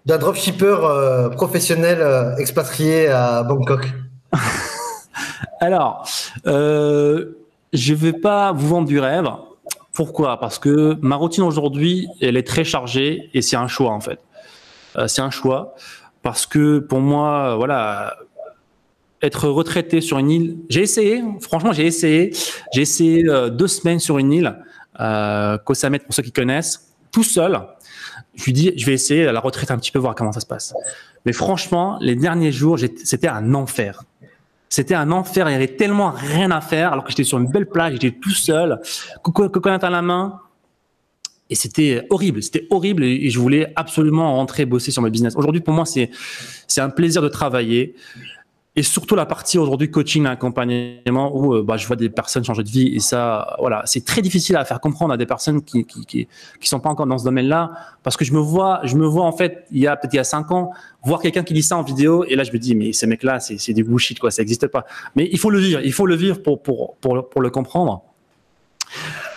d'un 0.06 0.18
dropshipper 0.18 0.76
euh, 0.84 1.28
professionnel 1.30 2.34
expatrié 2.38 3.08
à 3.08 3.42
Bangkok? 3.42 3.92
Alors, 5.60 6.08
je 6.44 7.32
ne 7.72 7.94
vais 7.94 8.12
pas 8.12 8.52
vous 8.52 8.68
vendre 8.68 8.86
du 8.86 9.00
rêve. 9.00 9.28
Pourquoi? 9.92 10.38
Parce 10.38 10.58
que 10.58 10.96
ma 11.02 11.16
routine 11.16 11.42
aujourd'hui, 11.42 12.08
elle 12.20 12.36
est 12.36 12.46
très 12.46 12.64
chargée 12.64 13.28
et 13.34 13.42
c'est 13.42 13.56
un 13.56 13.68
choix 13.68 13.90
en 13.90 14.00
fait. 14.00 14.18
c'est 15.06 15.20
un 15.20 15.30
choix 15.30 15.74
parce 16.22 16.46
que 16.46 16.78
pour 16.78 17.00
moi, 17.00 17.56
voilà, 17.56 18.16
être 19.20 19.48
retraité 19.48 20.00
sur 20.00 20.18
une 20.18 20.30
île, 20.30 20.56
j'ai 20.68 20.82
essayé, 20.82 21.22
franchement, 21.40 21.72
j'ai 21.72 21.86
essayé. 21.86 22.32
J'ai 22.72 22.82
essayé 22.82 23.24
deux 23.50 23.68
semaines 23.68 24.00
sur 24.00 24.18
une 24.18 24.32
île 24.32 24.56
euh, 25.00 25.58
pour 25.58 25.76
ceux 25.76 26.22
qui 26.22 26.32
connaissent, 26.32 26.92
tout 27.10 27.22
seul. 27.22 27.60
Je 28.34 28.44
lui 28.44 28.52
dis, 28.52 28.72
je 28.76 28.86
vais 28.86 28.94
essayer 28.94 29.26
à 29.26 29.32
la 29.32 29.40
retraite 29.40 29.70
un 29.70 29.78
petit 29.78 29.92
peu 29.92 29.98
voir 29.98 30.14
comment 30.14 30.32
ça 30.32 30.40
se 30.40 30.46
passe. 30.46 30.74
Mais 31.24 31.32
franchement, 31.32 31.98
les 32.00 32.16
derniers 32.16 32.52
jours, 32.52 32.78
c'était 33.04 33.28
un 33.28 33.54
enfer. 33.54 34.04
C'était 34.68 34.94
un 34.94 35.10
enfer. 35.12 35.48
Il 35.48 35.52
y 35.52 35.54
avait 35.54 35.76
tellement 35.76 36.10
rien 36.10 36.50
à 36.50 36.60
faire 36.60 36.92
alors 36.92 37.04
que 37.04 37.10
j'étais 37.10 37.24
sur 37.24 37.38
une 37.38 37.48
belle 37.48 37.66
plage, 37.66 37.92
j'étais 37.92 38.18
tout 38.18 38.30
seul, 38.30 38.80
coconut 39.22 39.78
à 39.82 39.90
la 39.90 40.02
main. 40.02 40.40
Et 41.50 41.54
c'était 41.54 42.06
horrible, 42.08 42.42
c'était 42.42 42.66
horrible 42.70 43.04
et 43.04 43.28
je 43.28 43.38
voulais 43.38 43.70
absolument 43.76 44.34
rentrer 44.36 44.64
bosser 44.64 44.90
sur 44.90 45.02
mon 45.02 45.10
business. 45.10 45.36
Aujourd'hui, 45.36 45.60
pour 45.60 45.74
moi, 45.74 45.84
c'est 45.84 46.08
un 46.78 46.88
plaisir 46.88 47.20
de 47.20 47.28
travailler 47.28 47.94
et 48.74 48.82
surtout 48.82 49.14
la 49.16 49.26
partie 49.26 49.58
aujourd'hui 49.58 49.90
coaching, 49.90 50.24
accompagnement 50.24 51.36
où 51.36 51.54
euh, 51.54 51.62
bah, 51.62 51.76
je 51.76 51.86
vois 51.86 51.96
des 51.96 52.08
personnes 52.08 52.42
changer 52.42 52.62
de 52.62 52.70
vie 52.70 52.94
et 52.94 53.00
ça, 53.00 53.54
voilà, 53.58 53.82
c'est 53.84 54.04
très 54.04 54.22
difficile 54.22 54.56
à 54.56 54.64
faire 54.64 54.80
comprendre 54.80 55.12
à 55.12 55.18
des 55.18 55.26
personnes 55.26 55.62
qui 55.62 55.84
qui, 55.84 56.06
qui, 56.06 56.28
qui 56.58 56.68
sont 56.68 56.80
pas 56.80 56.88
encore 56.88 57.06
dans 57.06 57.18
ce 57.18 57.24
domaine-là 57.24 57.72
parce 58.02 58.16
que 58.16 58.24
je 58.24 58.32
me 58.32 58.38
vois, 58.38 58.80
je 58.84 58.96
me 58.96 59.06
vois 59.06 59.24
en 59.24 59.32
fait 59.32 59.66
il 59.72 59.80
y 59.80 59.86
a 59.86 59.96
peut-être 59.96 60.14
il 60.14 60.16
y 60.16 60.20
a 60.20 60.24
cinq 60.24 60.50
ans 60.52 60.70
voir 61.04 61.20
quelqu'un 61.20 61.42
qui 61.42 61.52
dit 61.52 61.62
ça 61.62 61.76
en 61.76 61.82
vidéo 61.82 62.24
et 62.24 62.34
là 62.34 62.44
je 62.44 62.52
me 62.52 62.58
dis 62.58 62.74
mais 62.74 62.92
ces 62.94 63.06
mecs-là 63.06 63.40
c'est 63.40 63.72
des 63.74 63.82
bullshit 63.82 64.18
quoi, 64.18 64.30
ça 64.30 64.40
n'existe 64.40 64.66
pas. 64.68 64.86
Mais 65.16 65.28
il 65.30 65.38
faut 65.38 65.50
le 65.50 65.58
vivre, 65.58 65.80
il 65.84 65.92
faut 65.92 66.06
le 66.06 66.14
vivre 66.14 66.40
pour 66.40 66.62
pour 66.62 66.96
pour, 66.96 67.28
pour 67.28 67.42
le 67.42 67.50
comprendre. 67.50 68.02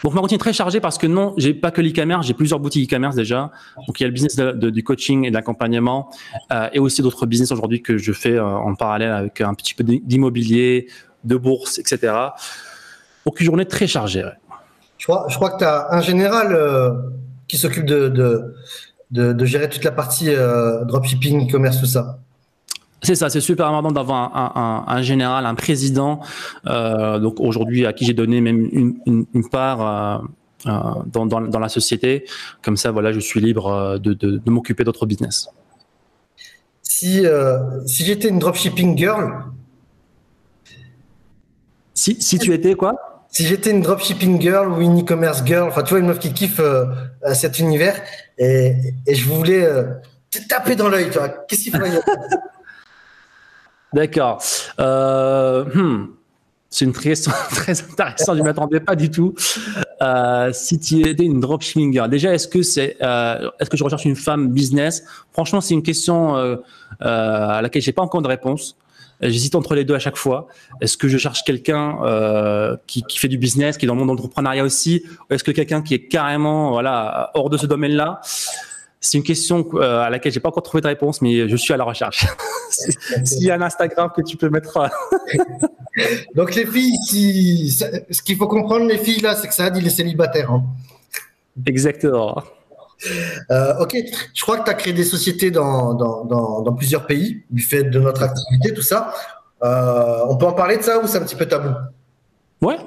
Donc 0.05 0.13
ma 0.13 0.21
routine 0.21 0.35
est 0.35 0.37
très 0.37 0.53
chargée 0.53 0.79
parce 0.79 0.99
que 0.99 1.07
non, 1.07 1.33
j'ai 1.35 1.55
pas 1.55 1.71
que 1.71 1.81
l'e-commerce, 1.81 2.27
j'ai 2.27 2.35
plusieurs 2.35 2.59
boutiques 2.59 2.87
e-commerce 2.87 3.15
déjà. 3.15 3.49
Donc 3.87 3.99
il 3.99 4.03
y 4.03 4.05
a 4.05 4.07
le 4.07 4.13
business 4.13 4.35
du 4.37 4.83
coaching 4.83 5.25
et 5.25 5.31
de 5.31 5.33
l'accompagnement 5.33 6.11
euh, 6.53 6.69
et 6.73 6.77
aussi 6.77 7.01
d'autres 7.01 7.25
business 7.25 7.51
aujourd'hui 7.51 7.81
que 7.81 7.97
je 7.97 8.11
fais 8.11 8.33
euh, 8.33 8.45
en 8.45 8.75
parallèle 8.75 9.09
avec 9.09 9.41
un 9.41 9.55
petit 9.55 9.73
peu 9.73 9.83
d'immobilier, 9.83 10.85
de 11.23 11.35
bourse, 11.35 11.79
etc. 11.79 12.13
Donc 13.25 13.39
une 13.39 13.47
journée 13.47 13.65
très 13.65 13.87
chargée. 13.87 14.29
Je, 14.99 15.05
crois, 15.07 15.25
que 15.27 15.57
tu 15.57 15.63
as 15.63 15.87
un 15.91 16.01
général 16.01 16.53
euh, 16.53 16.91
qui 17.47 17.57
s'occupe 17.57 17.87
de, 17.87 18.07
de, 19.09 19.45
gérer 19.45 19.69
toute 19.69 19.83
la 19.83 19.91
partie 19.91 20.29
dropshipping, 20.85 21.49
e-commerce, 21.49 21.79
tout 21.79 21.87
ça. 21.87 22.19
C'est 23.01 23.15
ça, 23.15 23.29
c'est 23.29 23.41
super 23.41 23.67
important 23.67 23.91
d'avoir 23.91 24.35
un, 24.35 24.51
un, 24.55 24.95
un, 24.95 25.01
général, 25.01 25.45
un 25.45 25.55
président. 25.55 26.21
Euh, 26.65 27.19
donc 27.19 27.39
aujourd'hui, 27.39 27.85
à 27.85 27.93
qui 27.93 28.05
j'ai 28.05 28.13
donné 28.13 28.41
même 28.41 28.67
une, 28.71 28.95
une, 29.05 29.25
une 29.33 29.49
part 29.49 29.81
euh, 29.81 30.25
euh 30.67 31.03
dans, 31.05 31.25
dans, 31.25 31.41
dans, 31.41 31.59
la 31.59 31.69
société. 31.69 32.25
Comme 32.63 32.77
ça, 32.77 32.91
voilà, 32.91 33.11
je 33.11 33.19
suis 33.19 33.39
libre 33.41 33.99
de, 33.99 34.13
de, 34.13 34.37
de 34.37 34.49
m'occuper 34.49 34.83
d'autres 34.83 35.05
business. 35.05 35.49
Si, 36.81 37.25
euh, 37.25 37.85
si 37.85 38.05
j'étais 38.05 38.29
une 38.29 38.39
dropshipping 38.39 38.97
girl? 38.97 39.43
Si, 41.93 42.19
si 42.19 42.39
tu 42.39 42.53
étais 42.53 42.75
quoi? 42.75 43.25
Si 43.29 43.45
j'étais 43.45 43.71
une 43.71 43.81
dropshipping 43.81 44.39
girl 44.41 44.71
ou 44.71 44.81
une 44.81 45.01
e-commerce 45.01 45.43
girl, 45.45 45.67
enfin, 45.67 45.83
tu 45.83 45.89
vois, 45.91 45.99
une 45.99 46.07
meuf 46.07 46.19
qui 46.19 46.33
kiffe 46.33 46.61
cet 47.33 47.59
univers 47.59 48.01
et, 48.37 48.73
et 49.05 49.15
je 49.15 49.27
voulais 49.27 49.67
te 50.31 50.39
taper 50.47 50.75
dans 50.75 50.87
l'œil, 50.87 51.09
tu 51.09 51.17
vois. 51.17 51.29
Qu'est-ce 51.47 51.63
qu'il 51.63 51.75
faut 51.75 51.83
D'accord. 53.95 54.43
Euh, 54.81 55.63
hmm. 55.63 56.09
C'est 56.69 56.83
une 56.83 56.91
question 56.91 57.31
très 57.51 57.81
intéressante. 57.81 58.35
Je 58.35 58.41
ne 58.41 58.45
m'attendais 58.45 58.81
pas 58.81 58.97
du 58.97 59.09
tout. 59.09 59.33
Si 60.51 60.79
tu 60.79 61.07
étais 61.07 61.23
une 61.23 61.39
dropshipping 61.39 62.05
déjà, 62.09 62.33
est-ce 62.33 62.49
que 62.49 62.61
c'est, 62.61 62.97
euh, 63.01 63.49
que 63.71 63.77
je 63.77 63.83
recherche 63.85 64.03
une 64.03 64.17
femme 64.17 64.49
business? 64.49 65.05
Franchement, 65.31 65.61
c'est 65.61 65.73
une 65.73 65.83
question 65.83 66.35
euh, 66.35 66.57
à 66.99 67.61
laquelle 67.61 67.81
j'ai 67.81 67.93
pas 67.93 68.01
encore 68.01 68.21
de 68.21 68.27
réponse. 68.27 68.75
J'hésite 69.21 69.55
entre 69.55 69.75
les 69.75 69.85
deux 69.85 69.95
à 69.95 69.99
chaque 69.99 70.17
fois. 70.17 70.47
Est-ce 70.81 70.97
que 70.97 71.07
je 71.07 71.17
cherche 71.17 71.43
quelqu'un 71.45 71.99
qui, 72.85 73.01
fait 73.15 73.29
du 73.29 73.37
business, 73.37 73.77
qui 73.77 73.85
est 73.85 73.87
dans 73.87 73.93
le 73.93 73.99
monde 73.99 74.09
d'entrepreneuriat 74.09 74.65
aussi, 74.65 75.03
ou 75.29 75.33
est-ce 75.33 75.45
que 75.45 75.51
quelqu'un 75.51 75.81
qui 75.81 75.93
est 75.93 76.07
carrément 76.09 76.71
voilà 76.71 77.31
hors 77.33 77.49
de 77.49 77.55
ce 77.55 77.65
domaine-là? 77.65 78.19
C'est 79.05 79.19
une 79.19 79.23
question 79.23 79.67
euh, 79.75 80.01
à 80.01 80.09
laquelle 80.09 80.31
j'ai 80.31 80.39
pas 80.39 80.49
encore 80.49 80.63
trouvé 80.63 80.81
de 80.81 80.87
réponse, 80.87 81.21
mais 81.21 81.47
je 81.47 81.55
suis 81.55 81.73
à 81.73 81.77
la 81.77 81.83
recherche. 81.83 82.25
S'il 83.23 83.43
y 83.43 83.51
a 83.51 83.55
un 83.55 83.61
Instagram 83.61 84.09
que 84.15 84.23
tu 84.23 84.35
peux 84.35 84.49
mettre. 84.49 84.77
Euh, 84.77 85.37
Donc 86.35 86.55
les 86.55 86.65
filles, 86.65 86.97
si... 87.05 87.69
ce 87.69 88.21
qu'il 88.23 88.35
faut 88.35 88.47
comprendre, 88.47 88.87
les 88.87 88.97
filles 88.97 89.21
là, 89.21 89.35
c'est 89.35 89.47
que 89.47 89.53
ça 89.53 89.69
dit 89.69 89.79
les 89.79 89.91
célibataires. 89.91 90.51
Hein. 90.51 90.63
Exactement. 91.67 92.41
Euh, 93.51 93.77
ok, 93.79 93.95
je 94.33 94.41
crois 94.41 94.57
que 94.57 94.63
tu 94.63 94.71
as 94.71 94.73
créé 94.73 94.93
des 94.93 95.03
sociétés 95.03 95.51
dans, 95.51 95.93
dans, 95.93 96.25
dans, 96.25 96.61
dans, 96.61 96.73
plusieurs 96.73 97.05
pays, 97.05 97.43
du 97.51 97.61
fait 97.61 97.83
de 97.83 97.99
notre 97.99 98.23
activité, 98.23 98.73
tout 98.73 98.81
ça. 98.81 99.13
Euh, 99.63 100.25
on 100.27 100.35
peut 100.35 100.47
en 100.47 100.53
parler 100.53 100.77
de 100.77 100.81
ça 100.81 100.97
ou 100.97 101.05
c'est 101.05 101.19
un 101.19 101.21
petit 101.21 101.35
peu 101.35 101.45
tabou? 101.45 101.69
Ouais, 102.61 102.77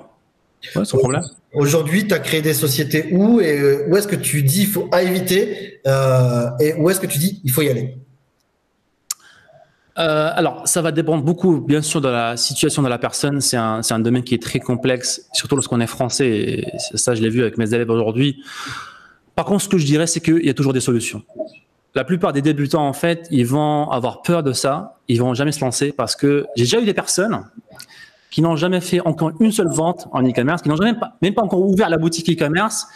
Ouais, 0.74 0.84
sans 0.84 0.98
problème. 0.98 1.22
Aujourd'hui, 1.54 2.06
tu 2.06 2.14
as 2.14 2.18
créé 2.18 2.42
des 2.42 2.54
sociétés 2.54 3.09
où 3.12 3.40
et 3.40 3.59
euh, 3.59 3.86
où 3.88 3.96
est-ce 3.96 4.09
que 4.09 4.16
tu 4.16 4.42
dis 4.42 4.62
il 4.62 4.66
faut 4.66 4.88
à 4.92 5.02
éviter 5.02 5.80
euh, 5.86 6.48
et 6.61 6.74
où 6.74 6.90
est-ce 6.90 7.00
que 7.00 7.06
tu 7.06 7.18
dis 7.18 7.40
il 7.44 7.50
faut 7.50 7.62
y 7.62 7.68
aller? 7.68 7.96
Euh, 9.98 10.30
alors, 10.32 10.62
ça 10.68 10.80
va 10.80 10.92
dépendre 10.92 11.24
beaucoup, 11.24 11.61
bien 11.61 11.82
sûr, 11.82 12.00
de 12.00 12.09
la 12.09 12.36
situation 12.36 12.82
de 12.82 12.88
la 12.88 12.98
personne. 12.98 13.40
C'est 13.40 13.56
un, 13.56 13.80
un, 13.88 13.98
domaine 13.98 14.22
qui 14.22 14.34
est 14.34 14.42
très 14.42 14.61
complexe, 14.61 15.28
surtout 15.32 15.56
lorsqu'on 15.56 15.80
est 15.80 15.88
français. 15.88 16.28
Et 16.28 16.72
ça, 16.94 17.16
je 17.16 17.22
l'ai 17.22 17.30
vu 17.30 17.40
avec 17.40 17.59
mes 17.59 17.74
élèves 17.74 17.90
aujourd'hui. 17.90 18.40
Par 19.34 19.44
contre, 19.44 19.62
ce 19.62 19.68
que 19.68 19.78
je 19.78 19.86
dirais, 19.86 20.06
c'est 20.06 20.20
qu'il 20.20 20.44
y 20.44 20.50
a 20.50 20.54
toujours 20.54 20.72
des 20.72 20.80
solutions. 20.80 21.24
La 21.96 22.04
plupart 22.04 22.32
des 22.32 22.42
débutants, 22.42 22.86
en 22.86 22.92
fait, 22.92 23.26
ils 23.32 23.46
vont 23.46 23.90
avoir 23.90 24.22
peur 24.22 24.44
de 24.44 24.52
ça. 24.52 24.98
Ils 25.09 25.20
vont 25.20 25.34
jamais 25.34 25.50
se 25.50 25.64
lancer 25.64 25.90
parce 25.90 26.14
que 26.14 26.46
j'ai 26.54 26.64
déjà 26.64 26.80
eu 26.80 26.84
des 26.84 26.94
personnes 26.94 27.44
qui 28.31 28.43
n'ont 28.43 28.57
jamais 28.57 28.81
fait 28.81 29.01
encore 29.01 29.33
une 29.41 29.53
seule 29.53 29.68
vente 29.68 30.09
en 30.12 30.22
e-commerce, 30.22 30.62
qui 30.62 30.68
n'ont 30.68 30.76
jamais 30.76 30.95
même 31.22 31.35
pas 31.35 31.43
encore 31.43 31.61
ouvert 31.61 31.89
la 31.89 31.99
boutique 31.99 32.31
e-commerce 32.31 32.87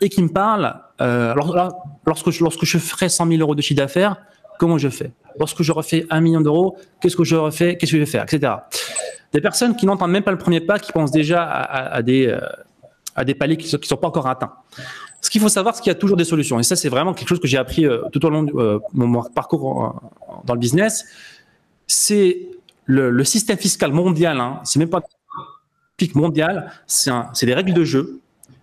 et 0.00 0.08
qui 0.08 0.22
me 0.22 0.28
parlent. 0.28 0.74
Euh, 1.00 1.32
alors 1.32 1.76
lorsque 2.06 2.30
je, 2.30 2.42
lorsque 2.42 2.64
je 2.64 2.78
ferai 2.78 3.08
100 3.08 3.26
000 3.26 3.40
euros 3.40 3.54
de 3.54 3.62
chiffre 3.62 3.78
d'affaires, 3.78 4.16
comment 4.58 4.78
je 4.78 4.88
fais? 4.88 5.12
Lorsque 5.38 5.62
je 5.62 5.72
refais 5.72 6.06
un 6.10 6.20
million 6.20 6.40
d'euros, 6.40 6.76
qu'est-ce 7.00 7.16
que 7.16 7.24
je 7.24 7.36
refais? 7.36 7.76
Qu'est-ce 7.76 7.92
que 7.92 7.98
je 7.98 8.02
vais 8.02 8.10
faire? 8.10 8.24
Etc. 8.24 8.52
Des 9.32 9.40
personnes 9.40 9.76
qui 9.76 9.86
n'entendent 9.86 10.10
même 10.10 10.24
pas 10.24 10.32
le 10.32 10.38
premier 10.38 10.60
pas, 10.60 10.78
qui 10.78 10.90
pensent 10.90 11.10
déjà 11.10 11.44
à, 11.44 12.02
des, 12.02 12.26
euh, 12.26 12.40
à 13.14 13.24
des 13.24 13.34
paliers 13.34 13.58
qui 13.58 13.72
ne 13.72 13.82
sont, 13.82 13.96
pas 13.96 14.08
encore 14.08 14.26
atteints. 14.26 14.54
Ce 15.20 15.28
qu'il 15.30 15.40
faut 15.40 15.50
savoir, 15.50 15.74
c'est 15.74 15.82
qu'il 15.82 15.90
y 15.90 15.96
a 15.96 15.98
toujours 15.98 16.16
des 16.16 16.24
solutions. 16.24 16.58
Et 16.58 16.62
ça, 16.62 16.76
c'est 16.76 16.88
vraiment 16.88 17.12
quelque 17.12 17.28
chose 17.28 17.40
que 17.40 17.46
j'ai 17.46 17.58
appris 17.58 17.84
euh, 17.84 18.02
tout 18.10 18.24
au 18.24 18.30
long 18.30 18.42
de 18.42 18.80
mon 18.94 19.22
parcours 19.22 20.00
dans 20.44 20.54
le 20.54 20.60
business. 20.60 21.04
C'est 21.86 22.48
le, 22.88 23.24
système 23.24 23.58
fiscal 23.58 23.92
mondial. 23.92 24.40
Hein, 24.40 24.60
c'est 24.64 24.80
même 24.80 24.90
pas 24.90 25.02
mondial. 26.14 26.72
C'est 26.86 27.46
des 27.46 27.54
règles 27.54 27.72
de 27.72 27.84
jeu 27.84 28.20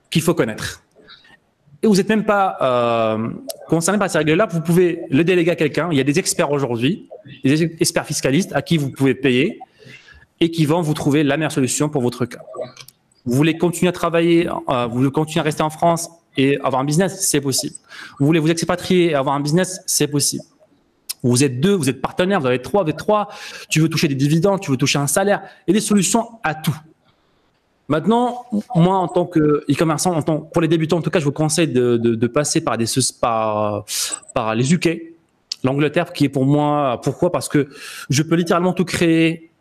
qu'il 0.10 0.22
faut 0.22 0.34
connaître 0.34 0.82
et 1.86 1.88
vous 1.88 1.96
n'êtes 1.96 2.10
même 2.10 2.26
pas 2.26 2.58
euh, 2.62 3.30
concerné 3.68 4.00
par 4.00 4.10
ces 4.10 4.18
règles-là, 4.18 4.48
vous 4.48 4.62
pouvez 4.62 5.04
le 5.12 5.24
déléguer 5.24 5.52
à 5.52 5.56
quelqu'un. 5.56 5.90
Il 5.92 5.98
y 5.98 6.02
a 6.02 6.04
des 6.04 6.18
experts 6.18 6.50
aujourd'hui, 6.50 7.08
des 7.44 7.62
experts 7.62 8.08
fiscalistes 8.08 8.52
à 8.56 8.64
qui 8.64 8.78
vous 8.78 8.90
pouvez 8.90 9.14
payer 9.14 9.60
et 10.40 10.50
qui 10.50 10.66
vont 10.66 10.82
vous 10.82 10.96
trouver 10.96 11.24
la 11.24 11.38
meilleure 11.38 11.52
solution 11.52 11.88
pour 11.88 12.02
votre 12.02 12.26
cas. 12.26 12.42
Vous 13.26 13.36
voulez 13.36 13.56
continuer 13.60 13.90
à 13.90 13.92
travailler, 13.92 14.50
euh, 14.70 14.88
vous 14.88 14.98
voulez 14.98 15.12
continuer 15.12 15.42
à 15.42 15.44
rester 15.44 15.62
en 15.62 15.70
France 15.70 16.10
et 16.38 16.58
avoir 16.62 16.82
un 16.82 16.86
business, 16.86 17.22
c'est 17.22 17.40
possible. 17.40 17.76
Vous 18.20 18.26
voulez 18.26 18.40
vous 18.40 18.50
expatrier 18.50 19.12
et 19.12 19.14
avoir 19.14 19.36
un 19.36 19.40
business, 19.40 19.80
c'est 19.86 20.08
possible. 20.08 20.44
Vous 21.30 21.44
êtes 21.44 21.60
deux, 21.60 21.74
vous 21.74 21.90
êtes 21.90 22.02
partenaires, 22.02 22.40
vous 22.40 22.48
avez 22.48 22.62
trois, 22.62 22.84
vous 22.84 22.90
êtes 22.90 22.98
trois, 22.98 23.30
tu 23.70 23.80
veux 23.80 23.90
toucher 23.90 24.08
des 24.08 24.16
dividendes, 24.16 24.60
tu 24.60 24.72
veux 24.72 24.78
toucher 24.78 25.00
un 25.00 25.08
salaire, 25.08 25.42
et 25.68 25.74
des 25.74 25.80
solutions 25.80 26.30
à 26.44 26.54
tout. 26.54 26.76
Maintenant, 27.88 28.46
moi, 28.76 28.98
en 28.98 29.08
tant 29.08 29.26
que 29.26 29.64
e-commerçant, 29.70 30.22
pour 30.22 30.62
les 30.62 30.68
débutants, 30.68 30.98
en 30.98 31.02
tout 31.02 31.10
cas, 31.10 31.20
je 31.20 31.26
vous 31.26 31.32
conseille 31.32 31.68
de, 31.68 32.28
passer 32.28 32.62
par 32.62 32.78
les 34.56 34.74
UK, 34.74 35.16
l'Angleterre, 35.64 36.14
qui 36.14 36.26
est 36.26 36.30
pour 36.30 36.46
moi, 36.46 37.02
pourquoi? 37.04 37.32
Parce 37.32 37.50
que 37.50 37.70
je 38.10 38.24
peux 38.24 38.36
littéralement 38.36 38.74
tout 38.74 38.86
créer 38.86 39.52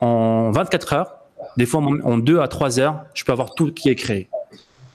en 0.00 0.50
24 0.52 0.92
heures, 0.92 1.14
des 1.56 1.66
fois 1.66 1.80
en 1.80 2.18
2 2.18 2.40
à 2.40 2.48
3 2.48 2.80
heures, 2.80 3.04
je 3.14 3.24
peux 3.24 3.32
avoir 3.32 3.54
tout 3.54 3.72
qui 3.72 3.88
est 3.88 3.96
créé. 3.96 4.28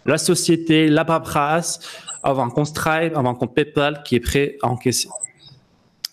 La 0.05 0.17
société, 0.17 0.87
la 0.87 1.03
paperasse, 1.03 1.79
avoir 2.23 2.45
un 2.45 2.49
compte 2.49 2.67
Stripe, 2.67 3.15
avoir 3.15 3.27
un 3.27 3.35
compte 3.35 3.53
PayPal 3.53 4.03
qui 4.03 4.15
est 4.15 4.21
prêt 4.21 4.57
à 4.61 4.67
encaisser. 4.67 5.09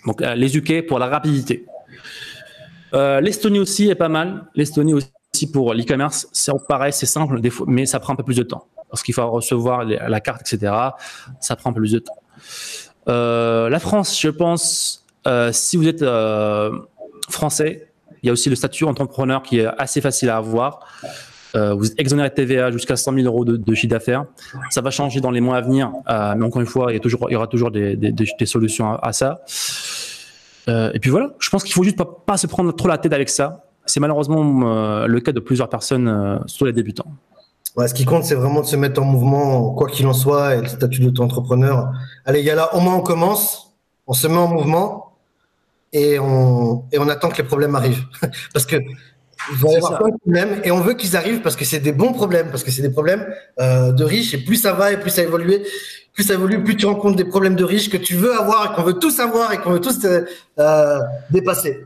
Donc, 0.07 0.23
euh, 0.23 0.35
les 0.35 0.57
UK 0.57 0.87
pour 0.87 0.99
la 0.99 1.07
rapidité. 1.07 1.67
Euh, 2.95 3.21
L'Estonie 3.21 3.59
aussi 3.59 3.89
est 3.89 3.95
pas 3.95 4.09
mal. 4.09 4.45
L'Estonie 4.55 4.95
aussi 4.95 5.11
pour 5.53 5.75
l'e-commerce, 5.75 6.29
c'est 6.33 6.53
pareil, 6.69 6.93
c'est 6.93 7.07
simple, 7.07 7.41
mais 7.67 7.87
ça 7.87 7.99
prend 7.99 8.13
un 8.13 8.17
peu 8.17 8.23
plus 8.23 8.37
de 8.37 8.43
temps. 8.43 8.67
Parce 8.89 9.03
qu'il 9.03 9.15
faut 9.15 9.29
recevoir 9.29 9.85
la 9.85 10.21
carte, 10.21 10.43
etc. 10.43 10.73
Ça 11.41 11.57
prend 11.57 11.71
un 11.71 11.73
peu 11.73 11.81
plus 11.81 11.93
de 11.93 11.99
temps. 11.99 12.17
Euh, 13.09 13.69
la 13.69 13.81
France, 13.81 14.21
je 14.21 14.29
pense, 14.29 15.05
si 15.51 15.77
vous 15.77 15.89
êtes 15.89 16.05
français, 17.29 17.89
il 18.23 18.29
y 18.29 18.31
a 18.31 18.33
aussi 18.33 18.49
le 18.49 18.57
statut 18.57 18.85
entrepreneur 18.85 19.43
qui 19.43 19.59
est 19.59 19.67
assez 19.67 20.01
facile 20.01 20.31
à 20.31 20.37
avoir. 20.37 20.87
Vous 21.55 21.87
êtes 21.87 22.01
exonéré 22.01 22.29
de 22.31 22.35
TVA 22.35 22.71
jusqu'à 22.71 22.97
100 22.97 23.15
000 23.15 23.27
euros 23.27 23.45
de, 23.45 23.75
chiffre 23.75 23.91
d'affaires. 23.91 24.25
Ça 24.71 24.81
va 24.81 24.91
changer 24.91 25.21
dans 25.21 25.31
les 25.31 25.41
mois 25.41 25.57
à 25.57 25.61
venir, 25.61 25.93
mais 26.09 26.45
encore 26.45 26.61
une 26.61 26.67
fois, 26.67 26.93
il 26.93 27.01
y, 27.31 27.37
aura 27.37 27.47
toujours 27.47 27.71
des, 27.71 28.15
solutions 28.45 28.97
à, 28.97 29.13
ça. 29.13 29.41
et 30.69 30.99
puis 31.01 31.11
voilà, 31.11 31.33
je 31.39 31.49
pense 31.51 31.63
qu'il 31.63 31.73
faut 31.73 31.85
juste 31.85 31.97
pas, 31.97 32.09
pas 32.27 32.37
se 32.37 32.47
prendre 32.47 32.75
trop 32.75 32.89
la 32.89 32.99
tête 32.99 33.13
avec 33.13 33.29
ça 33.29 33.65
c'est 33.87 34.01
malheureusement 34.01 34.69
euh, 34.69 35.07
le 35.07 35.21
cas 35.21 35.33
de 35.33 35.41
plusieurs 35.41 35.69
personnes, 35.69 36.09
euh, 36.09 36.39
surtout 36.47 36.67
les 36.67 36.73
débutants. 36.73 37.07
Ce 37.77 37.93
qui 37.93 38.05
compte, 38.05 38.25
c'est 38.25 38.37
vraiment 38.37 38.61
de 38.61 38.67
se 38.67 38.77
mettre 38.77 39.03
en 39.03 39.05
mouvement, 39.05 39.75
quoi 39.75 39.89
qu'il 39.89 40.07
en 40.07 40.13
soit, 40.13 40.55
et 40.55 40.61
le 40.61 40.69
statut 40.69 41.01
d'auto-entrepreneur. 41.01 41.91
Allez, 42.25 42.39
il 42.39 42.47
y 42.47 42.51
a 42.51 42.55
là, 42.55 42.73
au 42.75 42.81
moins 42.81 42.95
on 42.95 43.01
commence, 43.01 43.75
on 44.07 44.13
se 44.13 44.29
met 44.29 44.37
en 44.37 44.47
mouvement 44.47 45.17
et 45.93 46.21
on, 46.21 46.85
et 46.93 46.99
on 46.99 47.09
attend 47.09 47.31
que 47.31 47.39
les 47.39 47.43
problèmes 47.43 47.75
arrivent. 47.75 48.05
parce 48.53 48.65
que 48.65 48.77
il 49.53 49.71
y 49.71 49.77
avoir 49.77 49.99
plein 49.99 50.09
de 50.09 50.17
problèmes 50.17 50.61
et 50.65 50.71
on 50.71 50.81
veut 50.81 50.95
qu'ils 50.95 51.17
arrivent 51.17 51.41
parce 51.41 51.57
que 51.57 51.65
c'est 51.65 51.81
des 51.81 51.93
bons 51.93 52.13
problèmes, 52.13 52.51
parce 52.51 52.63
que 52.63 52.71
c'est 52.71 52.83
des 52.83 52.91
problèmes 52.91 53.27
euh, 53.61 53.93
de 53.93 54.05
riches 54.05 54.35
et 54.35 54.39
plus 54.39 54.57
ça 54.57 54.73
va 54.73 54.93
et 54.93 54.99
plus 54.99 55.11
ça 55.11 55.23
évolue, 55.23 55.61
plus 56.13 56.25
ça 56.25 56.35
évolue, 56.35 56.63
plus 56.63 56.77
tu 56.77 56.87
rencontres 56.87 57.17
des 57.17 57.25
problèmes 57.25 57.57
de 57.57 57.65
riches 57.65 57.91
que 57.91 57.97
tu 57.97 58.15
veux 58.15 58.35
avoir 58.35 58.73
et 58.73 58.75
qu'on 58.75 58.83
veut 58.83 58.95
tous 58.95 59.19
avoir 59.21 59.53
et 59.53 59.59
qu'on 59.59 59.73
veut 59.73 59.81
tous 59.81 59.99
euh, 60.59 61.01
dépasser. 61.31 61.85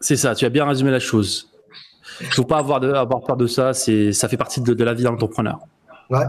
C'est 0.00 0.16
ça, 0.16 0.34
tu 0.34 0.44
as 0.44 0.50
bien 0.50 0.66
résumé 0.66 0.90
la 0.90 1.00
chose. 1.00 1.50
Il 2.20 2.28
ne 2.28 2.32
faut 2.32 2.44
pas 2.44 2.58
avoir, 2.58 2.80
de, 2.80 2.92
avoir 2.92 3.22
peur 3.22 3.36
de 3.36 3.46
ça, 3.46 3.72
ça 3.74 4.28
fait 4.28 4.36
partie 4.36 4.60
de, 4.60 4.84
la 4.84 4.94
vie 4.94 5.02
d'un 5.04 5.12
entrepreneur. 5.12 5.58
Ouais, 6.10 6.24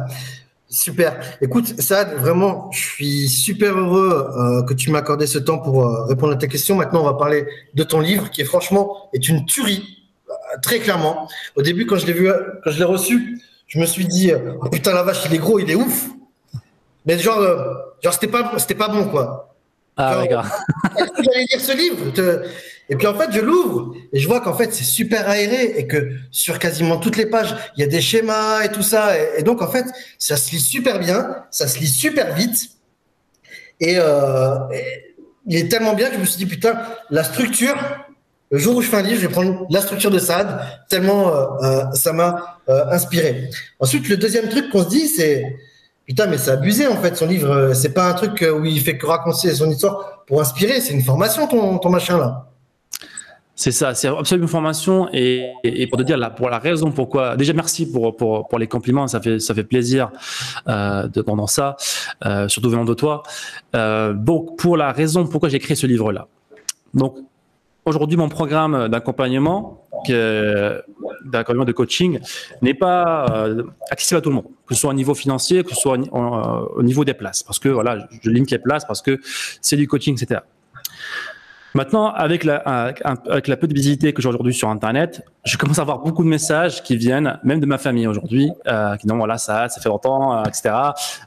super. 0.69 1.19
Écoute, 1.41 1.81
Saad, 1.81 2.15
vraiment, 2.15 2.71
je 2.71 2.79
suis 2.79 3.27
super 3.27 3.77
heureux 3.77 4.31
euh, 4.37 4.63
que 4.63 4.73
tu 4.73 4.91
m'aies 4.91 4.99
accordé 4.99 5.27
ce 5.27 5.39
temps 5.39 5.57
pour 5.57 5.85
euh, 5.85 6.05
répondre 6.05 6.33
à 6.33 6.35
tes 6.35 6.47
questions. 6.47 6.75
Maintenant, 6.75 7.01
on 7.01 7.05
va 7.05 7.15
parler 7.15 7.45
de 7.73 7.83
ton 7.83 7.99
livre 7.99 8.29
qui 8.29 8.41
est 8.41 8.45
franchement 8.45 9.09
est 9.13 9.27
une 9.27 9.45
tuerie, 9.45 10.05
euh, 10.29 10.33
très 10.61 10.79
clairement. 10.79 11.27
Au 11.55 11.61
début, 11.61 11.85
quand 11.85 11.97
je 11.97 12.05
l'ai 12.05 12.13
vu, 12.13 12.29
quand 12.63 12.71
je 12.71 12.77
l'ai 12.77 12.85
reçu, 12.85 13.41
je 13.67 13.79
me 13.79 13.85
suis 13.85 14.05
dit, 14.05 14.31
oh, 14.61 14.69
putain, 14.69 14.93
la 14.93 15.03
vache, 15.03 15.23
il 15.25 15.33
est 15.33 15.39
gros, 15.39 15.59
il 15.59 15.69
est 15.69 15.75
ouf. 15.75 16.09
Mais 17.05 17.17
genre, 17.17 17.41
genre 18.03 18.13
c'était 18.13 18.27
pas, 18.27 18.51
c'était 18.57 18.75
pas 18.75 18.87
bon, 18.87 19.05
quoi. 19.05 19.48
Ah, 20.01 20.15
d'accord. 20.21 20.45
J'allais 20.97 21.45
lire 21.51 21.59
ce 21.59 21.75
livre 21.75 21.97
et 22.91 22.95
puis 22.95 23.05
en 23.05 23.13
fait, 23.13 23.31
je 23.31 23.39
l'ouvre 23.39 23.93
et 24.11 24.19
je 24.19 24.27
vois 24.27 24.39
qu'en 24.41 24.55
fait, 24.55 24.73
c'est 24.73 24.83
super 24.83 25.29
aéré 25.29 25.75
et 25.77 25.85
que 25.85 26.09
sur 26.31 26.57
quasiment 26.57 26.97
toutes 26.97 27.17
les 27.17 27.27
pages, 27.27 27.55
il 27.77 27.81
y 27.81 27.83
a 27.83 27.87
des 27.87 28.01
schémas 28.01 28.63
et 28.63 28.69
tout 28.69 28.81
ça. 28.81 29.11
Et, 29.37 29.43
donc 29.43 29.61
en 29.61 29.67
fait, 29.67 29.85
ça 30.17 30.37
se 30.37 30.51
lit 30.51 30.59
super 30.59 30.99
bien, 30.99 31.43
ça 31.51 31.67
se 31.67 31.79
lit 31.79 31.87
super 31.87 32.33
vite. 32.33 32.69
Et, 33.79 33.95
euh, 33.97 34.55
il 35.45 35.55
est 35.55 35.69
tellement 35.69 35.93
bien 35.93 36.09
que 36.09 36.15
je 36.15 36.19
me 36.19 36.25
suis 36.25 36.37
dit, 36.37 36.45
putain, 36.45 36.79
la 37.09 37.23
structure, 37.23 37.75
le 38.51 38.57
jour 38.57 38.75
où 38.75 38.81
je 38.81 38.87
fais 38.87 38.97
un 38.97 39.01
livre, 39.01 39.21
je 39.21 39.27
vais 39.27 39.33
prendre 39.33 39.67
la 39.69 39.81
structure 39.81 40.11
de 40.11 40.19
Saad, 40.19 40.59
tellement 40.89 41.33
euh, 41.33 41.45
euh, 41.63 41.91
ça 41.93 42.13
m'a 42.13 42.59
inspiré. 42.67 43.49
Ensuite, 43.79 44.09
le 44.09 44.17
deuxième 44.17 44.49
truc 44.49 44.69
qu'on 44.69 44.83
se 44.83 44.89
dit, 44.89 45.07
c'est, 45.07 45.43
putain, 46.09 46.27
mais 46.27 46.37
c'est 46.37 46.51
abusé 46.51 46.87
en 46.87 46.97
fait, 46.97 47.15
son 47.15 47.27
livre. 47.27 47.73
C'est 47.73 47.93
pas 47.93 48.09
un 48.09 48.13
truc 48.13 48.43
où 48.53 48.65
il 48.65 48.81
fait 48.81 48.97
que 48.97 49.05
raconter 49.05 49.53
son 49.53 49.69
histoire 49.69 50.25
pour 50.27 50.41
inspirer, 50.41 50.81
c'est 50.81 50.93
une 50.93 51.03
formation, 51.03 51.47
ton, 51.47 51.77
ton 51.77 51.89
machin 51.89 52.17
là. 52.17 52.49
C'est 53.59 53.73
ça, 53.73 53.93
c'est 53.93 54.07
absolument 54.07 54.45
une 54.45 54.49
formation 54.49 55.09
et, 55.11 55.51
pour 55.89 55.99
te 55.99 56.03
dire 56.03 56.33
pour 56.35 56.49
la 56.49 56.59
raison 56.59 56.91
pourquoi. 56.91 57.35
Déjà 57.35 57.51
merci 57.51 57.91
pour, 57.91 58.15
pour, 58.15 58.47
pour 58.47 58.57
les 58.57 58.67
compliments, 58.67 59.05
ça 59.07 59.19
fait 59.19 59.39
ça 59.39 59.53
fait 59.53 59.65
plaisir 59.65 60.11
euh, 60.69 61.09
de 61.09 61.21
pendant 61.21 61.45
ça, 61.45 61.75
euh, 62.25 62.47
surtout 62.47 62.69
venant 62.69 62.85
de 62.85 62.93
toi. 62.93 63.21
Euh, 63.75 64.13
donc 64.13 64.57
pour 64.57 64.77
la 64.77 64.93
raison 64.93 65.27
pourquoi 65.27 65.49
j'ai 65.49 65.59
créé 65.59 65.75
ce 65.75 65.87
livre 65.87 66.13
là. 66.13 66.27
Donc 66.93 67.17
aujourd'hui 67.89 68.17
mon 68.17 68.29
programme 68.29 68.87
d'accompagnement, 68.87 69.85
d'accompagnement 70.07 71.65
de 71.65 71.71
coaching, 71.71 72.19
n'est 72.61 72.73
pas 72.73 73.25
euh, 73.31 73.63
accessible 73.91 74.19
à 74.19 74.21
tout 74.21 74.29
le 74.29 74.35
monde, 74.35 74.47
que 74.67 74.75
ce 74.75 74.81
soit 74.81 74.91
au 74.91 74.93
niveau 74.93 75.13
financier, 75.13 75.63
que 75.63 75.71
ce 75.71 75.75
soit 75.75 75.97
au, 76.11 76.83
niveau 76.83 77.03
des 77.03 77.13
places, 77.13 77.43
parce 77.43 77.59
que 77.59 77.69
voilà, 77.69 78.07
je 78.21 78.29
limite 78.29 78.51
les 78.51 78.59
places 78.59 78.85
parce 78.85 79.01
que 79.01 79.19
c'est 79.61 79.75
du 79.75 79.87
coaching, 79.87 80.15
etc. 80.21 80.41
Maintenant, 81.75 82.07
avec 82.07 82.43
la, 82.43 82.93
peu 83.59 83.67
de 83.67 83.73
visibilité 83.73 84.11
que 84.11 84.21
j'ai 84.21 84.27
aujourd'hui 84.27 84.53
sur 84.53 84.69
Internet, 84.69 85.23
je 85.45 85.55
commence 85.55 85.77
à 85.77 85.83
avoir 85.83 85.99
beaucoup 85.99 86.23
de 86.23 86.29
messages 86.29 86.81
qui 86.81 86.97
viennent, 86.97 87.39
même 87.43 87.59
de 87.59 87.65
ma 87.67 87.77
famille 87.77 88.07
aujourd'hui, 88.07 88.51
euh, 88.67 88.95
qui 88.97 89.05
disent 89.05 89.15
voilà, 89.15 89.37
ça, 89.37 89.69
ça 89.69 89.79
fait 89.79 89.89
longtemps, 89.89 90.39
euh, 90.39 90.43
etc. 90.45 90.73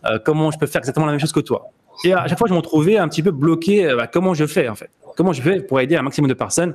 Euh, 0.05 0.19
comment 0.25 0.51
je 0.51 0.59
peux 0.59 0.67
faire 0.67 0.81
exactement 0.81 1.07
la 1.07 1.13
même 1.13 1.21
chose 1.21 1.33
que 1.33 1.41
toi? 1.41 1.71
Et 2.05 2.13
à 2.13 2.27
chaque 2.27 2.39
fois, 2.39 2.49
je 2.49 2.55
me 2.55 2.61
trouvais 2.61 2.99
un 2.99 3.09
petit 3.09 3.23
peu 3.23 3.31
bloqué. 3.31 3.87
Euh, 3.87 3.97
bah, 3.97 4.07
comment 4.09 4.35
je 4.35 4.47
fais 4.47 4.69
en 4.69 4.75
fait? 4.75 4.91
Comment 5.17 5.33
je 5.33 5.43
fais 5.43 5.61
pour 5.61 5.81
aider 5.81 5.97
un 5.97 6.03
maximum 6.03 6.29
de 6.29 6.35
personnes 6.35 6.75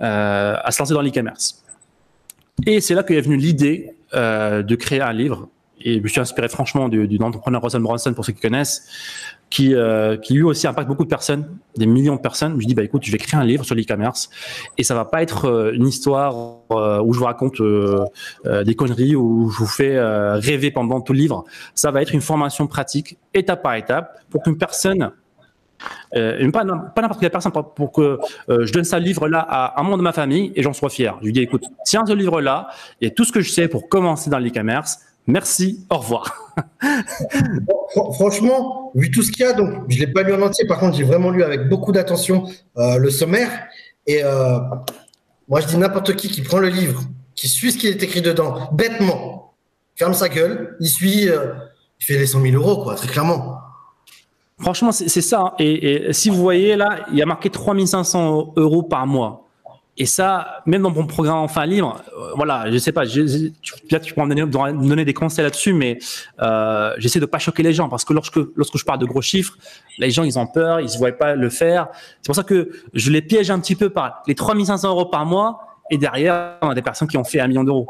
euh, 0.00 0.56
à 0.62 0.70
se 0.70 0.78
lancer 0.80 0.94
dans 0.94 1.02
l'e-commerce 1.02 1.64
Et 2.66 2.80
c'est 2.80 2.94
là 2.94 3.02
qu'est 3.02 3.20
venue 3.20 3.36
l'idée 3.36 3.94
de 4.12 4.74
créer 4.74 5.02
un 5.02 5.12
livre. 5.12 5.48
Et 5.80 5.98
je 5.98 6.02
me 6.02 6.08
suis 6.08 6.20
inspiré 6.20 6.48
franchement 6.48 6.88
du, 6.88 7.18
entrepreneur 7.20 7.62
Russell 7.62 7.82
Bronson 7.82 8.12
pour 8.14 8.24
ceux 8.24 8.32
qui 8.32 8.40
connaissent, 8.40 8.88
qui, 9.48 9.74
euh, 9.74 10.16
qui 10.16 10.34
lui 10.34 10.42
aussi 10.42 10.66
impacte 10.66 10.88
beaucoup 10.88 11.04
de 11.04 11.08
personnes, 11.08 11.56
des 11.76 11.86
millions 11.86 12.16
de 12.16 12.20
personnes. 12.20 12.60
Je 12.60 12.66
dis 12.66 12.74
bah 12.74 12.82
écoute, 12.82 13.04
je 13.04 13.12
vais 13.12 13.18
créer 13.18 13.38
un 13.38 13.44
livre 13.44 13.64
sur 13.64 13.74
l'e-commerce 13.74 14.28
et 14.76 14.82
ça 14.82 14.94
va 14.94 15.04
pas 15.04 15.22
être 15.22 15.46
euh, 15.46 15.72
une 15.72 15.86
histoire 15.86 16.58
euh, 16.72 17.00
où 17.00 17.12
je 17.12 17.18
vous 17.18 17.24
raconte 17.24 17.60
euh, 17.60 18.04
des 18.64 18.74
conneries 18.74 19.14
ou 19.14 19.50
je 19.50 19.58
vous 19.58 19.66
fais 19.66 19.98
rêver 19.98 20.70
pendant 20.70 21.00
tout 21.00 21.12
le 21.12 21.20
livre. 21.20 21.44
Ça 21.74 21.90
va 21.90 22.02
être 22.02 22.12
une 22.12 22.20
formation 22.20 22.66
pratique, 22.66 23.16
étape 23.34 23.62
par 23.62 23.74
étape, 23.74 24.18
pour 24.30 24.42
qu'une 24.42 24.58
personne 24.58 25.12
euh, 26.16 26.50
pas, 26.50 26.64
n'importe 26.64 27.20
quelle 27.20 27.30
personne, 27.30 27.52
pour 27.52 27.92
que 27.92 28.18
je 28.48 28.72
donne 28.72 28.84
ce 28.84 28.96
livre-là 28.96 29.40
à 29.48 29.80
un 29.80 29.82
membre 29.82 29.98
de 29.98 30.02
ma 30.02 30.12
famille 30.12 30.52
et 30.54 30.62
j'en 30.62 30.72
sois 30.72 30.90
fier. 30.90 31.16
Je 31.20 31.26
lui 31.26 31.32
dis, 31.32 31.40
écoute, 31.40 31.64
tiens 31.84 32.04
ce 32.06 32.12
livre-là 32.12 32.68
et 33.00 33.12
tout 33.12 33.24
ce 33.24 33.32
que 33.32 33.40
je 33.40 33.50
sais 33.50 33.68
pour 33.68 33.88
commencer 33.88 34.30
dans 34.30 34.38
l'e-commerce, 34.38 34.98
Merci, 35.28 35.84
au 35.90 35.98
revoir. 35.98 36.54
Franchement, 38.14 38.90
vu 38.94 39.10
tout 39.10 39.22
ce 39.22 39.30
qu'il 39.30 39.44
y 39.44 39.48
a, 39.48 39.52
donc 39.52 39.84
je 39.88 39.96
ne 39.96 40.00
l'ai 40.00 40.06
pas 40.10 40.22
lu 40.22 40.32
en 40.32 40.40
entier, 40.40 40.66
par 40.66 40.78
contre 40.78 40.96
j'ai 40.96 41.04
vraiment 41.04 41.30
lu 41.30 41.42
avec 41.42 41.68
beaucoup 41.68 41.92
d'attention 41.92 42.46
euh, 42.78 42.96
le 42.96 43.10
sommaire. 43.10 43.50
Et 44.06 44.24
euh, 44.24 44.58
moi 45.46 45.60
je 45.60 45.66
dis 45.66 45.76
n'importe 45.76 46.16
qui 46.16 46.30
qui 46.30 46.40
prend 46.40 46.58
le 46.58 46.68
livre, 46.68 47.02
qui 47.34 47.46
suit 47.46 47.72
ce 47.72 47.76
qui 47.76 47.88
est 47.88 48.02
écrit 48.02 48.22
dedans, 48.22 48.70
bêtement, 48.72 49.52
ferme 49.96 50.14
sa 50.14 50.30
gueule, 50.30 50.78
il 50.80 50.88
suit, 50.88 51.28
euh, 51.28 51.52
il 52.00 52.06
fait 52.06 52.16
les 52.16 52.26
100 52.26 52.40
000 52.40 52.54
euros, 52.54 52.82
quoi, 52.82 52.94
très 52.94 53.08
clairement. 53.08 53.58
Franchement, 54.60 54.92
c'est 54.92 55.20
ça. 55.20 55.40
Hein. 55.40 55.52
Et, 55.58 56.12
si 56.12 56.30
vous 56.30 56.36
voyez 56.36 56.76
là, 56.76 57.06
il 57.12 57.18
y 57.18 57.22
a 57.22 57.26
marqué 57.26 57.50
3500 57.50 58.54
euros 58.56 58.82
par 58.82 59.06
mois. 59.06 59.44
Et 60.00 60.06
ça, 60.06 60.62
même 60.64 60.82
dans 60.82 60.92
mon 60.92 61.06
programme 61.06 61.38
enfin 61.38 61.66
libre, 61.66 62.00
euh, 62.16 62.30
voilà, 62.36 62.70
je 62.70 62.78
sais 62.78 62.92
pas, 62.92 63.02
peut-être 63.02 64.04
tu 64.04 64.14
peux 64.14 64.22
me 64.22 64.88
donner, 64.88 65.04
des 65.04 65.12
conseils 65.12 65.44
là-dessus, 65.44 65.72
mais 65.72 65.98
euh, 66.40 66.94
j'essaie 66.98 67.18
de 67.18 67.26
pas 67.26 67.40
choquer 67.40 67.64
les 67.64 67.72
gens 67.72 67.88
parce 67.88 68.04
que 68.04 68.12
lorsque 68.12 68.38
lorsque 68.54 68.78
je 68.78 68.84
parle 68.84 69.00
de 69.00 69.06
gros 69.06 69.22
chiffres, 69.22 69.58
les 69.98 70.12
gens 70.12 70.22
ils 70.22 70.38
ont 70.38 70.46
peur, 70.46 70.78
ils 70.78 70.88
se 70.88 70.98
voient 70.98 71.10
pas 71.10 71.34
le 71.34 71.50
faire. 71.50 71.88
C'est 72.22 72.26
pour 72.26 72.36
ça 72.36 72.44
que 72.44 72.70
je 72.94 73.10
les 73.10 73.22
piège 73.22 73.50
un 73.50 73.58
petit 73.58 73.74
peu 73.74 73.90
par 73.90 74.22
les 74.28 74.36
3500 74.36 74.88
euros 74.88 75.06
par 75.06 75.26
mois 75.26 75.80
et 75.90 75.98
derrière 75.98 76.58
on 76.62 76.68
a 76.68 76.74
des 76.76 76.82
personnes 76.82 77.08
qui 77.08 77.16
ont 77.16 77.24
fait 77.24 77.40
un 77.40 77.48
million 77.48 77.64
d'euros. 77.64 77.88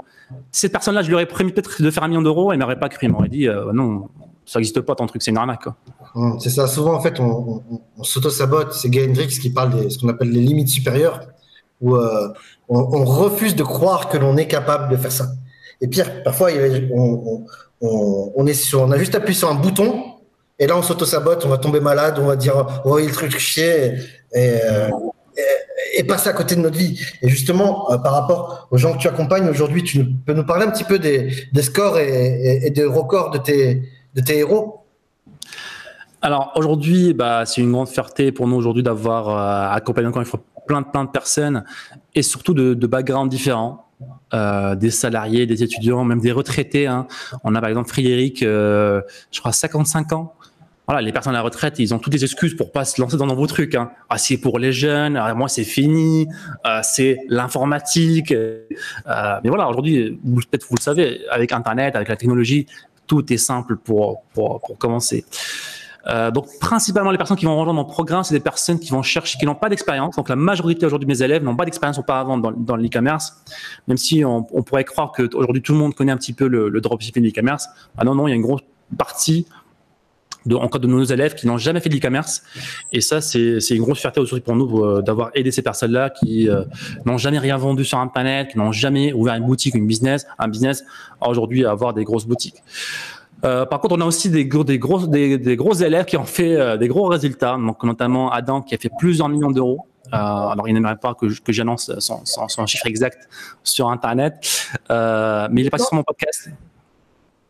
Cette 0.50 0.72
personne-là, 0.72 1.02
je 1.02 1.08
lui 1.08 1.14
aurais 1.14 1.26
promis 1.26 1.52
peut-être 1.52 1.82
de 1.82 1.90
faire 1.90 2.04
un 2.04 2.08
million 2.08 2.22
d'euros, 2.22 2.52
elle 2.52 2.58
m'aurait 2.58 2.78
pas 2.78 2.88
cru, 2.88 3.04
elle 3.04 3.12
m'aurait 3.12 3.28
dit 3.28 3.48
euh, 3.48 3.70
non, 3.74 4.08
ça 4.46 4.58
n'existe 4.58 4.80
pas 4.80 4.94
ton 4.94 5.06
truc, 5.06 5.20
c'est 5.20 5.30
une 5.30 5.36
arnaque. 5.36 5.66
Hum, 6.14 6.38
c'est 6.40 6.50
ça. 6.50 6.66
Souvent 6.66 6.94
en 6.94 7.00
fait, 7.00 7.20
on, 7.20 7.62
s'auto-sabote. 8.02 8.72
C'est 8.72 8.88
Hendrix 8.88 9.28
qui 9.28 9.50
parle 9.50 9.84
de 9.84 9.88
ce 9.88 9.98
qu'on 9.98 10.08
appelle 10.08 10.30
les 10.30 10.40
limites 10.40 10.68
supérieures 10.68 11.20
où 11.80 11.96
euh, 11.96 12.28
on, 12.68 13.04
refuse 13.04 13.54
de 13.54 13.62
croire 13.62 14.08
que 14.08 14.18
l'on 14.18 14.36
est 14.36 14.48
capable 14.48 14.90
de 14.90 14.96
faire 14.96 15.12
ça. 15.12 15.28
Et 15.80 15.86
pire, 15.86 16.22
parfois, 16.24 16.50
on, 16.90 18.46
a 18.46 18.98
juste 18.98 19.14
appuyé 19.14 19.38
sur 19.38 19.48
un 19.48 19.54
bouton 19.54 20.02
et 20.58 20.66
là, 20.66 20.76
on 20.76 20.82
s'auto-sabote, 20.82 21.44
on 21.46 21.48
va 21.48 21.58
tomber 21.58 21.78
malade, 21.78 22.18
on 22.18 22.26
va 22.26 22.34
dire, 22.34 22.56
va 22.84 23.00
le 23.00 23.12
truc 23.12 23.38
chier 23.38 23.92
et, 24.34 24.58
euh, 24.64 24.90
passer 26.08 26.28
à 26.28 26.32
côté 26.32 26.56
de 26.56 26.60
notre 26.60 26.76
vie. 26.76 27.00
Et 27.22 27.28
justement, 27.28 27.92
euh, 27.92 27.98
par 27.98 28.12
rapport 28.12 28.66
aux 28.70 28.76
gens 28.76 28.94
que 28.94 28.98
tu 28.98 29.08
accompagnes 29.08 29.48
aujourd'hui, 29.48 29.84
tu 29.84 30.04
peux 30.04 30.32
nous 30.32 30.44
parler 30.44 30.66
un 30.66 30.70
petit 30.70 30.84
peu 30.84 30.98
des, 30.98 31.30
scores 31.62 31.98
et, 31.98 32.70
des 32.70 32.84
records 32.84 33.30
de 33.30 33.38
tes 33.38 34.38
héros? 34.38 34.77
Alors 36.20 36.52
aujourd'hui, 36.56 37.14
bah, 37.14 37.44
c'est 37.46 37.60
une 37.60 37.72
grande 37.72 37.88
fierté 37.88 38.32
pour 38.32 38.48
nous 38.48 38.56
aujourd'hui 38.56 38.82
d'avoir 38.82 39.72
accompagné 39.72 40.08
encore 40.08 40.22
une 40.22 40.26
fois 40.26 40.40
plein 40.66 40.82
plein 40.82 41.04
de 41.04 41.10
personnes 41.10 41.64
et 42.14 42.22
surtout 42.22 42.54
de, 42.54 42.74
de 42.74 42.86
backgrounds 42.86 43.30
différents. 43.30 43.88
Euh, 44.34 44.74
des 44.76 44.90
salariés, 44.90 45.46
des 45.46 45.62
étudiants, 45.62 46.04
même 46.04 46.20
des 46.20 46.32
retraités. 46.32 46.86
Hein. 46.86 47.06
On 47.44 47.54
a 47.54 47.60
par 47.60 47.70
exemple 47.70 47.88
Frédéric, 47.88 48.42
euh, 48.42 49.00
je 49.32 49.40
crois 49.40 49.52
55 49.52 50.12
ans. 50.12 50.34
Voilà, 50.86 51.02
les 51.02 51.12
personnes 51.12 51.34
à 51.34 51.38
la 51.38 51.42
retraite, 51.42 51.78
ils 51.78 51.92
ont 51.94 51.98
toutes 51.98 52.12
les 52.12 52.24
excuses 52.24 52.54
pour 52.54 52.70
pas 52.70 52.84
se 52.84 53.00
lancer 53.00 53.16
dans 53.16 53.26
de 53.26 53.30
nouveaux 53.30 53.46
trucs. 53.46 53.74
Hein. 53.74 53.90
Ah, 54.08 54.18
c'est 54.18 54.36
pour 54.36 54.58
les 54.58 54.72
jeunes. 54.72 55.16
Ah, 55.16 55.34
moi, 55.34 55.48
c'est 55.48 55.64
fini. 55.64 56.28
Euh, 56.66 56.80
c'est 56.82 57.18
l'informatique. 57.28 58.32
Euh, 58.32 58.66
mais 59.42 59.48
voilà, 59.48 59.68
aujourd'hui, 59.68 60.18
peut-être 60.22 60.66
vous 60.68 60.76
le 60.76 60.82
savez, 60.82 61.20
avec 61.30 61.52
Internet, 61.52 61.96
avec 61.96 62.08
la 62.08 62.16
technologie, 62.16 62.66
tout 63.06 63.32
est 63.32 63.38
simple 63.38 63.76
pour 63.76 64.22
pour, 64.32 64.60
pour 64.60 64.78
commencer. 64.78 65.24
Euh, 66.08 66.30
donc 66.30 66.46
principalement 66.60 67.10
les 67.10 67.18
personnes 67.18 67.36
qui 67.36 67.44
vont 67.44 67.58
rejoindre 67.58 67.74
mon 67.74 67.84
programme, 67.84 68.24
c'est 68.24 68.34
des 68.34 68.40
personnes 68.40 68.78
qui 68.78 68.90
vont 68.90 69.02
chercher, 69.02 69.38
qui 69.38 69.46
n'ont 69.46 69.54
pas 69.54 69.68
d'expérience. 69.68 70.16
Donc 70.16 70.28
la 70.28 70.36
majorité 70.36 70.86
aujourd'hui 70.86 71.06
de 71.06 71.12
mes 71.12 71.22
élèves 71.22 71.42
n'ont 71.42 71.56
pas 71.56 71.64
d'expérience 71.64 71.98
auparavant 71.98 72.38
dans, 72.38 72.52
dans 72.52 72.76
l'e-commerce, 72.76 73.42
même 73.86 73.98
si 73.98 74.24
on, 74.24 74.42
pourrait 74.42 74.84
croire 74.84 75.12
que 75.12 75.28
aujourd'hui 75.34 75.62
tout 75.62 75.72
le 75.72 75.78
monde 75.78 75.94
connaît 75.94 76.12
un 76.12 76.16
petit 76.16 76.32
peu 76.32 76.46
le, 76.46 76.68
le 76.68 76.80
dropshipping 76.80 77.22
de 77.22 77.28
l'e-commerce. 77.28 77.68
Ah 77.96 78.04
non, 78.04 78.14
non, 78.14 78.26
il 78.26 78.30
y 78.30 78.32
a 78.32 78.36
une 78.36 78.42
grosse 78.42 78.62
partie 78.96 79.46
encore 80.56 80.80
de 80.80 80.86
nos 80.86 81.04
élèves 81.04 81.34
qui 81.34 81.46
n'ont 81.46 81.58
jamais 81.58 81.80
fait 81.80 81.88
de 81.88 81.94
l'e-commerce. 81.94 82.42
Et 82.92 83.00
ça, 83.00 83.20
c'est 83.20 83.58
une 83.70 83.82
grosse 83.82 84.00
fierté 84.00 84.20
aujourd'hui 84.20 84.42
pour 84.42 84.56
nous 84.56 84.84
euh, 84.84 85.02
d'avoir 85.02 85.30
aidé 85.34 85.50
ces 85.50 85.62
personnes-là 85.62 86.10
qui 86.10 86.48
euh, 86.48 86.64
n'ont 87.04 87.18
jamais 87.18 87.38
rien 87.38 87.56
vendu 87.56 87.84
sur 87.84 87.98
Internet, 87.98 88.48
qui 88.52 88.58
n'ont 88.58 88.72
jamais 88.72 89.12
ouvert 89.12 89.34
une 89.34 89.46
boutique, 89.46 89.74
une 89.74 89.86
business, 89.86 90.26
un 90.38 90.48
business, 90.48 90.84
aujourd'hui 91.20 91.64
à 91.64 91.70
avoir 91.70 91.94
des 91.94 92.04
grosses 92.04 92.26
boutiques. 92.26 92.62
Euh, 93.44 93.66
par 93.66 93.80
contre, 93.80 93.96
on 93.96 94.00
a 94.00 94.04
aussi 94.04 94.30
des, 94.30 94.46
gros, 94.46 94.64
des, 94.64 94.78
gros, 94.78 95.06
des, 95.06 95.38
des 95.38 95.56
gros 95.56 95.74
élèves 95.74 96.04
qui 96.06 96.16
ont 96.16 96.24
fait 96.24 96.56
euh, 96.56 96.76
des 96.76 96.88
gros 96.88 97.06
résultats, 97.06 97.56
donc 97.56 97.82
notamment 97.84 98.30
Adam 98.30 98.62
qui 98.62 98.74
a 98.74 98.78
fait 98.78 98.90
plusieurs 98.98 99.28
millions 99.28 99.50
d'euros. 99.50 99.86
Euh, 100.12 100.16
alors, 100.16 100.66
il 100.68 100.74
n'aimerait 100.74 100.96
pas 100.96 101.14
que, 101.14 101.26
que 101.40 101.52
j'annonce 101.52 101.92
son, 101.98 102.24
son, 102.24 102.48
son, 102.48 102.66
chiffre 102.66 102.86
exact 102.86 103.28
sur 103.62 103.90
Internet, 103.90 104.34
mais 104.88 105.60
il 105.60 105.66
est 105.66 105.70
passé 105.70 105.84
sur 105.84 105.94
mon 105.94 106.02
podcast. 106.02 106.50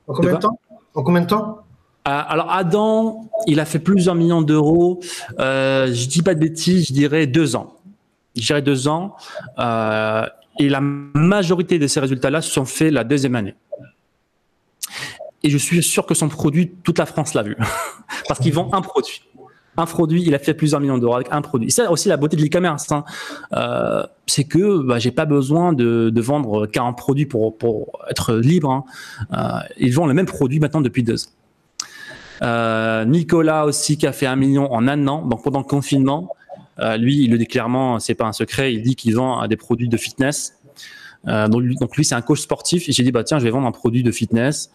En 0.07 0.14
combien 0.14 0.34
de 0.34 0.39
temps? 0.39 0.61
En 0.95 1.03
combien 1.03 1.20
de 1.22 1.26
temps? 1.26 1.59
Alors 2.05 2.51
Adam, 2.51 3.28
il 3.47 3.61
a 3.61 3.66
fait 3.66 3.78
plusieurs 3.78 4.14
millions 4.14 4.41
d'euros. 4.41 5.01
Euh, 5.39 5.93
je 5.93 6.09
dis 6.09 6.22
pas 6.22 6.34
de 6.34 6.41
bêtises, 6.41 6.89
je 6.89 6.95
dirais 6.95 7.26
deux 7.26 7.55
ans. 7.55 7.74
Je 8.34 8.47
dirais 8.47 8.62
deux 8.62 8.89
ans. 8.89 9.14
Et 10.59 10.68
la 10.68 10.80
majorité 10.80 11.78
de 11.78 11.86
ces 11.86 12.01
résultats-là 12.01 12.41
se 12.41 12.51
sont 12.51 12.64
faits 12.64 12.93
la 12.93 13.05
deuxième 13.05 13.36
année 13.36 13.55
et 15.43 15.51
je 15.51 15.59
suis 15.59 15.82
sûr 15.82 16.07
que 16.07 16.14
son 16.14 16.28
produit, 16.28 16.72
toute 16.82 16.99
la 16.99 17.07
France 17.07 17.34
l'a 17.34 17.43
vu. 17.43 17.57
Parce 18.28 18.41
qu'il 18.41 18.53
vend 18.53 18.70
un 18.72 18.82
produit. 18.82 19.22
Un 19.76 19.86
produit, 19.86 20.24
il 20.26 20.34
a 20.34 20.41
fait 20.41 20.55
plusieurs 20.55 20.80
millions 20.80 20.99
d'euros 20.99 21.14
avec 21.14 21.28
un 21.30 21.41
produit. 21.41 21.70
C'est 21.70 21.86
aussi 21.86 22.09
la 22.09 22.16
beauté 22.16 22.36
de 22.36 22.43
l'e-commerce. 22.43 22.91
Hein. 22.91 23.05
Euh, 23.53 24.05
c'est 24.26 24.43
que 24.43 24.82
bah, 24.82 24.99
j'ai 24.99 25.12
pas 25.12 25.24
besoin 25.24 25.72
de, 25.72 26.12
vendre 26.20 26.66
40 26.66 26.99
produits 26.99 27.26
pour, 27.26 27.55
être 28.11 28.34
libre. 28.34 28.72
Hein. 28.72 28.84
Euh, 29.32 29.68
ils 29.78 29.95
vendent 29.95 30.09
le 30.09 30.14
même 30.14 30.26
produit 30.26 30.59
maintenant 30.59 30.80
depuis 30.80 31.05
deux 31.05 31.24
ans. 31.24 31.30
Euh, 32.43 33.05
Nicolas 33.05 33.66
aussi 33.66 33.99
qui 33.99 34.07
a 34.07 34.12
fait 34.12 34.26
un 34.26 34.36
million 34.36 34.72
en 34.72 34.86
un 34.89 35.07
an, 35.07 35.24
donc 35.24 35.45
pendant 35.45 35.61
le 35.61 35.64
confinement. 35.64 36.34
Lui, 36.97 37.24
il 37.24 37.30
le 37.32 37.39
dit 37.39 37.47
clairement, 37.47 37.99
c'est 37.99 38.14
pas 38.14 38.26
un 38.26 38.32
secret. 38.32 38.72
Il 38.72 38.82
dit 38.82 38.95
qu'il 38.95 39.14
vend 39.14 39.47
des 39.49 39.57
produits 39.57 39.89
de 39.89 39.97
fitness. 39.97 40.59
Donc, 41.24 41.64
donc, 41.80 41.97
lui, 41.97 42.05
c'est 42.05 42.14
un 42.14 42.22
coach 42.22 42.41
sportif. 42.41 42.89
Et 42.89 42.93
j'ai 42.93 43.03
dit 43.03 43.11
bah 43.11 43.24
tiens, 43.24 43.39
je 43.39 43.45
vais 43.45 43.51
vendre 43.51 43.66
un 43.66 43.72
produit 43.72 44.05
de 44.05 44.12
fitness. 44.12 44.70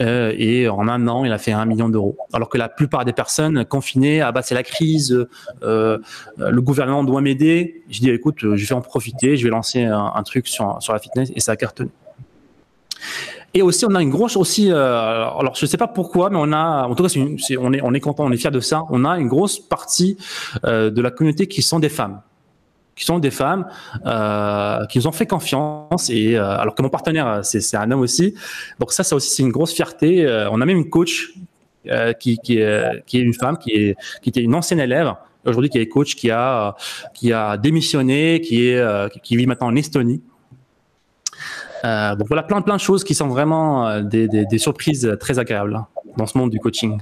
Euh, 0.00 0.32
et 0.36 0.68
en 0.68 0.88
un 0.88 1.08
an, 1.08 1.24
il 1.24 1.32
a 1.32 1.38
fait 1.38 1.52
un 1.52 1.64
million 1.64 1.88
d'euros. 1.88 2.16
Alors 2.32 2.48
que 2.48 2.58
la 2.58 2.68
plupart 2.68 3.04
des 3.04 3.12
personnes 3.12 3.64
confinées, 3.64 4.20
ah 4.20 4.32
bah 4.32 4.42
c'est 4.42 4.54
la 4.54 4.62
crise, 4.62 5.26
euh, 5.62 5.98
le 6.36 6.60
gouvernement 6.60 7.04
doit 7.04 7.20
m'aider. 7.20 7.82
Je 7.90 8.00
dis 8.00 8.10
écoute, 8.10 8.38
je 8.40 8.48
vais 8.48 8.74
en 8.74 8.80
profiter, 8.80 9.36
je 9.36 9.44
vais 9.44 9.50
lancer 9.50 9.84
un, 9.84 10.22
truc 10.22 10.46
sur, 10.48 10.76
sur 10.80 10.92
la 10.92 10.98
fitness 10.98 11.30
et 11.34 11.40
ça 11.40 11.52
a 11.52 11.56
cartonné. 11.56 11.90
Et 13.54 13.62
aussi, 13.62 13.86
on 13.86 13.94
a 13.94 14.02
une 14.02 14.10
grosse 14.10 14.36
aussi. 14.36 14.70
Euh, 14.70 14.76
alors, 14.76 15.54
je 15.54 15.64
sais 15.64 15.76
pas 15.76 15.88
pourquoi, 15.88 16.30
mais 16.30 16.38
on 16.38 16.52
a, 16.52 16.86
en 16.86 16.94
tout 16.94 17.02
cas, 17.02 17.12
on 17.58 17.72
est, 17.72 17.80
on 17.82 17.94
est 17.94 18.00
content, 18.00 18.24
on 18.24 18.30
est 18.30 18.36
fier 18.36 18.50
de 18.50 18.60
ça. 18.60 18.84
On 18.90 19.04
a 19.04 19.18
une 19.18 19.28
grosse 19.28 19.58
partie 19.58 20.18
euh, 20.64 20.90
de 20.90 21.00
la 21.00 21.10
communauté 21.10 21.46
qui 21.46 21.62
sont 21.62 21.78
des 21.78 21.88
femmes 21.88 22.20
qui 22.98 23.04
sont 23.04 23.18
des 23.18 23.30
femmes 23.30 23.66
euh, 24.06 24.84
qui 24.86 24.98
nous 24.98 25.06
ont 25.06 25.12
fait 25.12 25.26
confiance 25.26 26.10
et 26.10 26.36
euh, 26.36 26.58
alors 26.58 26.74
que 26.74 26.82
mon 26.82 26.88
partenaire 26.88 27.40
c'est 27.42 27.76
un 27.76 27.90
homme 27.90 28.00
aussi 28.00 28.34
donc 28.78 28.92
ça 28.92 29.04
ça 29.04 29.16
aussi 29.16 29.30
c'est 29.30 29.42
une 29.42 29.52
grosse 29.52 29.72
fierté 29.72 30.26
euh, 30.26 30.50
on 30.50 30.60
a 30.60 30.66
même 30.66 30.78
une 30.78 30.90
coach 30.90 31.34
euh, 31.86 32.12
qui, 32.12 32.38
qui, 32.38 32.58
est, 32.58 33.02
une 33.12 33.34
femme 33.34 33.56
qui 33.56 33.70
est 33.70 33.96
qui 34.22 34.28
était 34.30 34.42
une 34.42 34.54
ancienne 34.54 34.80
élève 34.80 35.14
aujourd'hui 35.46 35.70
qui 35.70 35.78
est 35.78 35.88
coach 35.88 36.14
qui 36.16 36.30
a 36.30 36.74
qui 37.14 37.32
a 37.32 37.56
démissionné 37.56 38.40
qui 38.40 38.68
est 38.68 39.22
qui 39.22 39.36
vit 39.36 39.46
maintenant 39.46 39.68
en 39.68 39.76
Estonie 39.76 40.20
euh, 41.84 42.16
donc 42.16 42.26
voilà 42.26 42.42
plein 42.42 42.60
plein 42.60 42.76
de 42.76 42.80
choses 42.80 43.04
qui 43.04 43.14
sont 43.14 43.28
vraiment 43.28 44.00
des, 44.00 44.26
des, 44.26 44.58
surprises 44.58 45.16
très 45.20 45.38
agréables 45.38 45.80
dans 46.16 46.26
ce 46.26 46.36
monde 46.36 46.50
du 46.50 46.58
coaching. 46.58 46.98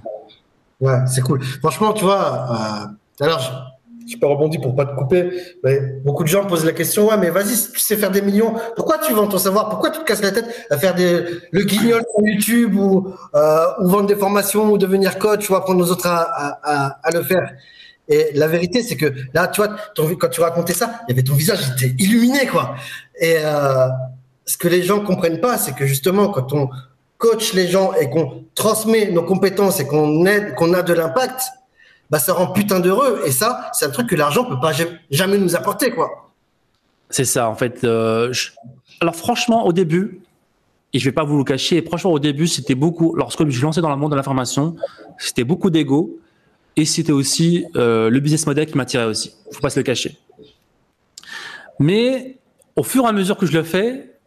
Ouais, 0.80 0.98
c'est 1.06 1.22
cool. 1.22 1.42
Franchement, 1.42 1.92
tu 1.92 2.04
vois, 2.04 2.88
euh, 3.20 3.24
alors 3.24 3.75
je 4.06 4.16
peux 4.16 4.26
rebondir 4.26 4.60
pour 4.60 4.74
pas 4.74 4.86
te 4.86 4.94
couper. 4.94 5.30
Mais 5.64 5.80
beaucoup 6.04 6.22
de 6.22 6.28
gens 6.28 6.44
posent 6.44 6.64
la 6.64 6.72
question, 6.72 7.08
ouais, 7.08 7.16
mais 7.18 7.30
vas-y, 7.30 7.54
tu 7.72 7.80
sais 7.80 7.96
faire 7.96 8.10
des 8.10 8.22
millions, 8.22 8.54
pourquoi 8.76 8.98
tu 8.98 9.12
vends 9.12 9.26
ton 9.26 9.38
savoir? 9.38 9.68
Pourquoi 9.68 9.90
tu 9.90 10.00
te 10.00 10.04
casses 10.04 10.22
la 10.22 10.30
tête 10.30 10.46
à 10.70 10.78
faire 10.78 10.94
le 10.96 11.62
guignol 11.62 12.02
sur 12.14 12.26
YouTube 12.26 12.76
ou, 12.76 13.12
euh, 13.34 13.66
ou 13.80 13.88
vendre 13.88 14.06
des 14.06 14.16
formations 14.16 14.70
ou 14.70 14.78
devenir 14.78 15.18
coach 15.18 15.50
ou 15.50 15.54
apprendre 15.54 15.84
aux 15.84 15.90
autres 15.90 16.06
à, 16.06 17.10
le 17.12 17.22
faire? 17.22 17.52
Et 18.08 18.30
la 18.34 18.46
vérité, 18.46 18.82
c'est 18.82 18.96
que 18.96 19.12
là, 19.34 19.48
tu 19.48 19.60
vois, 19.60 19.76
quand 19.96 20.28
tu 20.28 20.40
racontais 20.40 20.74
ça, 20.74 21.00
il 21.08 21.12
y 21.12 21.14
avait 21.14 21.24
ton 21.24 21.34
visage, 21.34 21.58
il 21.66 21.84
était 21.84 22.04
illuminé, 22.04 22.46
quoi. 22.46 22.76
Et 23.18 23.38
euh, 23.38 23.88
ce 24.44 24.56
que 24.56 24.68
les 24.68 24.82
gens 24.82 25.00
comprennent 25.00 25.40
pas, 25.40 25.58
c'est 25.58 25.74
que 25.74 25.86
justement, 25.86 26.28
quand 26.28 26.52
on 26.52 26.68
coach 27.18 27.52
les 27.54 27.66
gens 27.66 27.92
et 27.94 28.08
qu'on 28.10 28.44
transmet 28.54 29.10
nos 29.10 29.22
compétences 29.22 29.80
et 29.80 29.86
qu'on 29.86 30.24
a 30.24 30.82
de 30.82 30.92
l'impact, 30.92 31.40
bah 32.10 32.18
ça 32.18 32.32
rend 32.32 32.48
putain 32.48 32.80
d'heureux. 32.80 33.22
Et 33.26 33.30
ça, 33.30 33.70
c'est 33.72 33.86
un 33.86 33.90
truc 33.90 34.08
que 34.08 34.16
l'argent 34.16 34.44
peut 34.44 34.60
pas 34.60 34.72
jamais 35.10 35.38
nous 35.38 35.56
apporter, 35.56 35.90
quoi. 35.90 36.30
C'est 37.10 37.24
ça, 37.24 37.48
en 37.48 37.54
fait. 37.54 37.84
Euh, 37.84 38.32
alors 39.00 39.14
franchement, 39.14 39.66
au 39.66 39.72
début, 39.72 40.20
et 40.92 40.98
je 40.98 41.04
vais 41.04 41.12
pas 41.12 41.24
vous 41.24 41.38
le 41.38 41.44
cacher, 41.44 41.82
franchement, 41.82 42.12
au 42.12 42.18
début, 42.18 42.46
c'était 42.46 42.74
beaucoup. 42.74 43.14
Lorsque 43.14 43.46
je 43.48 43.62
lancé 43.62 43.80
dans 43.80 43.90
le 43.90 43.96
monde 43.96 44.12
de 44.12 44.16
l'information, 44.16 44.76
c'était 45.18 45.44
beaucoup 45.44 45.70
d'ego, 45.70 46.18
et 46.76 46.84
c'était 46.84 47.12
aussi 47.12 47.64
euh, 47.76 48.10
le 48.10 48.20
business 48.20 48.46
model 48.46 48.66
qui 48.66 48.76
m'attirait 48.76 49.04
aussi. 49.04 49.34
Faut 49.52 49.60
pas 49.60 49.70
se 49.70 49.78
le 49.78 49.84
cacher. 49.84 50.18
Mais 51.78 52.38
au 52.76 52.82
fur 52.82 53.04
et 53.04 53.08
à 53.08 53.12
mesure 53.12 53.36
que 53.36 53.46
je 53.46 53.52
le 53.52 53.62
fais, 53.62 54.18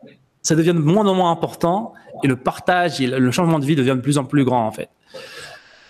ça 0.42 0.56
devient 0.56 0.74
de 0.74 0.80
moins 0.80 1.06
en 1.06 1.16
moins 1.16 1.32
important, 1.32 1.94
et 2.24 2.28
le 2.28 2.36
partage 2.36 3.00
le 3.00 3.32
changement 3.32 3.60
de 3.60 3.66
vie 3.66 3.76
devient 3.76 3.96
de 3.96 4.02
plus 4.02 4.18
en 4.18 4.26
plus 4.26 4.44
grand, 4.44 4.66
en 4.66 4.72
fait. 4.72 4.90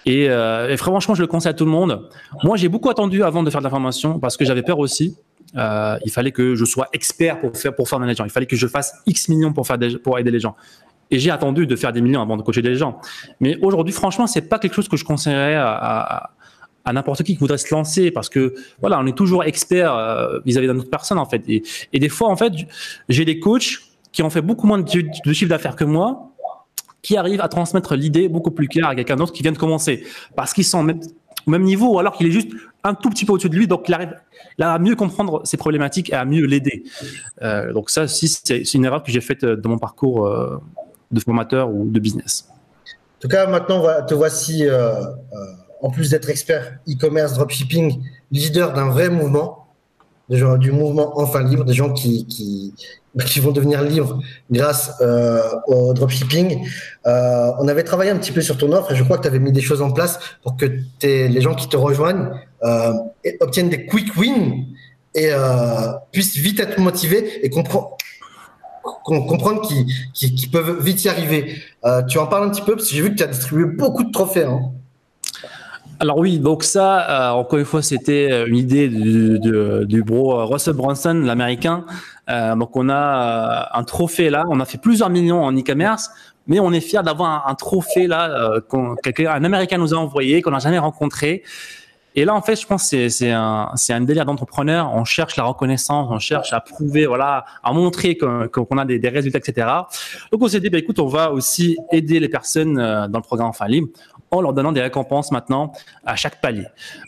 Et, 0.10 0.28
euh, 0.28 0.70
et, 0.70 0.78
franchement, 0.78 1.14
je 1.14 1.22
le 1.22 1.28
conseille 1.28 1.52
à 1.52 1.54
tout 1.54 1.66
le 1.66 1.72
monde. 1.72 2.10
Moi, 2.44 2.58
j'ai 2.58 2.68
beaucoup 2.68 2.90
attendu 2.90 3.22
avant 3.22 3.44
de 3.44 3.50
faire 3.52 3.62
de 3.62 3.66
la 3.66 3.70
formation 3.70 4.20
parce 4.20 4.38
que 4.38 4.44
j'avais 4.44 4.64
peur 4.64 4.80
aussi. 4.80 5.16
Euh, 5.56 6.00
il 6.04 6.12
fallait 6.12 6.32
que 6.32 6.56
je 6.56 6.66
sois 6.66 6.88
expert 6.94 7.40
pour 7.40 7.56
faire 7.56 7.76
pour 7.76 7.88
faire 7.88 8.00
gens. 8.16 8.24
Il 8.24 8.32
fallait 8.32 8.48
que 8.48 8.56
je 8.56 8.66
fasse 8.66 8.96
X 9.06 9.30
millions 9.30 9.54
pour 9.54 9.68
faire 9.68 9.78
pour 10.04 10.18
aider 10.18 10.32
les 10.32 10.40
gens. 10.40 10.56
Et 11.12 11.20
j'ai 11.20 11.30
attendu 11.30 11.68
de 11.68 11.76
faire 11.76 11.94
des 11.94 12.02
millions 12.02 12.24
avant 12.24 12.38
de 12.38 12.42
coacher 12.42 12.64
des 12.64 12.74
gens. 12.74 13.00
Mais 13.40 13.56
aujourd'hui, 13.62 13.94
franchement, 13.94 14.26
c'est 14.26 14.50
pas 14.50 14.58
quelque 14.58 14.74
chose 14.74 14.90
que 14.90 14.98
je 14.98 15.06
conseillerais 15.06 15.56
à, 15.56 16.32
n'importe 16.92 17.22
qui 17.22 17.34
qui 17.34 17.40
voudrait 17.40 17.60
se 17.60 17.72
lancer 17.72 18.10
parce 18.10 18.30
que 18.30 18.56
voilà, 18.82 19.00
on 19.00 19.06
est 19.06 19.16
toujours 19.16 19.44
expert 19.44 19.94
euh, 19.94 20.40
vis-à-vis 20.44 20.68
d'une 20.68 20.80
autre 20.80 20.90
personne 20.90 21.20
en 21.20 21.26
fait. 21.28 21.44
Et, 21.48 21.62
et, 21.94 22.00
des 22.00 22.10
fois, 22.10 22.30
en 22.30 22.36
fait, 22.36 22.52
j'ai 23.10 23.26
des 23.26 23.40
coachs 23.40 23.78
qui 24.12 24.24
ont 24.24 24.32
fait 24.32 24.42
beaucoup 24.42 24.66
moins 24.66 24.80
de, 24.80 25.02
de 25.26 25.34
chiffre 25.34 25.50
d'affaires 25.50 25.76
que 25.76 25.84
moi, 25.84 26.32
qui 27.02 27.18
arrivent 27.18 27.42
à 27.42 27.48
transmettre 27.48 27.96
l'idée 27.96 28.28
beaucoup 28.28 28.52
plus 28.52 28.68
claire 28.68 28.88
à 28.88 28.96
quelqu'un 28.96 29.16
d'autre 29.16 29.34
qui 29.34 29.44
vient 29.44 29.52
de 29.52 29.58
commencer 29.58 30.04
parce 30.36 30.54
qu'ils 30.54 30.66
sont 30.66 30.80
au 30.80 31.52
même 31.52 31.64
niveau 31.64 31.96
ou 31.96 32.00
alors 32.00 32.14
qu'il 32.18 32.28
est 32.28 32.32
juste 32.32 32.52
un 32.84 32.94
tout 32.94 33.10
petit 33.10 33.26
peu 33.26 33.34
au-dessus 33.34 33.50
de 33.50 33.56
lui, 33.56 33.68
donc 33.68 33.88
il 33.88 33.94
arrive 33.94 34.16
à 34.60 34.80
mieux 34.80 34.96
comprendre 34.96 35.42
ses 35.46 35.58
problématiques 35.58 36.10
et 36.12 36.16
à 36.16 36.26
mieux 36.26 36.46
l'aider. 36.46 36.84
Euh, 37.42 37.74
donc 37.74 37.90
ça, 37.90 38.08
si 38.08 38.28
c'est 38.28 38.74
une 38.74 38.86
erreur 38.86 39.04
que 39.04 39.12
j'ai 39.12 39.22
faite 39.22 39.44
dans 39.46 39.70
mon 39.70 39.78
parcours 39.78 40.28
euh, 40.28 40.58
de 41.12 41.20
formateur 41.20 41.70
ou 41.70 41.90
de 41.90 42.00
business. 42.00 42.48
En 43.20 43.22
tout 43.22 43.28
cas, 43.28 43.48
maintenant, 43.48 43.84
te 44.08 44.14
voici, 44.14 44.66
euh, 44.66 44.94
euh, 44.94 45.06
en 45.82 45.90
plus 45.90 46.10
d'être 46.10 46.30
expert 46.30 46.80
e-commerce, 46.88 47.34
dropshipping, 47.34 48.02
leader 48.32 48.74
d'un 48.74 48.90
vrai 48.90 49.10
mouvement, 49.10 49.68
du 50.30 50.72
mouvement 50.72 51.20
enfin 51.20 51.44
libre, 51.44 51.66
des 51.66 51.74
gens 51.74 51.92
qui, 51.92 52.74
qui 53.26 53.40
vont 53.40 53.52
devenir 53.52 53.82
libres 53.82 54.20
grâce 54.52 54.92
euh, 55.02 55.42
au 55.68 55.94
dropshipping. 55.94 56.66
Euh, 57.06 57.52
on 57.60 57.68
avait 57.68 57.84
travaillé 57.84 58.12
un 58.12 58.18
petit 58.18 58.32
peu 58.32 58.42
sur 58.42 58.58
ton 58.58 58.72
offre 58.72 58.92
et 58.92 58.96
je 58.96 59.04
crois 59.04 59.18
que 59.18 59.24
tu 59.24 59.28
avais 59.28 59.40
mis 59.40 59.52
des 59.52 59.62
choses 59.62 59.82
en 59.82 59.92
place 59.92 60.20
pour 60.44 60.56
que 60.58 60.66
les 61.02 61.42
gens 61.42 61.56
qui 61.56 61.68
te 61.68 61.78
rejoignent 61.78 62.30
euh, 62.64 62.94
obtiennent 63.40 63.70
des 63.70 63.86
quick 63.86 64.16
wins 64.16 64.66
et 65.16 65.32
puissent 66.12 66.38
vite 66.38 66.60
être 66.60 66.80
motivés 66.80 67.44
et 67.44 67.50
comprendre 67.50 67.98
qu'ils 70.14 70.52
peuvent 70.52 70.82
vite 70.82 71.04
y 71.04 71.10
arriver. 71.10 71.56
Tu 72.08 72.20
en 72.20 72.28
parles 72.28 72.48
un 72.48 72.50
petit 72.50 72.62
peu 72.62 72.76
parce 72.76 72.88
que 72.88 72.96
j'ai 72.96 73.02
vu 73.02 73.10
que 73.10 73.16
tu 73.16 73.24
as 73.24 73.28
distribué 73.28 73.66
beaucoup 73.66 74.04
de 74.04 74.12
trophées. 74.12 74.44
Hein. 74.44 74.72
Alors 76.02 76.18
oui, 76.18 76.40
donc 76.40 76.64
ça, 76.64 77.32
euh, 77.32 77.32
encore 77.32 77.60
une 77.60 77.66
fois, 77.66 77.82
c'était 77.82 78.48
une 78.48 78.56
idée 78.56 78.88
du, 78.88 79.40
du, 79.40 79.86
du 79.86 80.04
bro 80.04 80.46
Russell 80.46 80.74
Brunson, 80.74 81.24
l'américain. 81.26 81.86
Euh, 82.30 82.56
donc 82.56 82.76
on 82.76 82.90
a 82.90 82.96
euh, 83.74 83.80
un 83.80 83.84
trophée 83.84 84.30
là, 84.30 84.46
on 84.50 84.60
a 84.60 84.66
fait 84.66 84.78
plusieurs 84.78 85.10
millions 85.10 85.44
en 85.44 85.56
e-commerce, 85.58 86.12
mais 86.48 86.60
on 86.60 86.72
est 86.72 86.82
fier 86.82 87.04
d'avoir 87.04 87.48
un, 87.48 87.56
trophée 87.56 88.08
là 88.08 88.30
euh, 88.30 88.62
qu'un 89.02 89.44
Américain 89.44 89.78
nous 89.78 89.94
a 89.94 89.98
envoyé, 89.98 90.42
qu'on 90.42 90.52
n'a 90.52 90.60
jamais 90.60 90.80
rencontré. 90.80 91.44
Et 92.16 92.26
là, 92.26 92.34
en 92.34 92.42
fait, 92.42 92.60
je 92.60 92.66
pense 92.66 92.90
que 92.90 93.08
c'est 93.08 93.32
un, 93.32 93.72
un 93.90 94.02
délire 94.02 94.26
d'entrepreneur. 94.26 94.92
On 94.94 95.06
cherche 95.06 95.38
la 95.38 95.44
reconnaissance, 95.44 96.08
on 96.10 96.18
cherche 96.18 96.54
à 96.54 96.60
prouver, 96.60 97.06
voilà, 97.06 97.46
à 97.64 97.72
montrer 97.72 98.18
qu'on 98.18 98.78
a 98.78 98.86
des, 98.86 98.98
des, 98.98 99.10
résultats, 99.10 99.38
etc. 99.38 99.68
Donc, 100.32 100.42
on 100.42 100.48
s'est 100.48 100.60
dit, 100.60 100.72
bah, 100.72 100.80
écoute, 100.80 100.98
on 101.00 101.06
va 101.06 101.32
aussi 101.32 101.78
aider 101.92 102.20
les 102.20 102.28
personnes 102.28 102.76
dans 102.76 103.20
le 103.20 103.22
programme 103.22 103.50
Enfin 103.50 103.68
Libre 103.68 103.90
en 104.32 104.42
leur 104.42 104.54
donnant 104.54 104.72
des 104.72 104.82
récompenses 104.82 105.32
maintenant 105.32 105.72
à 106.06 106.16
chaque 106.16 106.42
palier. 106.42 106.66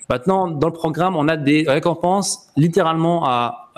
Maintenant, 0.10 0.48
dans 0.48 0.68
le 0.68 0.74
programme, 0.74 1.16
on 1.16 1.28
a 1.28 1.38
des 1.38 1.66
récompenses 1.68 2.50
littéralement 2.58 3.26
à, 3.26 3.72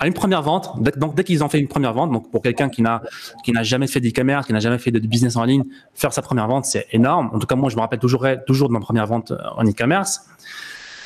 à 0.00 0.06
une 0.06 0.12
première 0.12 0.42
vente, 0.42 0.70
donc 0.96 1.14
dès 1.14 1.24
qu'ils 1.24 1.44
ont 1.44 1.48
fait 1.48 1.60
une 1.60 1.68
première 1.68 1.92
vente, 1.92 2.10
donc 2.10 2.30
pour 2.30 2.42
quelqu'un 2.42 2.68
qui 2.68 2.82
n'a 2.82 3.00
jamais 3.62 3.86
fait 3.86 4.00
d'e-commerce, 4.00 4.46
qui 4.46 4.52
n'a 4.52 4.60
jamais 4.60 4.78
fait 4.78 4.90
de 4.90 4.98
business 4.98 5.36
en 5.36 5.44
ligne, 5.44 5.64
faire 5.94 6.12
sa 6.12 6.22
première 6.22 6.48
vente, 6.48 6.64
c'est 6.64 6.86
énorme. 6.92 7.30
En 7.32 7.38
tout 7.38 7.46
cas, 7.46 7.54
moi, 7.54 7.70
je 7.70 7.76
me 7.76 7.80
rappelle 7.80 8.00
toujours 8.00 8.26
toujours 8.46 8.68
de 8.68 8.72
ma 8.72 8.80
première 8.80 9.06
vente 9.06 9.30
euh, 9.30 9.38
en 9.56 9.64
e-commerce. 9.64 10.26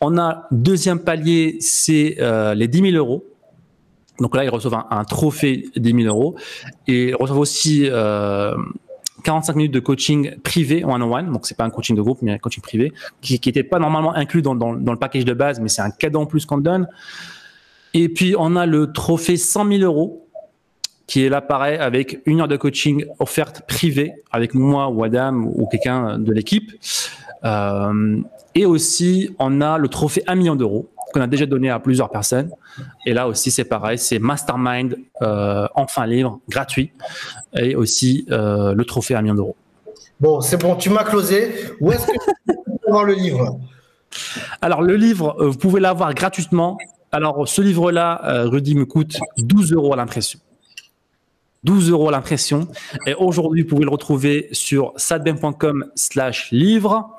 On 0.01 0.17
a 0.17 0.47
deuxième 0.51 1.01
palier, 1.01 1.59
c'est 1.61 2.17
euh, 2.21 2.55
les 2.55 2.69
10 2.69 2.93
000 2.93 2.97
euros. 2.97 3.25
Donc 4.21 4.35
là, 4.35 4.45
ils 4.45 4.51
reçoivent 4.51 4.85
un, 4.91 5.05
trophée 5.05 5.69
10 5.77 6.03
000 6.03 6.09
euros 6.09 6.37
et 6.87 7.11
ils 7.11 7.15
reçoivent 7.15 7.39
aussi 7.39 7.89
euh, 7.89 8.57
45 9.25 9.57
minutes 9.57 9.75
de 9.75 9.81
coaching 9.81 10.37
privé 10.43 10.85
one-on-one. 10.85 11.33
Donc 11.33 11.47
c'est 11.47 11.57
pas 11.57 11.65
un 11.65 11.71
coaching 11.71 11.97
de 11.97 12.03
groupe, 12.03 12.19
mais 12.23 12.33
un 12.33 12.39
coaching 12.39 12.63
privé 12.63 12.93
qui 13.21 13.41
n'était 13.45 13.63
pas 13.63 13.79
normalement 13.79 14.15
inclus 14.15 14.43
dans 14.43 14.55
le 14.55 14.97
package 14.97 15.25
de 15.25 15.35
base, 15.35 15.61
mais 15.61 15.69
c'est 15.69 15.83
un 15.83 15.91
cadeau 15.91 16.21
en 16.21 16.27
plus 16.27 16.47
qu'on 16.47 16.59
donne. 16.59 16.89
Et 17.95 18.09
puis, 18.09 18.35
on 18.39 18.57
a 18.57 18.67
le 18.67 18.93
trophée 18.93 19.37
100 19.37 19.69
000 19.69 19.83
euros 19.83 20.25
qui 21.07 21.25
est 21.25 21.31
là 21.31 21.41
pareil 21.41 21.79
avec 21.79 22.21
une 22.27 22.43
heure 22.43 22.49
de 22.49 22.57
coaching 22.57 23.05
offerte 23.19 23.63
privée 23.67 24.13
avec 24.31 24.55
moi 24.55 24.89
ou 24.89 25.03
Adam 25.03 25.35
ou 25.43 25.67
quelqu'un 25.67 26.19
de 26.19 26.33
l'équipe. 26.33 26.71
Euh, 27.45 28.21
et 28.55 28.67
aussi, 28.67 29.35
on 29.39 29.61
a 29.63 29.79
le 29.79 29.89
trophée 29.89 30.23
1 30.27 30.35
million 30.35 30.55
d'euros 30.55 30.91
qu'on 31.13 31.21
a 31.21 31.27
déjà 31.27 31.47
donné 31.47 31.71
à 31.71 31.79
plusieurs 31.79 32.11
personnes. 32.11 32.51
Et 33.07 33.13
là 33.13 33.29
aussi, 33.29 33.51
c'est 33.51 33.65
pareil, 33.65 33.99
c'est 33.99 34.19
Mastermind 34.19 34.97
euh, 35.23 35.67
enfin 35.75 36.07
libre, 36.07 36.41
gratuit, 36.49 36.93
et 37.57 37.75
aussi 37.75 38.27
euh, 38.31 38.75
le 38.75 38.85
trophée 38.85 39.15
1 39.15 39.23
million 39.23 39.35
d'euros. 39.35 39.57
Bon, 40.21 40.41
c'est 40.41 40.57
bon, 40.57 40.75
tu 40.77 40.91
m'as 40.91 41.05
closé. 41.05 41.53
Où 41.81 41.93
est-ce 41.93 42.07
que 42.07 42.13
tu 42.13 42.53
peux 42.67 42.91
voir 42.91 43.05
le 43.05 43.15
livre? 43.15 43.59
Alors, 44.61 44.83
le 44.83 44.97
livre, 44.97 45.37
vous 45.39 45.57
pouvez 45.57 45.81
l'avoir 45.81 46.13
gratuitement 46.15 46.79
alors, 47.11 47.49
ce 47.49 47.63
livre-là, 47.63 48.21
euh, 48.25 48.49
Rudy, 48.49 48.75
me 48.75 48.85
coûte 48.85 49.17
12 49.39 49.73
euros 49.73 49.95
à 49.95 49.97
l'impression. 49.97 50.39
12 51.65 51.91
euros 51.91 52.11
l'impression. 52.11 52.69
Et 53.07 53.15
aujourd'hui, 53.15 53.63
vous 53.63 53.69
pouvez 53.69 53.85
le 53.85 53.91
retrouver 53.91 54.49
sur 54.53 54.93
sadbem.com 54.97 55.87
slash 55.95 56.51
livre, 56.53 57.17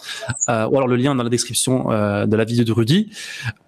euh, 0.50 0.68
ou 0.68 0.78
alors 0.78 0.88
le 0.88 0.96
lien 0.96 1.16
dans 1.16 1.24
la 1.24 1.30
description 1.30 1.92
euh, 1.92 2.26
de 2.26 2.36
la 2.36 2.46
vidéo 2.46 2.64
de 2.64 2.72
Rudy, 2.72 3.12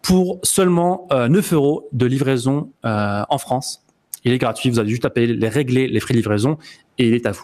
pour 0.01 0.39
seulement 0.43 1.07
9 1.11 1.53
euros 1.53 1.89
de 1.91 2.05
livraison 2.05 2.71
en 2.83 3.37
France. 3.37 3.83
Il 4.23 4.33
est 4.33 4.37
gratuit, 4.37 4.69
vous 4.69 4.79
avez 4.79 4.89
juste 4.89 5.05
à 5.05 5.09
payer 5.09 5.27
les 5.27 5.49
régler 5.49 5.87
les 5.87 5.99
frais 5.99 6.13
de 6.13 6.19
livraison 6.19 6.57
et 6.97 7.07
il 7.07 7.13
est 7.13 7.25
à 7.25 7.31
vous. 7.31 7.43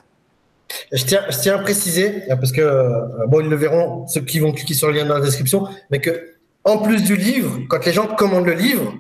Je 0.92 1.04
tiens, 1.06 1.22
je 1.30 1.38
tiens 1.40 1.56
à 1.56 1.60
préciser, 1.60 2.24
parce 2.28 2.52
que, 2.52 3.28
bon, 3.28 3.42
ils 3.42 3.50
le 3.50 3.56
verront, 3.56 4.06
ceux 4.08 4.22
qui 4.22 4.40
vont 4.40 4.52
cliquer 4.52 4.74
sur 4.74 4.88
le 4.88 4.94
lien 4.94 5.06
dans 5.06 5.16
la 5.16 5.22
description, 5.22 5.68
mais 5.92 6.00
que 6.00 6.38
en 6.68 6.80
plus 6.80 7.02
du 7.04 7.16
livre, 7.16 7.62
quand 7.70 7.86
les 7.86 7.94
gens 7.94 8.08
commandent 8.08 8.46
le 8.46 8.54
livre, 8.54 8.94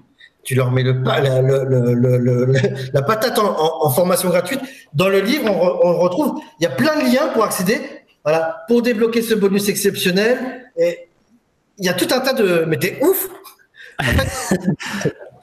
tu 0.47 0.55
leur 0.55 0.71
mets 0.71 0.81
le, 0.81 0.93
la, 2.93 3.01
patate 3.01 3.37
en, 3.37 3.89
formation 3.89 4.29
gratuite. 4.29 4.61
Dans 4.93 5.09
le 5.09 5.19
livre, 5.19 5.51
on, 5.51 5.99
retrouve, 5.99 6.39
il 6.57 6.63
y 6.63 6.65
a 6.65 6.69
plein 6.69 6.95
de 6.95 7.01
liens 7.01 7.27
pour 7.33 7.43
accéder, 7.43 7.81
voilà, 8.23 8.63
pour 8.69 8.81
débloquer 8.81 9.21
ce 9.21 9.33
bonus 9.33 9.67
exceptionnel. 9.67 10.37
Et 10.77 11.09
il 11.79 11.85
y 11.85 11.89
a 11.89 11.93
tout 11.93 12.07
un 12.15 12.21
tas 12.21 12.31
de. 12.31 12.63
Mais 12.65 12.77
t'es 12.77 12.97
ouf! 13.01 13.27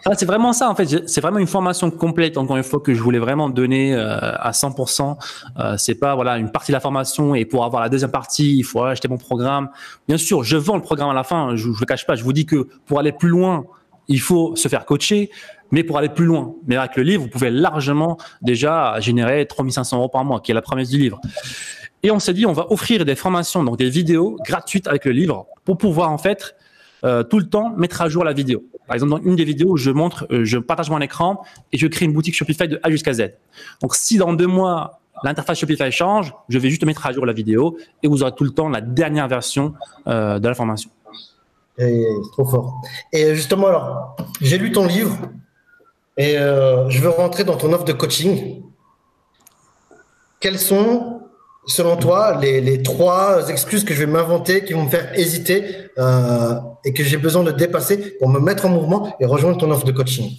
Ah, 0.06 0.10
c'est 0.14 0.26
vraiment 0.26 0.52
ça 0.52 0.68
en 0.68 0.74
fait. 0.74 1.08
C'est 1.08 1.22
vraiment 1.22 1.38
une 1.38 1.46
formation 1.46 1.90
complète. 1.90 2.36
Encore 2.36 2.58
une 2.58 2.62
fois 2.62 2.78
que 2.78 2.92
je 2.92 3.00
voulais 3.00 3.18
vraiment 3.18 3.48
donner 3.48 3.94
euh, 3.94 4.18
à 4.20 4.50
100%. 4.50 5.16
Euh, 5.58 5.76
c'est 5.78 5.94
pas 5.94 6.14
voilà 6.14 6.36
une 6.36 6.52
partie 6.52 6.72
de 6.72 6.76
la 6.76 6.80
formation 6.80 7.34
et 7.34 7.46
pour 7.46 7.64
avoir 7.64 7.80
la 7.80 7.88
deuxième 7.88 8.10
partie, 8.10 8.58
il 8.58 8.64
faut 8.64 8.82
acheter 8.82 9.08
mon 9.08 9.16
programme. 9.16 9.70
Bien 10.06 10.18
sûr, 10.18 10.44
je 10.44 10.58
vends 10.58 10.76
le 10.76 10.82
programme 10.82 11.08
à 11.08 11.14
la 11.14 11.24
fin. 11.24 11.56
Je, 11.56 11.72
je 11.72 11.80
le 11.80 11.86
cache 11.86 12.04
pas. 12.04 12.16
Je 12.16 12.22
vous 12.22 12.34
dis 12.34 12.44
que 12.44 12.68
pour 12.84 12.98
aller 12.98 13.12
plus 13.12 13.30
loin, 13.30 13.64
il 14.08 14.20
faut 14.20 14.56
se 14.56 14.68
faire 14.68 14.84
coacher. 14.84 15.30
Mais 15.70 15.82
pour 15.82 15.98
aller 15.98 16.08
plus 16.08 16.26
loin, 16.26 16.54
mais 16.66 16.76
avec 16.76 16.96
le 16.96 17.02
livre, 17.02 17.22
vous 17.22 17.28
pouvez 17.28 17.50
largement 17.50 18.16
déjà 18.42 19.00
générer 19.00 19.46
3500 19.46 19.96
euros 19.96 20.08
par 20.08 20.24
mois, 20.24 20.40
qui 20.40 20.52
est 20.52 20.54
la 20.54 20.62
promesse 20.62 20.88
du 20.88 20.98
livre. 20.98 21.20
Et 22.04 22.10
on 22.10 22.18
s'est 22.18 22.34
dit, 22.34 22.46
on 22.46 22.52
va 22.52 22.70
offrir 22.70 23.04
des 23.04 23.14
formations, 23.14 23.64
donc 23.64 23.78
des 23.78 23.88
vidéos 23.88 24.36
gratuites 24.46 24.86
avec 24.86 25.04
le 25.06 25.12
livre, 25.12 25.46
pour 25.64 25.78
pouvoir 25.78 26.12
en 26.12 26.18
fait 26.18 26.54
euh, 27.04 27.22
tout 27.22 27.38
le 27.38 27.48
temps 27.48 27.74
mettre 27.76 28.02
à 28.02 28.08
jour 28.08 28.24
la 28.24 28.32
vidéo. 28.32 28.62
Par 28.86 28.94
exemple, 28.94 29.10
dans 29.12 29.22
une 29.22 29.36
des 29.36 29.44
vidéos, 29.44 29.76
je 29.76 29.90
montre, 29.90 30.26
euh, 30.30 30.44
je 30.44 30.58
partage 30.58 30.90
mon 30.90 31.00
écran 31.00 31.42
et 31.72 31.78
je 31.78 31.86
crée 31.86 32.04
une 32.04 32.12
boutique 32.12 32.34
Shopify 32.34 32.68
de 32.68 32.78
A 32.82 32.90
jusqu'à 32.90 33.14
Z. 33.14 33.32
Donc, 33.80 33.94
si 33.94 34.18
dans 34.18 34.32
deux 34.32 34.46
mois, 34.46 35.00
l'interface 35.22 35.58
Shopify 35.58 35.90
change, 35.90 36.34
je 36.48 36.58
vais 36.58 36.68
juste 36.68 36.84
mettre 36.84 37.06
à 37.06 37.12
jour 37.12 37.24
la 37.24 37.32
vidéo 37.32 37.78
et 38.02 38.08
vous 38.08 38.22
aurez 38.22 38.34
tout 38.34 38.44
le 38.44 38.50
temps 38.50 38.68
la 38.68 38.80
dernière 38.80 39.28
version 39.28 39.74
euh, 40.06 40.38
de 40.38 40.46
l'information. 40.46 40.90
C'est 41.76 42.04
trop 42.32 42.44
fort. 42.44 42.82
Et 43.12 43.34
justement, 43.34 43.66
alors, 43.66 44.16
j'ai 44.40 44.58
lu 44.58 44.70
ton 44.70 44.86
livre 44.86 45.16
et 46.16 46.36
je 46.36 46.98
veux 47.00 47.08
rentrer 47.08 47.42
dans 47.44 47.56
ton 47.56 47.72
offre 47.72 47.84
de 47.84 47.92
coaching. 47.92 48.62
Quelles 50.38 50.60
sont 50.60 51.14
selon 51.66 51.96
toi, 51.96 52.38
les, 52.40 52.82
trois 52.82 53.48
excuses 53.48 53.84
que 53.84 53.94
je 53.94 54.00
vais 54.00 54.10
m'inventer 54.10 54.64
qui 54.64 54.72
vont 54.72 54.84
me 54.84 54.90
faire 54.90 55.18
hésiter 55.18 55.64
euh, 55.98 56.54
et 56.84 56.92
que 56.92 57.02
j'ai 57.02 57.16
besoin 57.16 57.42
de 57.42 57.50
dépasser 57.50 58.16
pour 58.18 58.28
me 58.28 58.38
mettre 58.38 58.66
en 58.66 58.68
mouvement 58.68 59.16
et 59.20 59.26
rejoindre 59.26 59.58
ton 59.58 59.70
offre 59.70 59.84
de 59.84 59.92
coaching? 59.92 60.30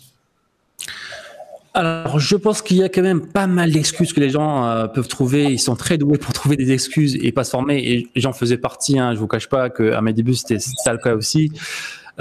Alors, 1.75 2.19
je 2.19 2.37
pense 2.37 2.61
qu'il 2.61 2.77
y 2.77 2.83
a 2.83 2.87
quand 2.87 3.01
même 3.01 3.27
pas 3.27 3.47
mal 3.47 3.69
d'excuses 3.69 4.13
que 4.13 4.21
les 4.21 4.29
gens 4.29 4.65
euh, 4.65 4.87
peuvent 4.87 5.09
trouver. 5.09 5.43
Ils 5.51 5.59
sont 5.59 5.75
très 5.75 5.97
doués 5.97 6.17
pour 6.17 6.31
trouver 6.39 6.55
des 6.55 6.71
excuses 6.71 7.17
et 7.21 7.33
pas 7.33 7.43
se 7.43 7.49
former. 7.49 7.77
Et 7.77 8.09
j'en 8.15 8.31
faisais 8.31 8.57
partie. 8.57 8.97
Hein, 8.97 9.13
je 9.13 9.19
vous 9.19 9.27
cache 9.27 9.49
pas 9.49 9.69
qu'à 9.69 9.99
mes 9.99 10.13
débuts, 10.13 10.35
c'était 10.35 10.59
ça 10.59 10.93
le 10.93 10.99
cas 10.99 11.15
aussi. 11.15 11.51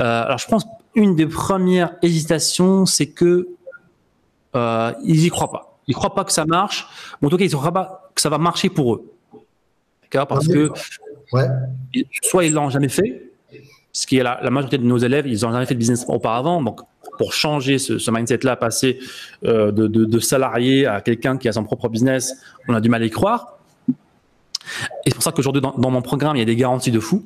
Euh, 0.01 0.25
alors, 0.25 0.39
je 0.39 0.49
pense 0.49 0.67
une 0.97 1.15
des 1.15 1.27
premières 1.27 1.95
hésitations, 2.03 2.85
c'est 2.85 3.07
que 3.07 3.49
euh, 4.57 4.93
ils 5.05 5.25
y 5.25 5.29
croient 5.29 5.53
pas. 5.53 5.79
Ils 5.87 5.95
croient 5.95 6.15
pas 6.15 6.25
que 6.25 6.33
ça 6.33 6.47
marche. 6.47 6.89
en 7.23 7.29
tout 7.29 7.37
cas, 7.37 7.45
ils 7.45 7.53
ne 7.53 7.57
croient 7.57 7.73
pas 7.73 8.11
que 8.13 8.21
ça 8.21 8.31
va 8.31 8.39
marcher 8.39 8.71
pour 8.71 8.95
eux. 8.95 9.13
D'accord? 10.03 10.27
Parce 10.27 10.49
que 10.49 10.71
soit 12.23 12.45
ils 12.45 12.53
l'ont 12.53 12.71
jamais 12.71 12.89
fait, 12.89 13.31
ce 13.93 14.07
qui 14.09 14.17
est 14.17 14.25
la, 14.25 14.51
majorité 14.51 14.79
de 14.79 14.85
nos 14.85 14.99
élèves, 14.99 15.29
ils 15.29 15.43
n'ont 15.43 15.53
jamais 15.53 15.67
fait 15.67 15.75
de 15.75 15.79
business 15.79 16.05
auparavant. 16.09 16.61
Donc, 16.61 16.81
pour 17.19 17.33
changer 17.33 17.79
ce, 17.79 18.11
mindset-là, 18.11 18.57
passer 18.57 18.99
de, 19.43 19.71
de, 19.71 20.19
salarié 20.19 20.87
à 20.87 21.01
quelqu'un 21.01 21.37
qui 21.37 21.49
a 21.49 21.53
son 21.53 21.65
propre 21.65 21.89
business, 21.89 22.35
on 22.69 22.75
a 22.75 22.81
du 22.81 22.89
mal 22.89 23.03
à 23.03 23.07
y 23.07 23.11
croire. 23.11 23.55
Et 25.05 25.11
c'est 25.11 25.15
pour 25.15 25.23
ça 25.23 25.33
qu'aujourd'hui, 25.33 25.63
dans, 25.63 25.91
mon 25.91 26.03
programme, 26.03 26.37
il 26.37 26.41
y 26.41 26.43
a 26.43 26.47
des 26.47 26.57
garanties 26.57 26.91
de 26.91 27.01
fou 27.01 27.25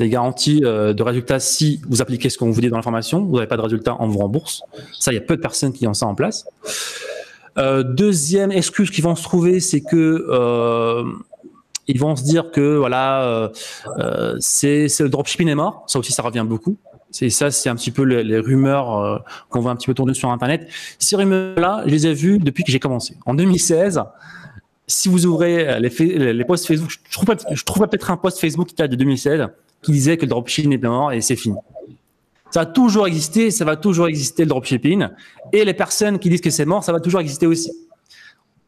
des 0.00 0.08
garanties 0.08 0.62
euh, 0.64 0.92
de 0.92 1.02
résultats 1.04 1.38
si 1.38 1.80
vous 1.88 2.02
appliquez 2.02 2.30
ce 2.30 2.38
qu'on 2.38 2.50
vous 2.50 2.60
dit 2.60 2.68
dans 2.68 2.74
l'information. 2.74 3.22
Vous 3.22 3.36
n'avez 3.36 3.46
pas 3.46 3.56
de 3.56 3.62
résultats, 3.62 3.96
on 4.00 4.08
vous 4.08 4.18
rembourse. 4.18 4.62
Ça, 4.98 5.12
il 5.12 5.14
y 5.14 5.18
a 5.18 5.20
peu 5.20 5.36
de 5.36 5.40
personnes 5.40 5.72
qui 5.72 5.86
ont 5.86 5.94
ça 5.94 6.06
en 6.06 6.16
place. 6.16 6.46
Euh, 7.58 7.84
deuxième 7.84 8.50
excuse 8.50 8.90
qu'ils 8.90 9.04
vont 9.04 9.14
se 9.14 9.22
trouver, 9.22 9.60
c'est 9.60 9.82
que 9.82 10.26
euh, 10.28 11.04
ils 11.86 12.00
vont 12.00 12.16
se 12.16 12.24
dire 12.24 12.50
que 12.50 12.76
voilà, 12.76 13.52
c'est 14.40 14.88
le 14.98 15.08
dropshipping 15.08 15.48
est 15.48 15.54
mort. 15.54 15.84
Ça 15.86 16.00
aussi, 16.00 16.10
ça 16.10 16.22
revient 16.22 16.44
beaucoup. 16.44 16.76
C'est 17.10 17.30
ça, 17.30 17.50
c'est 17.50 17.68
un 17.68 17.74
petit 17.74 17.90
peu 17.90 18.02
les, 18.02 18.38
rumeurs 18.38 19.24
qu'on 19.48 19.60
voit 19.60 19.70
un 19.70 19.76
petit 19.76 19.86
peu 19.86 19.94
tourner 19.94 20.14
sur 20.14 20.30
Internet. 20.30 20.68
Ces 20.98 21.16
rumeurs-là, 21.16 21.82
je 21.86 21.90
les 21.90 22.06
ai 22.06 22.12
vues 22.12 22.38
depuis 22.38 22.64
que 22.64 22.70
j'ai 22.70 22.78
commencé. 22.78 23.16
En 23.24 23.34
2016, 23.34 24.02
si 24.86 25.08
vous 25.08 25.26
ouvrez 25.26 25.80
les, 25.80 26.32
les 26.34 26.44
posts 26.44 26.66
Facebook, 26.66 26.90
je 26.90 27.10
trouve, 27.10 27.34
je 27.50 27.64
peut-être 27.64 28.10
un 28.10 28.16
post 28.16 28.40
Facebook 28.40 28.68
qui 28.68 28.74
date 28.74 28.90
de 28.90 28.96
2016 28.96 29.48
qui 29.82 29.92
disait 29.92 30.16
que 30.16 30.22
le 30.22 30.28
dropshipping 30.28 30.72
est 30.72 30.86
mort 30.86 31.12
et 31.12 31.20
c'est 31.20 31.36
fini. 31.36 31.56
Ça 32.50 32.62
a 32.62 32.66
toujours 32.66 33.06
existé, 33.06 33.50
ça 33.50 33.64
va 33.64 33.76
toujours 33.76 34.08
exister 34.08 34.44
le 34.44 34.48
dropshipping. 34.48 35.06
Et 35.52 35.64
les 35.64 35.74
personnes 35.74 36.18
qui 36.18 36.30
disent 36.30 36.40
que 36.40 36.50
c'est 36.50 36.64
mort, 36.64 36.82
ça 36.82 36.92
va 36.92 37.00
toujours 37.00 37.20
exister 37.20 37.46
aussi. 37.46 37.70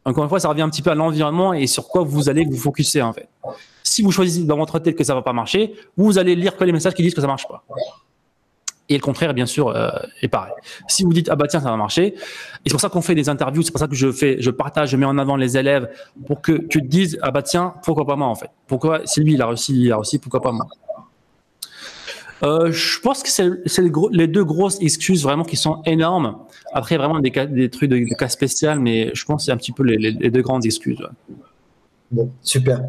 Encore 0.04 0.24
une 0.24 0.28
fois, 0.28 0.40
ça 0.40 0.48
revient 0.48 0.62
un 0.62 0.70
petit 0.70 0.82
peu 0.82 0.90
à 0.90 0.94
l'environnement 0.94 1.52
et 1.52 1.66
sur 1.66 1.88
quoi 1.88 2.02
vous 2.02 2.28
allez 2.28 2.44
vous 2.44 2.56
focuser 2.56 3.02
en 3.02 3.12
fait. 3.12 3.28
Si 3.82 4.02
vous 4.02 4.10
choisissez 4.10 4.44
dans 4.44 4.56
votre 4.56 4.78
tête 4.78 4.96
que 4.96 5.04
ça 5.04 5.14
va 5.14 5.22
pas 5.22 5.32
marcher, 5.32 5.74
vous 5.96 6.18
allez 6.18 6.34
lire 6.34 6.56
que 6.56 6.64
les 6.64 6.72
messages 6.72 6.94
qui 6.94 7.02
disent 7.02 7.14
que 7.14 7.20
ça 7.20 7.26
marche 7.26 7.48
pas. 7.48 7.64
Et 8.90 8.94
le 8.94 9.00
contraire, 9.00 9.32
bien 9.32 9.46
sûr, 9.46 9.68
euh, 9.68 9.88
est 10.20 10.28
pareil. 10.28 10.52
Si 10.88 11.04
vous 11.04 11.12
dites 11.12 11.28
ah 11.30 11.36
bah 11.36 11.46
tiens 11.48 11.60
ça 11.60 11.70
va 11.70 11.76
marcher, 11.76 12.08
et 12.08 12.14
c'est 12.66 12.72
pour 12.72 12.80
ça 12.80 12.88
qu'on 12.90 13.00
fait 13.00 13.14
des 13.14 13.28
interviews, 13.28 13.62
c'est 13.62 13.70
pour 13.70 13.80
ça 13.80 13.88
que 13.88 13.94
je 13.94 14.10
fais, 14.12 14.36
je 14.40 14.50
partage, 14.50 14.90
je 14.90 14.96
mets 14.96 15.06
en 15.06 15.16
avant 15.16 15.36
les 15.36 15.56
élèves 15.56 15.88
pour 16.26 16.42
que 16.42 16.52
tu 16.52 16.82
te 16.82 16.86
dises 16.86 17.18
ah 17.22 17.30
bah 17.30 17.42
tiens 17.42 17.74
pourquoi 17.84 18.04
pas 18.04 18.16
moi 18.16 18.26
en 18.26 18.34
fait? 18.34 18.50
Pourquoi 18.66 19.00
si 19.06 19.22
lui 19.22 19.34
il 19.34 19.42
a 19.42 19.46
réussi, 19.46 19.80
il 19.80 19.92
a 19.92 19.96
réussi, 19.96 20.18
pourquoi 20.18 20.42
pas 20.42 20.52
moi? 20.52 20.66
Euh, 22.42 22.72
je 22.72 23.00
pense 23.00 23.22
que 23.22 23.28
c'est 23.28 23.82
les, 24.12 24.26
deux 24.26 24.44
grosses 24.44 24.80
excuses 24.80 25.22
vraiment 25.22 25.44
qui 25.44 25.56
sont 25.56 25.82
énormes. 25.84 26.38
Après, 26.72 26.96
vraiment 26.96 27.20
des, 27.20 27.30
des 27.30 27.68
trucs 27.68 27.90
de, 27.90 28.14
cas 28.14 28.28
spécial, 28.28 28.80
mais 28.80 29.10
je 29.14 29.24
pense 29.24 29.42
que 29.42 29.46
c'est 29.46 29.52
un 29.52 29.56
petit 29.56 29.72
peu 29.72 29.82
les, 29.82 30.12
deux 30.12 30.42
grandes 30.42 30.64
excuses. 30.64 31.02
Bon, 32.10 32.32
super. 32.42 32.80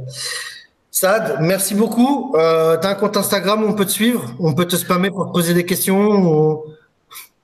Sad, 0.91 1.37
merci 1.39 1.73
beaucoup. 1.73 2.35
Euh, 2.35 2.77
tu 2.77 2.85
as 2.85 2.91
un 2.91 2.95
compte 2.95 3.17
Instagram 3.17 3.63
où 3.63 3.67
on 3.67 3.73
peut 3.73 3.85
te 3.85 3.91
suivre 3.91 4.35
On 4.39 4.53
peut 4.53 4.65
te 4.65 4.75
spammer 4.75 5.09
pour 5.09 5.27
te 5.27 5.31
poser 5.31 5.53
des 5.53 5.65
questions 5.65 6.63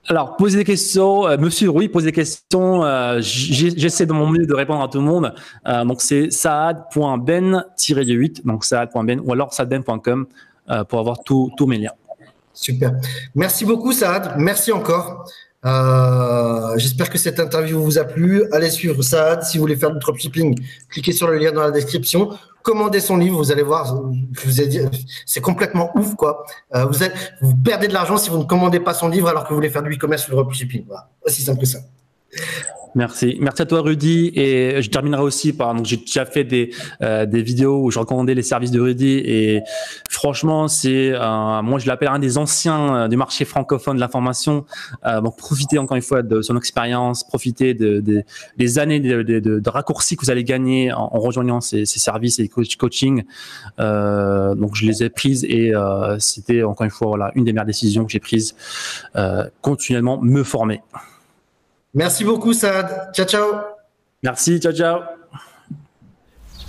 Alors, 0.06 0.36
poser 0.36 0.58
des 0.58 0.64
questions, 0.64 1.26
euh, 1.26 1.38
monsieur, 1.38 1.70
oui, 1.70 1.88
poser 1.88 2.06
des 2.06 2.12
questions. 2.12 2.84
Euh, 2.84 3.18
j'essaie 3.20 4.06
de 4.06 4.12
mon 4.12 4.28
mieux 4.28 4.46
de 4.46 4.54
répondre 4.54 4.82
à 4.82 4.88
tout 4.88 4.98
le 4.98 5.04
monde. 5.04 5.34
donc, 5.64 6.02
c'est 6.02 6.30
saad.ben-8, 6.30 8.46
donc 8.46 8.64
saad.ben, 8.64 9.20
ou 9.24 9.32
alors 9.32 9.52
saadben.com. 9.52 10.26
Euh, 10.70 10.84
pour 10.84 10.98
avoir 10.98 11.24
tous 11.24 11.66
mes 11.66 11.78
liens. 11.78 11.92
Super. 12.52 12.92
Merci 13.34 13.64
beaucoup, 13.64 13.92
Saad. 13.92 14.34
Merci 14.36 14.70
encore. 14.70 15.24
Euh, 15.64 16.76
j'espère 16.76 17.08
que 17.08 17.16
cette 17.16 17.40
interview 17.40 17.82
vous 17.82 17.98
a 17.98 18.04
plu. 18.04 18.44
Allez 18.52 18.68
suivre 18.68 19.00
Saad 19.00 19.44
si 19.44 19.56
vous 19.56 19.62
voulez 19.62 19.76
faire 19.76 19.92
du 19.92 19.98
dropshipping. 19.98 20.60
Cliquez 20.90 21.12
sur 21.12 21.28
le 21.28 21.38
lien 21.38 21.52
dans 21.52 21.62
la 21.62 21.70
description. 21.70 22.36
Commandez 22.68 23.00
son 23.00 23.16
livre, 23.16 23.38
vous 23.38 23.50
allez 23.50 23.62
voir. 23.62 23.98
C'est 25.24 25.40
complètement 25.40 25.90
ouf, 25.94 26.14
quoi. 26.16 26.44
Euh, 26.74 26.84
vous, 26.84 27.02
êtes, 27.02 27.14
vous 27.40 27.56
perdez 27.56 27.88
de 27.88 27.94
l'argent 27.94 28.18
si 28.18 28.28
vous 28.28 28.36
ne 28.36 28.44
commandez 28.44 28.78
pas 28.78 28.92
son 28.92 29.08
livre 29.08 29.26
alors 29.26 29.44
que 29.44 29.48
vous 29.48 29.54
voulez 29.54 29.70
faire 29.70 29.82
du 29.82 29.94
e-commerce 29.94 30.28
ou 30.28 30.32
du 30.32 30.36
dropshipping. 30.36 30.84
Voilà. 30.86 31.08
Aussi 31.24 31.40
simple 31.40 31.60
que 31.60 31.66
ça. 31.66 31.78
Merci. 32.94 33.36
Merci 33.40 33.62
à 33.62 33.66
toi, 33.66 33.80
Rudy. 33.80 34.32
Et 34.34 34.82
je 34.82 34.90
terminerai 34.90 35.22
aussi 35.22 35.52
par, 35.52 35.74
donc, 35.74 35.86
j'ai 35.86 35.96
déjà 35.96 36.24
fait 36.24 36.44
des, 36.44 36.70
euh, 37.02 37.26
des 37.26 37.42
vidéos 37.42 37.82
où 37.82 37.90
je 37.90 37.98
recommandais 37.98 38.34
les 38.34 38.42
services 38.42 38.70
de 38.70 38.80
Rudy. 38.80 39.22
Et 39.24 39.62
franchement, 40.10 40.68
c'est, 40.68 41.12
euh, 41.12 41.62
moi, 41.62 41.78
je 41.78 41.86
l'appelle 41.86 42.08
un 42.08 42.18
des 42.18 42.38
anciens 42.38 42.94
euh, 42.96 43.08
du 43.08 43.16
marché 43.16 43.44
francophone 43.44 43.96
de 43.96 44.00
l'information. 44.00 44.64
Euh, 45.06 45.20
donc, 45.20 45.36
profitez 45.36 45.78
encore 45.78 45.96
une 45.96 46.02
fois 46.02 46.22
de 46.22 46.42
son 46.42 46.56
expérience, 46.56 47.24
profitez 47.24 47.74
de, 47.74 48.00
de, 48.00 48.22
des 48.56 48.78
années 48.78 49.00
de, 49.00 49.22
de, 49.22 49.70
raccourcis 49.70 50.16
que 50.16 50.24
vous 50.24 50.30
allez 50.30 50.44
gagner 50.44 50.92
en, 50.92 51.10
en 51.12 51.18
rejoignant 51.18 51.60
ces, 51.60 51.84
ces, 51.84 51.98
services 51.98 52.38
et 52.38 52.48
coach, 52.48 52.76
coaching. 52.76 53.24
Euh, 53.80 54.54
donc, 54.54 54.74
je 54.74 54.86
les 54.86 55.02
ai 55.02 55.10
prises 55.10 55.44
et 55.44 55.72
c'était 56.18 56.62
encore 56.62 56.84
une 56.84 56.90
fois, 56.90 57.08
voilà, 57.08 57.30
une 57.34 57.44
des 57.44 57.52
meilleures 57.52 57.66
décisions 57.66 58.04
que 58.04 58.12
j'ai 58.12 58.20
prises. 58.20 58.54
continuellement 59.60 60.18
me 60.20 60.42
former. 60.42 60.80
Merci 61.98 62.22
beaucoup, 62.22 62.52
Saad. 62.52 63.10
Ciao, 63.12 63.26
ciao. 63.26 63.46
Merci, 64.22 64.60
ciao, 64.60 64.72
ciao. 64.72 65.00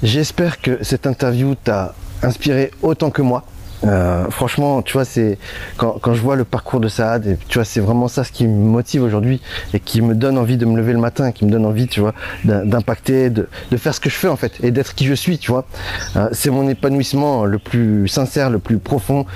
J'espère 0.01 0.59
que 0.59 0.83
cette 0.83 1.05
interview 1.05 1.53
t'a 1.53 1.93
inspiré 2.23 2.71
autant 2.81 3.11
que 3.11 3.21
moi. 3.21 3.43
Euh, 3.83 4.27
franchement, 4.31 4.81
tu 4.81 4.93
vois, 4.93 5.05
c'est 5.05 5.37
quand, 5.77 6.01
je 6.15 6.19
vois 6.19 6.35
le 6.35 6.45
parcours 6.45 6.79
de 6.79 6.87
Saad, 6.87 7.27
et 7.27 7.37
tu 7.47 7.59
vois, 7.59 7.63
c'est 7.63 7.79
vraiment 7.79 8.07
ça 8.07 8.23
ce 8.23 8.31
qui 8.31 8.47
me 8.47 8.57
motive 8.57 9.03
aujourd'hui 9.03 9.39
et 9.75 9.79
qui 9.79 10.01
me 10.01 10.15
donne 10.15 10.35
envie 10.35 10.57
de 10.57 10.65
me 10.65 10.75
lever 10.75 10.93
le 10.93 10.99
matin, 10.99 11.31
qui 11.31 11.45
me 11.45 11.51
donne 11.51 11.67
envie, 11.67 11.85
tu 11.85 11.99
vois, 11.99 12.15
d'impacter, 12.43 13.29
de, 13.29 13.47
faire 13.77 13.93
ce 13.93 13.99
que 13.99 14.09
je 14.09 14.15
fais 14.15 14.29
en 14.29 14.35
fait 14.35 14.53
et 14.63 14.71
d'être 14.71 14.95
qui 14.95 15.05
je 15.05 15.13
suis, 15.13 15.37
tu 15.37 15.51
vois. 15.51 15.67
Euh, 16.15 16.29
c'est 16.31 16.49
mon 16.49 16.67
épanouissement 16.67 17.45
le 17.45 17.59
plus 17.59 18.07
sincère, 18.07 18.49
le 18.49 18.57
plus 18.57 18.79
profond 18.79 19.27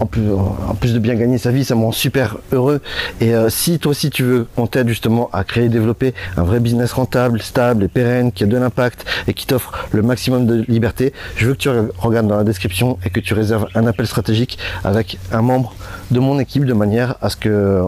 en 0.00 0.06
plus, 0.06 0.92
de 0.92 0.98
bien 0.98 1.14
gagner 1.14 1.38
sa 1.38 1.50
vie, 1.50 1.64
ça 1.64 1.74
me 1.74 1.82
rend 1.82 1.92
super 1.92 2.38
heureux. 2.52 2.80
Et 3.20 3.34
euh, 3.34 3.48
si 3.48 3.78
toi 3.78 3.90
aussi 3.90 4.10
tu 4.10 4.22
veux 4.22 4.46
qu'on 4.54 4.66
t'aide 4.66 4.88
justement 4.88 5.30
à 5.32 5.44
créer 5.44 5.64
et 5.64 5.68
développer 5.68 6.14
un 6.36 6.42
vrai 6.42 6.60
business 6.60 6.92
rentable, 6.92 7.40
stable 7.40 7.84
et 7.84 7.88
pérenne, 7.88 8.32
qui 8.32 8.44
a 8.44 8.46
de 8.46 8.56
l'impact 8.56 9.04
et 9.26 9.34
qui 9.34 9.46
t'offre 9.46 9.72
le 9.92 10.02
maximum 10.02 10.46
de 10.46 10.64
liberté, 10.68 11.12
je 11.36 11.46
veux 11.46 11.54
que 11.54 11.58
tu 11.58 11.70
regardes 11.98 12.28
dans 12.28 12.36
la 12.36 12.44
description 12.44 12.98
et 13.04 13.10
que 13.10 13.20
tu 13.20 13.34
réserves 13.34 13.68
un 13.74 13.86
appel 13.86 14.06
stratégique 14.06 14.58
avec 14.84 15.18
un 15.32 15.42
membre 15.42 15.74
de 16.10 16.20
mon 16.20 16.38
équipe 16.38 16.64
de 16.64 16.74
manière 16.74 17.16
à 17.22 17.30
ce 17.30 17.36
que 17.36 17.82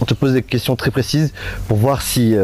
on 0.00 0.04
te 0.04 0.14
pose 0.14 0.32
des 0.32 0.42
questions 0.42 0.76
très 0.76 0.92
précises 0.92 1.32
pour 1.66 1.76
voir 1.76 2.02
si 2.02 2.36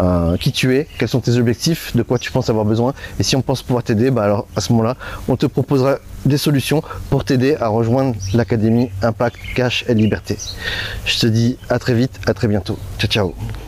euh, 0.00 0.36
qui 0.36 0.52
tu 0.52 0.76
es, 0.76 0.86
quels 0.98 1.08
sont 1.08 1.20
tes 1.20 1.36
objectifs, 1.38 1.96
de 1.96 2.02
quoi 2.02 2.18
tu 2.20 2.30
penses 2.30 2.48
avoir 2.50 2.64
besoin. 2.64 2.94
Et 3.18 3.24
si 3.24 3.34
on 3.34 3.42
pense 3.42 3.62
pouvoir 3.62 3.82
t'aider, 3.82 4.12
bah 4.12 4.22
alors 4.22 4.46
à 4.54 4.60
ce 4.60 4.72
moment-là, 4.72 4.96
on 5.26 5.36
te 5.36 5.46
proposera 5.46 5.98
des 6.24 6.38
solutions 6.38 6.82
pour 7.10 7.24
t'aider 7.24 7.56
à 7.56 7.68
rejoindre 7.68 8.14
l'académie 8.34 8.90
Impact 9.02 9.38
Cash 9.54 9.84
et 9.88 9.94
Liberté. 9.94 10.36
Je 11.04 11.18
te 11.18 11.26
dis 11.26 11.56
à 11.68 11.78
très 11.78 11.94
vite, 11.94 12.20
à 12.26 12.34
très 12.34 12.48
bientôt. 12.48 12.78
Ciao 12.98 13.08
ciao. 13.10 13.67